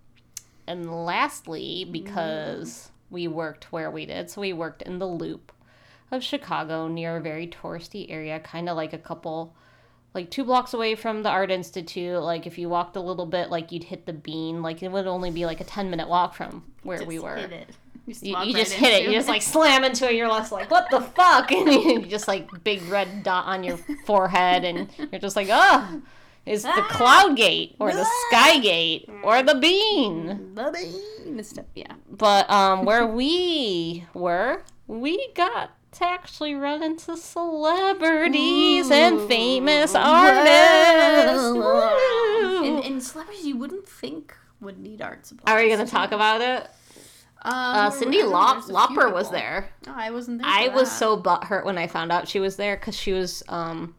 and 0.67 1.05
lastly 1.05 1.85
mm. 1.87 1.93
because 1.93 2.91
we 3.11 3.29
worked 3.29 3.71
where 3.73 3.91
we 3.91 4.07
did 4.07 4.31
so 4.31 4.41
we 4.41 4.53
worked 4.53 4.83
in 4.83 4.99
the 4.99 5.07
loop 5.07 5.53
of 6.11 6.23
chicago 6.25 6.89
near 6.89 7.19
a 7.19 7.21
very 7.21 7.47
touristy 7.47 8.07
area 8.11 8.41
kind 8.41 8.69
of 8.69 8.77
like 8.77 8.93
a 8.95 8.99
couple 8.99 9.55
like 10.15 10.31
two 10.31 10.45
blocks 10.45 10.73
away 10.73 10.95
from 10.95 11.23
the 11.23 11.29
art 11.29 11.51
institute 11.51 12.21
like 12.23 12.47
if 12.47 12.57
you 12.57 12.69
walked 12.71 12.97
a 12.97 13.01
little 13.01 13.27
bit 13.27 13.51
like 13.51 13.71
you'd 13.71 13.85
hit 13.85 14.07
the 14.07 14.13
bean 14.15 14.63
like 14.63 14.83
it 14.83 14.91
would 14.91 15.07
only 15.07 15.31
be 15.31 15.45
like 15.45 15.61
a 15.61 15.65
10 15.65 15.91
minute 15.91 16.09
walk 16.09 16.35
from 16.35 16.65
where 16.83 17.05
we 17.05 17.19
were 17.19 17.37
Hit 17.37 17.53
it. 17.53 17.71
Just, 18.09 18.23
You, 18.23 18.31
you 18.31 18.37
right 18.37 18.55
just 18.55 18.73
hit 18.73 18.93
it. 18.93 19.05
You 19.07 19.13
just 19.13 19.29
like 19.29 19.43
slam 19.43 19.85
into 19.85 20.09
it. 20.09 20.15
You're 20.15 20.29
less 20.29 20.53
like, 20.53 20.71
what 20.71 20.91
the 20.91 21.01
fuck? 21.01 21.51
And 21.53 21.73
you 21.73 22.07
just 22.07 22.29
like 22.29 22.49
big 22.65 22.83
red 22.89 23.23
dot 23.23 23.47
on 23.47 23.65
your 23.65 23.77
forehead, 24.05 24.65
and 24.65 24.89
you're 25.11 25.21
just 25.21 25.37
like, 25.37 25.49
oh, 25.51 26.03
is 26.45 26.63
the 26.63 26.69
Ah! 26.71 26.89
Cloud 26.91 27.37
Gate 27.37 27.75
or 27.81 27.93
the 27.93 28.07
Ah! 28.07 28.27
Sky 28.31 28.59
Gate 28.61 29.09
or 29.23 29.43
the 29.43 29.57
Bean. 29.57 30.55
The 30.55 30.71
bean 30.73 31.43
stuff, 31.43 31.67
yeah. 31.75 31.95
But 32.09 32.49
um, 32.51 32.85
where 32.85 33.07
we 33.21 34.05
were, 34.15 34.63
we 34.87 35.33
got 35.35 35.73
to 35.93 36.05
actually 36.05 36.55
run 36.55 36.83
into 36.83 37.17
celebrities 37.17 38.91
and 38.91 39.27
famous 39.29 39.95
artists. 39.95 41.47
And, 41.47 42.85
and 42.85 43.03
celebrities 43.03 43.45
you 43.47 43.57
wouldn't 43.57 43.89
think 43.89 44.37
would 44.61 44.79
need 44.79 45.03
art 45.03 45.27
supplies. 45.27 45.53
Are 45.53 45.61
we 45.63 45.69
gonna 45.71 45.87
talk 45.87 46.13
about 46.13 46.41
it? 46.41 46.69
Um, 47.47 47.53
Uh, 47.55 47.91
Cindy 47.91 48.23
Lop- 48.25 48.67
there's 48.67 48.77
Lauper 48.77 49.13
was 49.13 49.31
there. 49.31 49.69
Oh, 49.87 49.95
I 49.95 50.11
wasn't 50.11 50.43
there. 50.43 50.51
I 50.51 50.69
for 50.69 50.75
was 50.75 50.89
that. 50.91 50.99
so 50.99 51.17
butthurt 51.17 51.65
when 51.65 51.79
I 51.79 51.87
found 51.87 52.11
out 52.11 52.27
she 52.29 52.41
was 52.41 52.57
there 52.57 52.77
because 52.77 52.97
she 52.97 53.13
was 53.13 53.43
um, 53.49 53.95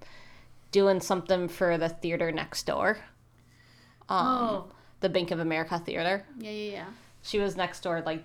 doing 0.71 0.99
something 0.99 1.47
for 1.47 1.77
the 1.77 1.87
theater 1.89 2.31
next 2.31 2.65
door, 2.65 2.97
um, 4.09 4.27
Oh, 4.27 4.65
the 4.99 5.09
Bank 5.09 5.31
of 5.31 5.39
America 5.39 5.79
theater. 5.79 6.25
yeah, 6.39 6.51
yeah, 6.51 6.71
yeah. 6.71 6.85
She 7.23 7.39
was 7.39 7.55
next 7.55 7.81
door, 7.81 8.01
like 8.05 8.23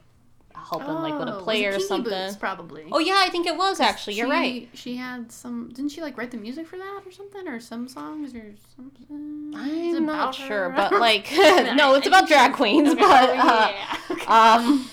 helping, 0.55 0.89
like 0.89 1.19
with 1.19 1.29
Oh, 1.29 1.39
a 1.39 1.43
play 1.43 1.65
or 1.67 1.79
something. 1.81 2.13
Boots, 2.13 2.37
probably. 2.37 2.85
Oh 2.93 2.99
yeah, 2.99 3.17
I 3.19 3.29
think 3.31 3.47
it 3.47 3.57
was 3.57 3.81
actually. 3.81 4.15
You're 4.15 4.27
She- 4.27 4.33
right. 4.33 4.69
She 4.75 4.97
had 4.97 5.31
some. 5.33 5.69
Didn't 5.69 5.91
she 5.93 6.01
like 6.03 6.17
write 6.19 6.31
the 6.33 6.37
music 6.37 6.67
for 6.67 6.77
that 6.79 7.03
or 7.07 7.11
something, 7.13 7.47
or 7.49 7.61
some 7.61 7.89
songs 7.89 8.35
or 8.35 8.55
something? 8.77 9.53
I'm 9.57 10.07
not 10.07 10.35
sure, 10.35 10.71
her? 10.71 10.71
but 10.77 10.93
like, 10.93 11.31
no, 11.33 11.95
it's 11.95 12.07
about 12.07 12.27
drag 12.29 12.55
queens. 12.55 12.95
But 12.99 13.31
uh, 13.31 13.73
yeah. 13.73 14.25
um, 14.27 14.89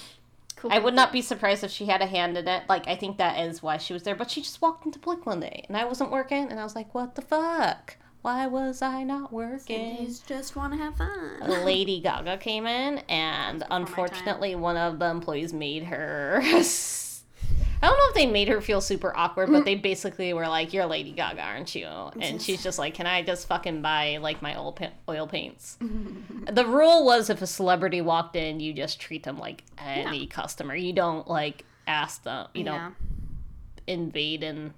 Cool, 0.60 0.72
I 0.74 0.80
would 0.80 0.94
not 0.94 1.14
be 1.14 1.22
surprised 1.22 1.64
if 1.64 1.72
she 1.72 1.86
had 1.86 2.02
a 2.02 2.06
hand 2.06 2.38
in 2.38 2.48
it. 2.48 2.64
Like, 2.68 2.88
I 2.88 2.96
think 2.96 3.18
that 3.18 3.40
is 3.40 3.64
why 3.64 3.78
she 3.78 3.94
was 3.94 4.04
there. 4.04 4.16
But 4.16 4.30
she 4.30 4.42
just 4.42 4.62
walked 4.62 4.86
into 4.86 5.00
Blick 5.00 5.26
one 5.26 5.40
day, 5.40 5.64
and 5.68 5.78
I 5.78 5.86
wasn't 5.86 6.12
working, 6.12 6.50
and 6.50 6.60
I 6.60 6.64
was 6.64 6.76
like, 6.76 6.94
"What 6.94 7.16
the 7.16 7.22
fuck? 7.22 7.96
Why 8.22 8.46
was 8.48 8.82
I 8.82 9.04
not 9.04 9.32
working?" 9.32 9.98
Ladies 9.98 10.20
just 10.20 10.58
want 10.58 10.74
to 10.74 10.80
have 10.80 10.98
fun. 10.98 11.40
Lady 11.64 12.02
Gaga 12.02 12.38
came 12.38 12.68
in, 12.68 13.00
and 13.08 13.64
unfortunately, 13.72 14.56
one 14.56 14.76
of 14.76 15.00
the 15.00 15.06
employees 15.06 15.54
made 15.54 15.84
her. 15.86 16.42
I 17.82 17.88
don't 17.88 17.98
know 17.98 18.10
if 18.10 18.16
they 18.16 18.26
made 18.26 18.50
her 18.50 18.60
feel 18.60 18.82
super 18.82 19.16
awkward, 19.16 19.52
but 19.52 19.64
they 19.64 19.76
basically 19.76 20.34
were 20.34 20.48
like, 20.48 20.74
"You're 20.74 20.86
Lady 20.86 21.12
Gaga, 21.12 21.42
aren't 21.42 21.74
you?" 21.76 21.88
And 22.20 22.42
she's 22.42 22.62
just 22.62 22.78
like, 22.78 22.94
"Can 22.94 23.08
I 23.08 23.22
just 23.22 23.48
fucking 23.48 23.82
buy 23.82 24.18
like 24.18 24.42
my 24.42 24.58
oil 24.58 24.74
pa- 24.74 24.92
oil 25.08 25.28
paints?" 25.28 25.78
the 26.52 26.66
rule 26.66 27.06
was 27.06 27.30
if 27.30 27.42
a 27.42 27.48
celebrity 27.48 28.02
walked 28.02 28.36
in, 28.36 28.60
you 28.60 28.74
just 28.74 29.00
treat 29.00 29.24
them 29.24 29.40
like 29.40 29.64
any 29.78 30.28
customer. 30.28 30.76
You 30.76 30.92
don't 30.92 31.28
like 31.28 31.64
ask 31.88 32.24
them. 32.24 32.48
You 32.54 32.66
yeah. 32.66 32.78
don't 32.78 32.96
invade 33.88 34.44
and 34.44 34.74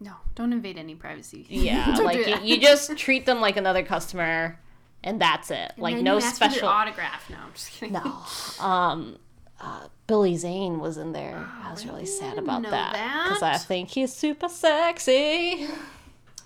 No, 0.00 0.14
don't 0.34 0.52
invade 0.52 0.78
any 0.78 0.94
privacy. 0.94 1.46
yeah, 1.50 1.96
like 2.02 2.26
you, 2.26 2.38
you 2.54 2.60
just 2.60 2.96
treat 2.96 3.26
them 3.26 3.40
like 3.42 3.58
another 3.58 3.82
customer, 3.82 4.58
and 5.04 5.20
that's 5.20 5.50
it. 5.50 5.72
And 5.74 5.78
like 5.82 5.96
no 5.98 6.18
you 6.18 6.24
ask 6.24 6.38
for 6.38 6.48
special. 6.48 6.68
autograph. 6.68 7.28
No, 7.28 7.36
I'm 7.36 7.52
just 7.52 7.70
kidding. 7.72 7.92
No. 7.92 8.22
Um, 8.64 9.18
uh, 9.60 9.88
Billy 10.12 10.36
Zane 10.36 10.78
was 10.78 10.98
in 10.98 11.12
there. 11.12 11.48
I 11.64 11.70
was 11.70 11.86
really 11.86 12.04
sad 12.04 12.36
about 12.36 12.64
that 12.64 12.92
because 13.24 13.42
I 13.42 13.56
think 13.56 13.88
he's 13.88 14.12
super 14.12 14.46
sexy. 14.46 15.66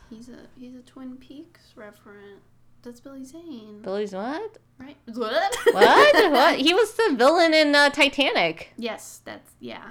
He's 0.08 0.28
a 0.28 0.38
he's 0.56 0.76
a 0.76 0.82
Twin 0.82 1.16
Peaks 1.16 1.72
referent. 1.76 2.38
That's 2.84 3.00
Billy 3.00 3.24
Zane, 3.24 3.80
Billy's 3.82 4.12
what? 4.12 4.58
right? 4.78 4.96
What? 5.12 5.56
What? 5.72 6.32
what? 6.32 6.58
He 6.60 6.74
was 6.74 6.92
the 6.92 7.16
villain 7.16 7.54
in 7.54 7.74
uh, 7.74 7.90
Titanic. 7.90 8.72
Yes, 8.78 9.20
that's 9.24 9.50
yeah. 9.58 9.82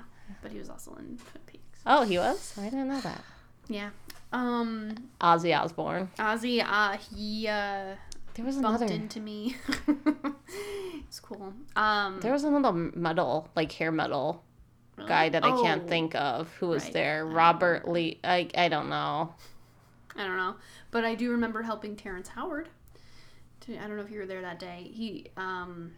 But 0.41 0.53
he 0.53 0.57
was 0.57 0.69
also 0.69 0.91
in 0.91 1.17
Twin 1.17 1.43
Peaks. 1.45 1.81
Oh, 1.85 2.03
he 2.03 2.17
was. 2.17 2.57
I 2.57 2.69
didn't 2.69 2.87
know 2.87 3.01
that. 3.01 3.25
Yeah. 3.67 3.89
Um, 4.31 5.09
Ozzy 5.19 5.53
Osbourne. 5.53 6.09
Ozzy, 6.17 6.65
uh, 6.65 6.95
he 7.13 7.49
uh 7.49 7.95
There 8.35 8.45
was 8.45 8.57
bumped 8.57 8.81
another. 8.81 8.93
into 8.93 9.19
me. 9.19 9.55
it's 11.07 11.19
cool. 11.19 11.53
Um, 11.75 12.19
There 12.21 12.31
was 12.33 12.43
another 12.43 12.71
metal, 12.73 13.49
like 13.55 13.71
hair 13.71 13.91
metal 13.91 14.43
guy 15.07 15.29
that 15.29 15.43
I 15.43 15.51
can't 15.61 15.83
Oh, 15.83 15.87
think 15.87 16.15
of 16.15 16.51
who 16.55 16.67
was 16.69 16.83
right. 16.85 16.93
there. 16.93 17.25
Robert 17.25 17.87
Lee. 17.87 18.19
I 18.23 18.49
I 18.57 18.67
don't 18.69 18.89
know. 18.89 19.33
I 20.15 20.23
don't 20.25 20.37
know, 20.37 20.55
but 20.91 21.03
I 21.03 21.15
do 21.15 21.31
remember 21.31 21.61
helping 21.61 21.95
Terrence 21.95 22.29
Howard. 22.29 22.69
To, 23.61 23.77
I 23.77 23.87
don't 23.87 23.97
know 23.97 24.03
if 24.03 24.11
you 24.11 24.19
were 24.19 24.25
there 24.25 24.41
that 24.41 24.59
day. 24.59 24.89
He 24.93 25.27
um 25.37 25.93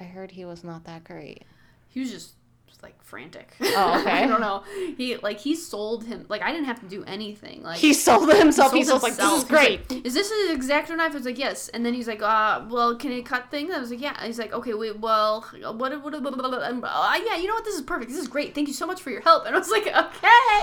I 0.00 0.04
heard 0.04 0.30
he 0.32 0.44
was 0.44 0.62
not 0.62 0.84
that 0.84 1.02
great. 1.04 1.42
he 1.88 1.98
was 2.00 2.10
just 2.10 2.34
like 2.82 3.02
frantic. 3.02 3.54
Oh, 3.60 3.98
okay. 4.00 4.10
I 4.10 4.26
don't 4.26 4.40
know. 4.40 4.62
He 4.96 5.16
like 5.16 5.38
he 5.40 5.54
sold 5.54 6.04
him 6.04 6.26
like 6.28 6.42
I 6.42 6.50
didn't 6.52 6.66
have 6.66 6.80
to 6.80 6.86
do 6.86 7.04
anything. 7.04 7.62
Like 7.62 7.78
He 7.78 7.92
sold 7.92 8.32
himself. 8.32 8.72
He 8.72 8.84
sold 8.84 9.02
was 9.02 9.10
like, 9.10 9.16
"This 9.16 9.38
is 9.38 9.44
great." 9.44 9.90
like, 9.90 10.06
is 10.06 10.14
this 10.14 10.30
an 10.30 10.58
exacto 10.58 10.96
knife? 10.96 11.12
I 11.12 11.14
was 11.16 11.26
like, 11.26 11.38
yes. 11.38 11.68
And 11.68 11.84
then 11.84 11.94
he's 11.94 12.08
like, 12.08 12.22
uh, 12.22 12.64
well, 12.68 12.96
can 12.96 13.12
it 13.12 13.24
cut 13.26 13.50
things? 13.50 13.72
I 13.74 13.78
was 13.78 13.90
like, 13.90 14.00
yeah. 14.00 14.24
He's 14.24 14.38
like, 14.38 14.52
okay, 14.52 14.74
wait, 14.74 14.98
well, 14.98 15.42
what, 15.42 15.76
what, 15.76 16.02
blah, 16.02 16.20
blah, 16.20 16.30
blah. 16.30 16.58
And, 16.60 16.84
uh, 16.84 17.14
yeah, 17.24 17.36
you 17.36 17.46
know 17.46 17.54
what? 17.54 17.64
This 17.64 17.74
is 17.74 17.82
perfect. 17.82 18.10
This 18.10 18.20
is 18.20 18.28
great. 18.28 18.54
Thank 18.54 18.68
you 18.68 18.74
so 18.74 18.86
much 18.86 19.00
for 19.00 19.10
your 19.10 19.20
help. 19.20 19.46
And 19.46 19.54
I 19.54 19.58
was 19.58 19.70
like, 19.70 19.86
okay, 19.86 19.92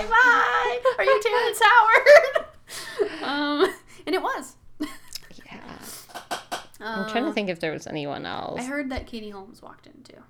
bye. 0.10 0.80
Are 0.98 1.04
you 1.04 1.22
Terrence 1.22 1.62
Howard? 1.64 2.46
um, 3.24 3.74
and 4.06 4.16
it 4.16 4.22
was. 4.22 4.56
Yeah. 4.80 5.78
I'm 6.80 7.10
trying 7.10 7.26
to 7.26 7.34
think 7.34 7.50
if 7.50 7.60
there 7.60 7.72
was 7.72 7.88
anyone 7.88 8.26
else. 8.26 8.60
I 8.60 8.64
heard 8.64 8.90
that 8.92 9.08
Katie 9.08 9.30
Holmes 9.30 9.62
walked 9.62 9.88
in 9.88 10.04
too. 10.04 10.22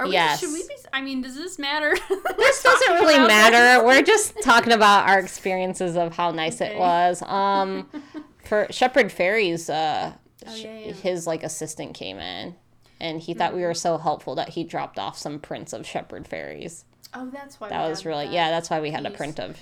Are 0.00 0.06
we, 0.06 0.12
Yes. 0.12 0.40
Should 0.40 0.52
we 0.52 0.66
be? 0.66 0.74
I 0.92 1.02
mean, 1.02 1.20
does 1.22 1.34
this 1.36 1.58
matter? 1.58 1.94
this 2.38 2.62
doesn't 2.62 2.94
really 2.94 3.18
matter. 3.18 3.84
We're 3.84 4.02
just 4.14 4.34
talking 4.42 4.72
about 4.72 5.08
our 5.08 5.18
experiences 5.18 5.96
of 5.96 6.14
how 6.16 6.30
nice 6.30 6.60
Okay. 6.60 6.74
it 6.74 6.78
was. 6.78 7.22
Um, 7.22 7.86
for 8.44 8.66
Shepard 8.70 9.06
Fairey's, 9.08 9.68
uh, 9.70 10.14
Oh, 10.46 10.54
yeah, 10.54 10.78
yeah. 10.78 10.92
his 10.94 11.26
like 11.26 11.42
assistant 11.42 11.92
came 11.94 12.18
in, 12.18 12.54
and 12.98 13.20
he 13.20 13.34
thought 13.34 13.54
we 13.54 13.60
were 13.62 13.74
so 13.74 13.98
helpful 13.98 14.34
that 14.36 14.48
he 14.50 14.64
dropped 14.64 14.98
off 14.98 15.18
some 15.18 15.38
prints 15.38 15.74
of 15.74 15.86
Shepard 15.86 16.26
Fairey's. 16.26 16.86
Oh, 17.12 17.28
that's 17.30 17.60
why. 17.60 17.68
That 17.68 17.84
we 17.84 17.90
was 17.90 18.06
really 18.06 18.24
that. 18.24 18.32
yeah. 18.32 18.50
That's 18.50 18.70
why 18.70 18.80
we 18.80 18.90
had 18.90 19.04
a 19.04 19.10
print 19.10 19.38
of 19.38 19.58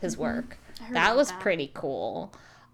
his 0.00 0.16
work. 0.18 0.58
I 0.80 0.84
heard 0.84 0.96
That 0.96 1.14
was 1.16 1.28
that. 1.30 1.38
pretty 1.40 1.70
cool. 1.74 2.32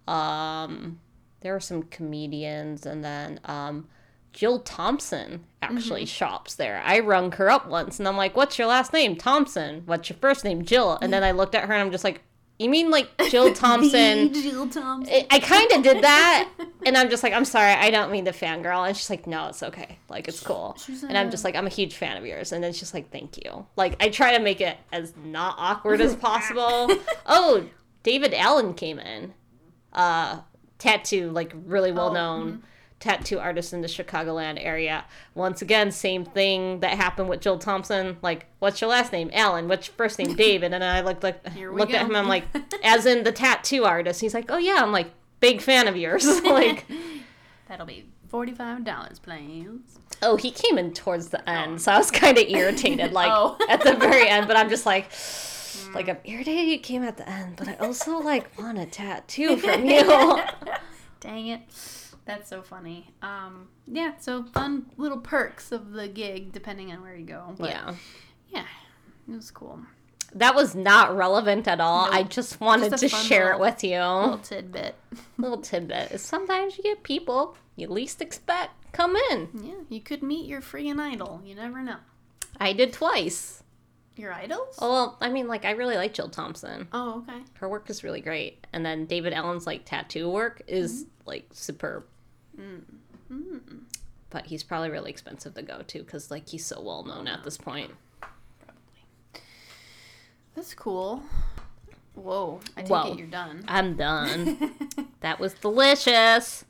Um, 0.09 0.99
there 1.41 1.53
were 1.53 1.61
some 1.61 1.83
comedians, 1.85 2.87
and 2.87 3.05
then 3.05 3.39
um, 3.45 3.87
Jill 4.33 4.61
Thompson 4.61 5.45
actually 5.61 6.03
Mm-hmm. 6.03 6.07
shops 6.07 6.55
there. 6.55 6.83
I 6.85 6.99
rung 7.01 7.33
her 7.33 7.51
up 7.51 7.69
once, 7.69 7.99
and 7.99 8.09
I'm 8.09 8.17
like, 8.17 8.37
"What's 8.37 8.59
your 8.59 8.67
last 8.69 8.93
name? 8.93 9.17
Thompson. 9.17 9.83
What's 9.87 10.09
your 10.09 10.17
first 10.19 10.45
name? 10.45 10.65
Jill." 10.65 10.99
And 11.03 11.13
then 11.13 11.23
I 11.23 11.31
looked 11.41 11.55
at 11.55 11.65
her, 11.67 11.73
and 11.73 11.83
I'm 11.83 11.91
just 11.93 12.03
like, 12.05 12.23
"You 12.59 12.69
mean 12.71 12.91
like 12.91 13.09
Jill 13.31 13.53
Thompson?" 13.65 14.33
Jill 14.33 14.69
Thompson. 14.69 15.13
I- 15.15 15.27
I 15.31 15.39
kind 15.39 15.71
of 15.73 15.83
did 15.83 16.03
that, 16.03 16.49
and 16.87 16.97
I'm 16.97 17.11
just 17.11 17.23
like, 17.23 17.33
I'm 17.33 17.45
sorry, 17.45 17.73
I 17.73 17.91
don't 17.91 18.11
mean 18.11 18.25
to 18.25 18.33
fangirl. 18.33 18.87
And 18.89 18.97
she's 18.97 19.11
like, 19.11 19.27
no, 19.27 19.49
it's 19.49 19.63
okay, 19.63 19.99
like 20.09 20.27
it's 20.29 20.41
cool. 20.41 20.77
She's 20.85 21.03
And 21.05 21.17
I'm 21.17 21.31
just 21.31 21.45
like, 21.45 21.55
I'm 21.55 21.67
a 21.67 21.71
huge 21.71 21.95
fan 21.95 22.17
of 22.17 22.25
yours. 22.27 22.53
And 22.53 22.63
then 22.65 22.73
she's 22.73 22.93
like, 22.95 23.11
thank 23.13 23.37
you. 23.45 23.67
Like 23.77 24.03
I 24.03 24.09
try 24.09 24.37
to 24.37 24.43
make 24.43 24.61
it 24.61 24.77
as 24.93 25.13
not 25.25 25.55
awkward 25.59 26.01
as 26.01 26.17
possible. 26.17 26.89
oh, 27.27 27.67
David 28.03 28.35
Allen 28.35 28.75
came 28.75 28.99
in, 28.99 29.33
uh, 29.93 30.41
tattoo, 30.79 31.31
like 31.31 31.53
really 31.67 31.93
well 31.93 32.13
known. 32.13 32.63
Tattoo 33.03 33.41
artist 33.41 33.73
in 33.73 33.81
the 33.81 33.89
Chicagoland 33.89 34.65
area. 34.65 35.05
Once 35.35 35.61
again, 35.61 35.91
same 35.91 36.25
thing 36.25 36.79
that 36.81 36.93
happened 36.97 37.29
with 37.29 37.41
Jill 37.41 37.59
Thompson. 37.59 38.17
Like, 38.23 38.47
what's 38.61 38.81
your 38.81 38.91
last 38.91 39.11
name? 39.13 39.29
Allen. 39.33 39.67
What's 39.67 39.89
your 39.89 39.97
first 39.97 40.21
name? 40.21 40.37
David. 40.37 40.73
And 40.73 40.75
then 40.75 40.83
I 40.85 41.01
looked 41.01 41.25
like 41.25 41.43
looked 41.57 41.93
at 41.93 42.07
him. 42.07 42.15
I'm 42.15 42.29
like, 42.29 42.45
as 42.85 43.05
in 43.05 43.25
the 43.25 43.33
tattoo 43.33 43.85
artist. 43.85 44.21
He's 44.21 44.35
like, 44.35 44.53
oh 44.53 44.57
yeah. 44.57 44.79
I'm 44.81 44.93
like, 44.93 45.11
big 45.41 45.61
fan 45.61 45.89
of 45.89 45.97
yours. 45.97 46.25
like, 46.45 46.87
That'll 47.69 47.87
be 47.87 48.07
forty-five 48.29 48.85
dollars, 48.85 49.19
please. 49.19 49.99
oh, 50.23 50.37
he 50.37 50.53
came 50.53 50.79
in 50.79 50.93
towards 50.93 51.31
the 51.31 51.49
end, 51.51 51.75
oh. 51.75 51.79
so 51.79 51.93
I 51.93 51.99
was 51.99 52.13
kind 52.13 52.39
of 52.39 52.45
irritated, 52.49 53.13
like 53.13 53.33
Oh. 53.33 53.57
at 53.69 53.83
the 53.83 53.95
very 53.95 54.29
end. 54.29 54.47
But 54.47 54.57
I'm 54.57 54.69
just 54.69 54.87
like, 54.87 55.11
mm. 55.11 55.93
like 55.93 56.09
I'm 56.09 56.19
irritated 56.25 56.69
you 56.69 56.79
came 56.79 57.03
at 57.03 57.17
the 57.17 57.29
end, 57.29 57.57
but 57.57 57.67
I 57.67 57.75
also 57.77 58.19
like 58.19 58.57
want 58.57 58.79
a 58.79 58.87
tattoo 58.87 59.57
from 59.57 59.85
you. 59.87 60.05
Dang 61.19 61.49
it. 61.49 61.63
That's 62.25 62.49
so 62.49 62.63
funny. 62.63 63.11
Um, 63.21 63.69
yeah, 63.87 64.13
so 64.19 64.45
fun 64.45 64.87
little 64.97 65.19
perks 65.19 65.73
of 65.73 65.93
the 65.93 66.09
gig 66.09 66.53
depending 66.53 66.93
on 66.93 67.03
where 67.03 67.17
you 67.17 67.27
go. 67.27 67.55
But 67.59 67.71
yeah, 67.71 67.95
yeah, 68.51 68.67
it 69.29 69.35
was 69.35 69.51
cool. 69.51 69.81
that 70.35 70.55
was 70.55 70.75
not 70.75 71.17
relevant 71.17 71.67
at 71.67 71.81
all. 71.81 72.09
I 72.11 72.23
just 72.23 72.61
wanted 72.61 72.91
Just 72.91 73.03
to 73.03 73.09
share 73.09 73.53
it 73.53 73.59
with 73.59 73.83
you. 73.83 73.99
Little 73.99 74.39
tidbit. 74.39 74.95
little 75.39 75.59
tidbit 75.59 76.21
sometimes 76.21 76.77
you 76.79 76.85
get 76.85 77.03
people 77.03 77.57
you 77.77 77.89
least 77.89 78.21
expect 78.23 78.93
come 78.93 79.17
in. 79.31 79.49
Yeah, 79.63 79.75
you 79.89 80.01
could 80.01 80.23
meet 80.23 80.47
your 80.47 80.61
freaking 80.61 81.01
idol. 81.01 81.41
You 81.45 81.55
never 81.55 81.83
know. 81.83 81.97
I 82.61 82.73
did 82.73 82.93
twice. 82.93 83.63
Your 84.15 84.33
idols? 84.33 84.77
Oh, 84.79 84.93
well, 84.93 85.19
I 85.23 85.31
mean, 85.31 85.49
like 85.49 85.65
I 85.65 85.71
really 85.71 85.97
like 85.97 86.13
Jill 86.13 86.29
Thompson. 86.29 86.87
Oh, 86.93 87.25
okay. 87.27 87.41
Her 87.55 87.69
work 87.69 87.89
is 87.89 88.05
really 88.05 88.21
great, 88.21 88.67
and 88.73 88.85
then 88.85 89.07
David 89.07 89.33
Allen's 89.33 89.67
like 89.67 89.87
tattoo 89.87 90.29
work 90.29 90.63
is 90.67 91.07
like 91.25 91.47
superb. 91.53 92.05
But 94.31 94.47
he's 94.47 94.63
probably 94.63 94.91
really 94.91 95.11
expensive 95.11 95.55
to 95.55 95.63
go 95.63 95.83
to 95.87 95.99
because 95.99 96.31
like 96.31 96.49
he's 96.49 96.65
so 96.65 96.81
well 96.81 97.03
known 97.05 97.27
at 97.29 97.45
this 97.45 97.57
point. 97.59 97.93
That's 100.55 100.75
cool. 100.75 101.23
Whoa, 102.15 102.61
I 102.77 102.83
take 102.83 102.91
Whoa. 102.91 103.13
it 103.13 103.19
you're 103.19 103.27
done. 103.27 103.65
I'm 103.67 103.97
done. 103.97 104.75
that 105.21 105.41
was 105.41 105.55
delicious. 105.55 106.65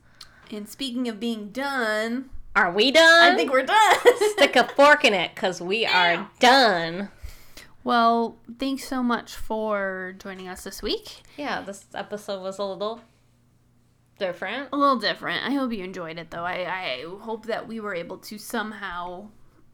And 0.51 0.69
speaking 0.69 1.07
of 1.09 1.19
being 1.19 1.49
done, 1.49 2.29
Are 2.55 2.71
we 2.71 2.91
done? 2.91 3.33
I 3.33 3.35
think 3.35 3.51
we're 3.51 3.63
done. 3.65 3.95
Stick 4.33 4.55
a 4.55 4.67
fork 4.69 5.03
in 5.03 5.13
it 5.13 5.31
because 5.35 5.59
we 5.61 5.85
are 5.85 6.29
done. 6.39 7.09
well, 7.83 8.37
thanks 8.57 8.85
so 8.87 9.03
much 9.03 9.35
for 9.35 10.15
joining 10.17 10.47
us 10.47 10.63
this 10.63 10.81
week. 10.81 11.23
Yeah, 11.35 11.61
this 11.61 11.85
episode 11.93 12.41
was 12.41 12.57
a 12.59 12.63
little 12.63 13.01
different. 14.19 14.69
A 14.71 14.77
little 14.77 14.99
different. 14.99 15.45
I 15.45 15.51
hope 15.53 15.71
you 15.73 15.83
enjoyed 15.83 16.17
it, 16.17 16.31
though. 16.31 16.43
I, 16.43 16.65
I 16.65 17.05
hope 17.21 17.45
that 17.47 17.67
we 17.67 17.79
were 17.79 17.93
able 17.95 18.17
to 18.19 18.37
somehow 18.37 19.29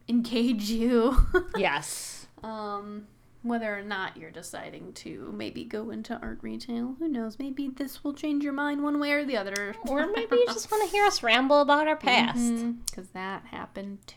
engage 0.08 0.70
you. 0.70 1.18
Yes. 1.58 2.28
um, 2.44 3.08
whether 3.42 3.74
or 3.78 3.82
not 3.82 4.18
you're 4.18 4.32
deciding 4.32 4.92
to 4.92 5.34
maybe 5.34 5.64
go 5.64 5.92
into 5.92 6.14
art 6.22 6.40
retail, 6.42 6.96
who 7.00 7.08
knows? 7.08 7.40
Maybe 7.40 7.70
this 7.70 8.04
will 8.04 8.14
change 8.14 8.44
your 8.44 8.52
mind 8.52 8.84
one 8.84 9.00
way 9.00 9.12
or 9.14 9.24
the 9.24 9.38
other. 9.38 9.76
Or 9.88 10.08
maybe 10.16 10.36
you 10.36 10.46
just 10.48 10.70
want 10.70 10.84
to 10.84 10.92
hear 10.92 11.06
us 11.06 11.24
ramble 11.24 11.62
about 11.62 11.88
our 11.88 11.96
past. 11.96 12.66
because 12.86 13.10
that 13.12 13.46
happened 13.46 14.00
too. 14.08 14.16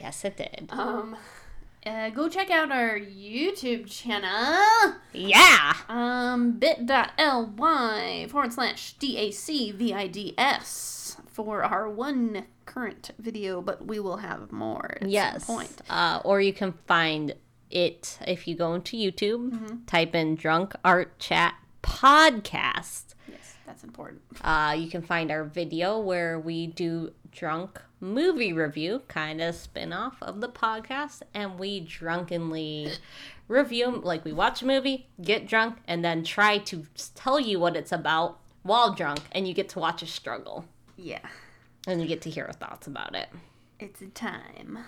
Yes, 0.00 0.24
it 0.24 0.36
did. 0.36 0.68
Um, 0.70 1.16
uh, 1.86 2.10
go 2.10 2.28
check 2.28 2.50
out 2.50 2.72
our 2.72 2.98
YouTube 2.98 3.88
channel. 3.88 4.94
Yeah. 5.12 5.74
Um, 5.88 6.52
bit.ly 6.58 8.26
forward 8.28 8.52
slash 8.52 8.96
DACVIDS 8.98 11.16
for 11.28 11.62
our 11.62 11.88
one 11.88 12.46
current 12.64 13.12
video, 13.18 13.62
but 13.62 13.86
we 13.86 14.00
will 14.00 14.16
have 14.18 14.50
more 14.52 14.98
at 15.00 15.08
Yes. 15.08 15.44
some 15.46 15.56
point. 15.56 15.70
Uh, 15.88 16.20
or 16.24 16.40
you 16.40 16.52
can 16.52 16.72
find 16.86 17.34
it 17.70 18.18
if 18.26 18.46
you 18.48 18.54
go 18.56 18.74
into 18.74 18.96
YouTube, 18.96 19.86
type 19.86 20.14
in 20.14 20.34
Drunk 20.34 20.74
Art 20.84 21.18
Chat 21.18 21.54
Podcast. 21.82 23.14
Yes, 23.28 23.54
that's 23.66 23.84
important. 23.84 24.22
Uh, 24.42 24.74
you 24.78 24.88
can 24.88 25.02
find 25.02 25.30
our 25.30 25.44
video 25.44 25.98
where 25.98 26.38
we 26.38 26.68
do 26.68 27.12
drunk 27.36 27.80
movie 28.00 28.52
review, 28.52 29.02
kind 29.08 29.40
of 29.40 29.54
spin 29.54 29.92
off 29.92 30.16
of 30.22 30.40
the 30.40 30.48
podcast, 30.48 31.22
and 31.34 31.58
we 31.58 31.80
drunkenly 31.80 32.90
review. 33.46 33.90
Like 34.02 34.24
we 34.24 34.32
watch 34.32 34.62
a 34.62 34.66
movie, 34.66 35.06
get 35.22 35.46
drunk, 35.46 35.76
and 35.86 36.04
then 36.04 36.24
try 36.24 36.58
to 36.58 36.84
tell 37.14 37.38
you 37.38 37.60
what 37.60 37.76
it's 37.76 37.92
about 37.92 38.38
while 38.62 38.92
drunk, 38.94 39.20
and 39.32 39.46
you 39.46 39.54
get 39.54 39.68
to 39.70 39.78
watch 39.78 40.02
a 40.02 40.06
struggle, 40.06 40.64
Yeah, 40.96 41.20
and 41.86 42.00
you 42.00 42.08
get 42.08 42.22
to 42.22 42.30
hear 42.30 42.46
our 42.46 42.52
thoughts 42.52 42.86
about 42.86 43.14
it. 43.14 43.28
it's 43.78 44.00
a 44.00 44.06
time. 44.08 44.78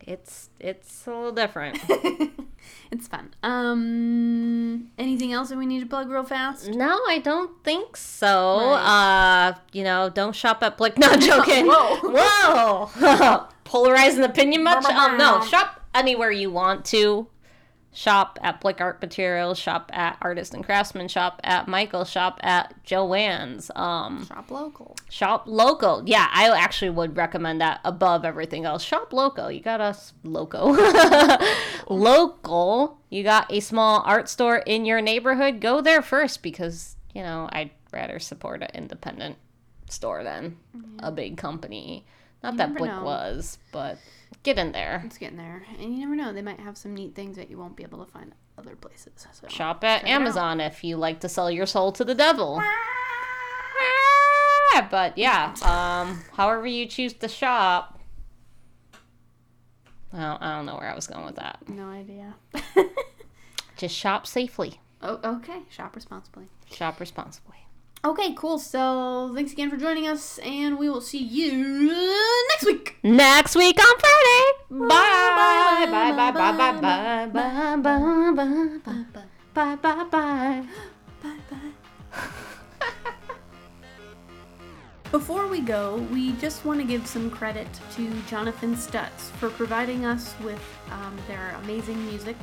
It's 0.00 0.50
it's 0.60 1.06
a 1.06 1.10
little 1.10 1.32
different. 1.32 1.78
It's 2.90 3.06
fun. 3.06 3.34
Um, 3.42 4.90
anything 4.98 5.32
else 5.32 5.50
that 5.50 5.58
we 5.58 5.66
need 5.66 5.80
to 5.80 5.86
plug 5.86 6.08
real 6.08 6.24
fast? 6.24 6.68
no, 6.68 6.98
I 7.06 7.18
don't 7.18 7.62
think 7.62 7.96
so. 7.96 8.72
Right. 8.72 9.50
Uh, 9.52 9.58
you 9.72 9.84
know, 9.84 10.08
don't 10.08 10.34
shop 10.34 10.62
at 10.62 10.76
Blick. 10.78 10.96
Not 10.98 11.20
joking. 11.30 11.66
Whoa. 11.66 12.90
Whoa! 12.96 13.48
Polarizing 13.64 14.24
opinion 14.24 14.62
much? 14.62 14.84
Um, 14.86 15.18
no, 15.18 15.44
shop 15.44 15.84
anywhere 15.94 16.30
you 16.30 16.50
want 16.50 16.84
to. 16.86 17.26
Shop 17.92 18.38
at 18.42 18.60
Blick 18.60 18.80
Art 18.80 19.00
Materials. 19.00 19.58
Shop 19.58 19.90
at 19.94 20.18
Artist 20.20 20.54
and 20.54 20.64
Craftsman. 20.64 21.08
Shop 21.08 21.40
at 21.42 21.66
Michael. 21.66 22.04
Shop 22.04 22.38
at 22.42 22.74
Jo-Ann's. 22.84 23.70
Um, 23.74 24.26
Shop 24.26 24.50
local. 24.50 24.96
shop 25.08 25.44
local. 25.46 26.02
Yeah, 26.06 26.28
I 26.32 26.48
actually 26.50 26.90
would 26.90 27.16
recommend 27.16 27.60
that 27.60 27.80
above 27.84 28.24
everything 28.24 28.64
else. 28.66 28.84
Shop 28.84 29.12
local. 29.12 29.50
You 29.50 29.60
got 29.60 29.80
us 29.80 30.12
loco. 30.22 30.76
local. 31.88 32.98
You 33.10 33.22
got 33.22 33.50
a 33.52 33.60
small 33.60 34.02
art 34.04 34.28
store 34.28 34.58
in 34.58 34.84
your 34.84 35.00
neighborhood. 35.00 35.60
Go 35.60 35.80
there 35.80 36.02
first 36.02 36.42
because 36.42 36.96
you 37.14 37.22
know 37.22 37.48
I'd 37.52 37.70
rather 37.92 38.18
support 38.18 38.62
an 38.62 38.70
independent 38.74 39.36
store 39.90 40.22
than 40.22 40.56
a 40.98 41.10
big 41.10 41.36
company. 41.36 42.04
Not 42.42 42.56
that 42.58 42.68
never 42.68 42.78
Blick 42.78 42.90
know. 42.90 43.02
was, 43.02 43.58
but 43.72 43.98
get 44.42 44.58
in 44.58 44.72
there. 44.72 45.02
It's 45.04 45.18
getting 45.18 45.36
there, 45.36 45.64
and 45.78 45.92
you 45.94 46.00
never 46.00 46.16
know. 46.16 46.32
They 46.32 46.42
might 46.42 46.60
have 46.60 46.76
some 46.76 46.94
neat 46.94 47.14
things 47.14 47.36
that 47.36 47.50
you 47.50 47.58
won't 47.58 47.76
be 47.76 47.82
able 47.82 48.04
to 48.04 48.10
find 48.10 48.34
other 48.56 48.76
places. 48.76 49.26
So 49.32 49.48
Shop 49.48 49.82
at 49.84 50.00
Check 50.00 50.08
it 50.08 50.10
out. 50.10 50.20
Amazon 50.20 50.60
if 50.60 50.82
you 50.84 50.96
like 50.96 51.20
to 51.20 51.28
sell 51.28 51.50
your 51.50 51.66
soul 51.66 51.92
to 51.92 52.04
the 52.04 52.14
devil. 52.14 52.62
But 54.90 55.18
yeah, 55.18 55.54
um, 55.62 56.22
however 56.34 56.66
you 56.66 56.86
choose 56.86 57.12
to 57.14 57.28
shop. 57.28 57.98
I 60.12 60.20
don't, 60.20 60.42
I 60.42 60.56
don't 60.56 60.66
know 60.66 60.76
where 60.76 60.90
I 60.90 60.94
was 60.94 61.06
going 61.06 61.26
with 61.26 61.36
that. 61.36 61.58
no 61.68 61.88
idea. 61.88 62.34
Just 63.76 63.94
shop 63.94 64.26
safely. 64.26 64.80
oh, 65.02 65.18
okay. 65.36 65.60
Shop 65.68 65.94
responsibly. 65.94 66.46
Shop 66.70 66.98
responsibly. 67.00 67.56
Okay, 68.04 68.32
cool. 68.34 68.58
So 68.58 69.32
thanks 69.34 69.52
again 69.52 69.70
for 69.70 69.76
joining 69.76 70.06
us, 70.06 70.38
and 70.38 70.78
we 70.78 70.88
will 70.88 71.00
see 71.00 71.18
you 71.22 71.88
next 72.50 72.64
week. 72.66 72.96
Next 73.02 73.56
week 73.56 73.78
on 73.78 73.98
Friday. 73.98 74.44
Bye. 74.70 74.88
Bye, 74.88 75.86
Bye. 75.90 76.12
Bye. 76.12 76.32
bye, 76.32 76.32
Bye. 76.32 76.52
Bye. 76.52 76.72
bye, 76.72 77.26
Bye. 77.26 77.26
Bye. 77.26 77.76
Bye. 77.76 78.32
Bye. 78.32 78.78
Bye. 78.84 79.04
Bye 79.54 79.76
Bye. 79.76 79.76
Bye. 79.76 80.04
Bye. 80.04 80.66
bye 81.22 81.30
bye. 81.50 81.68
Before 85.10 85.48
we 85.48 85.60
go, 85.62 86.06
we 86.12 86.32
just 86.34 86.66
want 86.66 86.78
to 86.80 86.86
give 86.86 87.06
some 87.06 87.30
credit 87.30 87.66
to 87.96 88.10
Jonathan 88.28 88.74
Stutz 88.76 89.30
for 89.40 89.48
providing 89.48 90.04
us 90.04 90.34
with 90.44 90.62
um, 90.92 91.16
their 91.26 91.56
amazing 91.62 92.04
music 92.06 92.36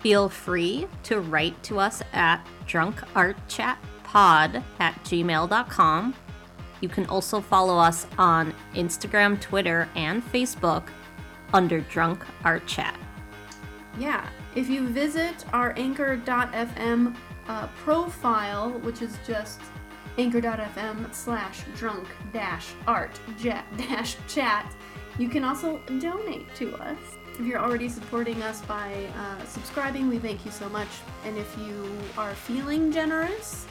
Feel 0.00 0.28
free 0.28 0.86
to 1.02 1.20
write 1.20 1.62
to 1.64 1.80
us 1.80 2.02
at 2.12 2.46
drunkartchatpod 2.66 4.62
at 4.78 4.94
gmail.com. 5.04 6.14
You 6.80 6.88
can 6.88 7.06
also 7.06 7.40
follow 7.40 7.78
us 7.78 8.06
on 8.18 8.54
Instagram, 8.74 9.40
Twitter, 9.40 9.88
and 9.96 10.24
Facebook 10.32 10.88
under 11.52 11.80
Drunk 11.80 12.24
Art 12.44 12.66
Chat. 12.66 12.98
Yeah, 13.98 14.28
if 14.54 14.68
you 14.68 14.86
visit 14.88 15.44
our 15.52 15.72
anchor.fm 15.76 17.16
uh, 17.48 17.66
profile, 17.68 18.72
which 18.80 19.02
is 19.02 19.16
just 19.26 19.60
anchor.fm 20.18 21.14
slash 21.14 21.62
drunk 21.76 22.08
dash 22.32 22.72
art 22.86 23.18
dash 23.42 24.16
chat, 24.28 24.74
you 25.18 25.28
can 25.28 25.44
also 25.44 25.78
donate 25.98 26.54
to 26.56 26.74
us. 26.76 26.98
If 27.38 27.44
you're 27.44 27.60
already 27.60 27.88
supporting 27.88 28.42
us 28.42 28.62
by 28.62 29.08
uh, 29.18 29.44
subscribing, 29.44 30.08
we 30.08 30.18
thank 30.18 30.44
you 30.44 30.50
so 30.50 30.68
much. 30.70 30.88
And 31.24 31.36
if 31.36 31.56
you 31.58 31.90
are 32.16 32.34
feeling 32.34 32.90
generous, 32.90 33.66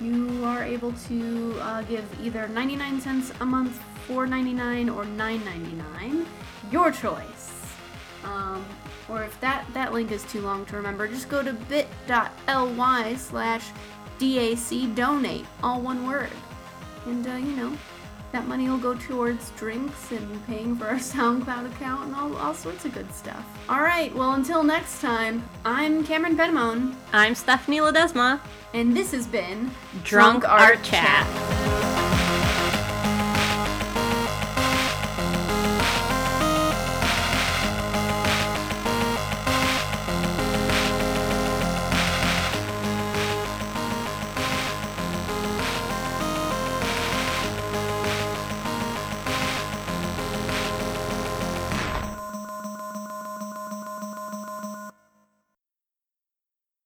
you 0.00 0.44
are 0.44 0.64
able 0.64 0.92
to 1.08 1.56
uh, 1.60 1.82
give 1.82 2.04
either 2.22 2.48
99 2.48 3.00
cents 3.00 3.32
a 3.40 3.44
month, 3.44 3.80
4.99, 4.08 4.94
or 4.94 5.04
9.99. 5.04 6.26
Your 6.70 6.90
choice. 6.90 7.74
Um, 8.24 8.64
or 9.08 9.22
if 9.22 9.40
that, 9.40 9.66
that 9.74 9.92
link 9.92 10.12
is 10.12 10.22
too 10.24 10.40
long 10.40 10.64
to 10.66 10.76
remember, 10.76 11.08
just 11.08 11.28
go 11.28 11.42
to 11.42 11.52
bit.ly 11.52 13.14
slash 13.16 13.70
DAC 14.18 14.94
donate, 14.94 15.46
all 15.62 15.80
one 15.80 16.06
word. 16.06 16.30
And, 17.06 17.26
uh, 17.26 17.36
you 17.36 17.56
know, 17.56 17.76
that 18.32 18.46
money 18.46 18.68
will 18.68 18.78
go 18.78 18.94
towards 18.94 19.50
drinks 19.52 20.10
and 20.12 20.46
paying 20.46 20.76
for 20.76 20.86
our 20.86 20.94
SoundCloud 21.12 21.72
account 21.72 22.06
and 22.06 22.14
all, 22.14 22.36
all 22.36 22.54
sorts 22.54 22.84
of 22.84 22.94
good 22.94 23.12
stuff. 23.14 23.44
All 23.68 23.80
right, 23.82 24.14
well, 24.14 24.32
until 24.32 24.62
next 24.62 25.00
time, 25.00 25.42
I'm 25.64 26.04
Cameron 26.04 26.36
Benamone, 26.36 26.94
I'm 27.12 27.34
Stephanie 27.34 27.78
Ledesma. 27.78 28.40
and 28.74 28.96
this 28.96 29.12
has 29.12 29.26
been 29.26 29.70
Drunk 30.04 30.48
Art 30.48 30.82
Chat. 30.82 31.26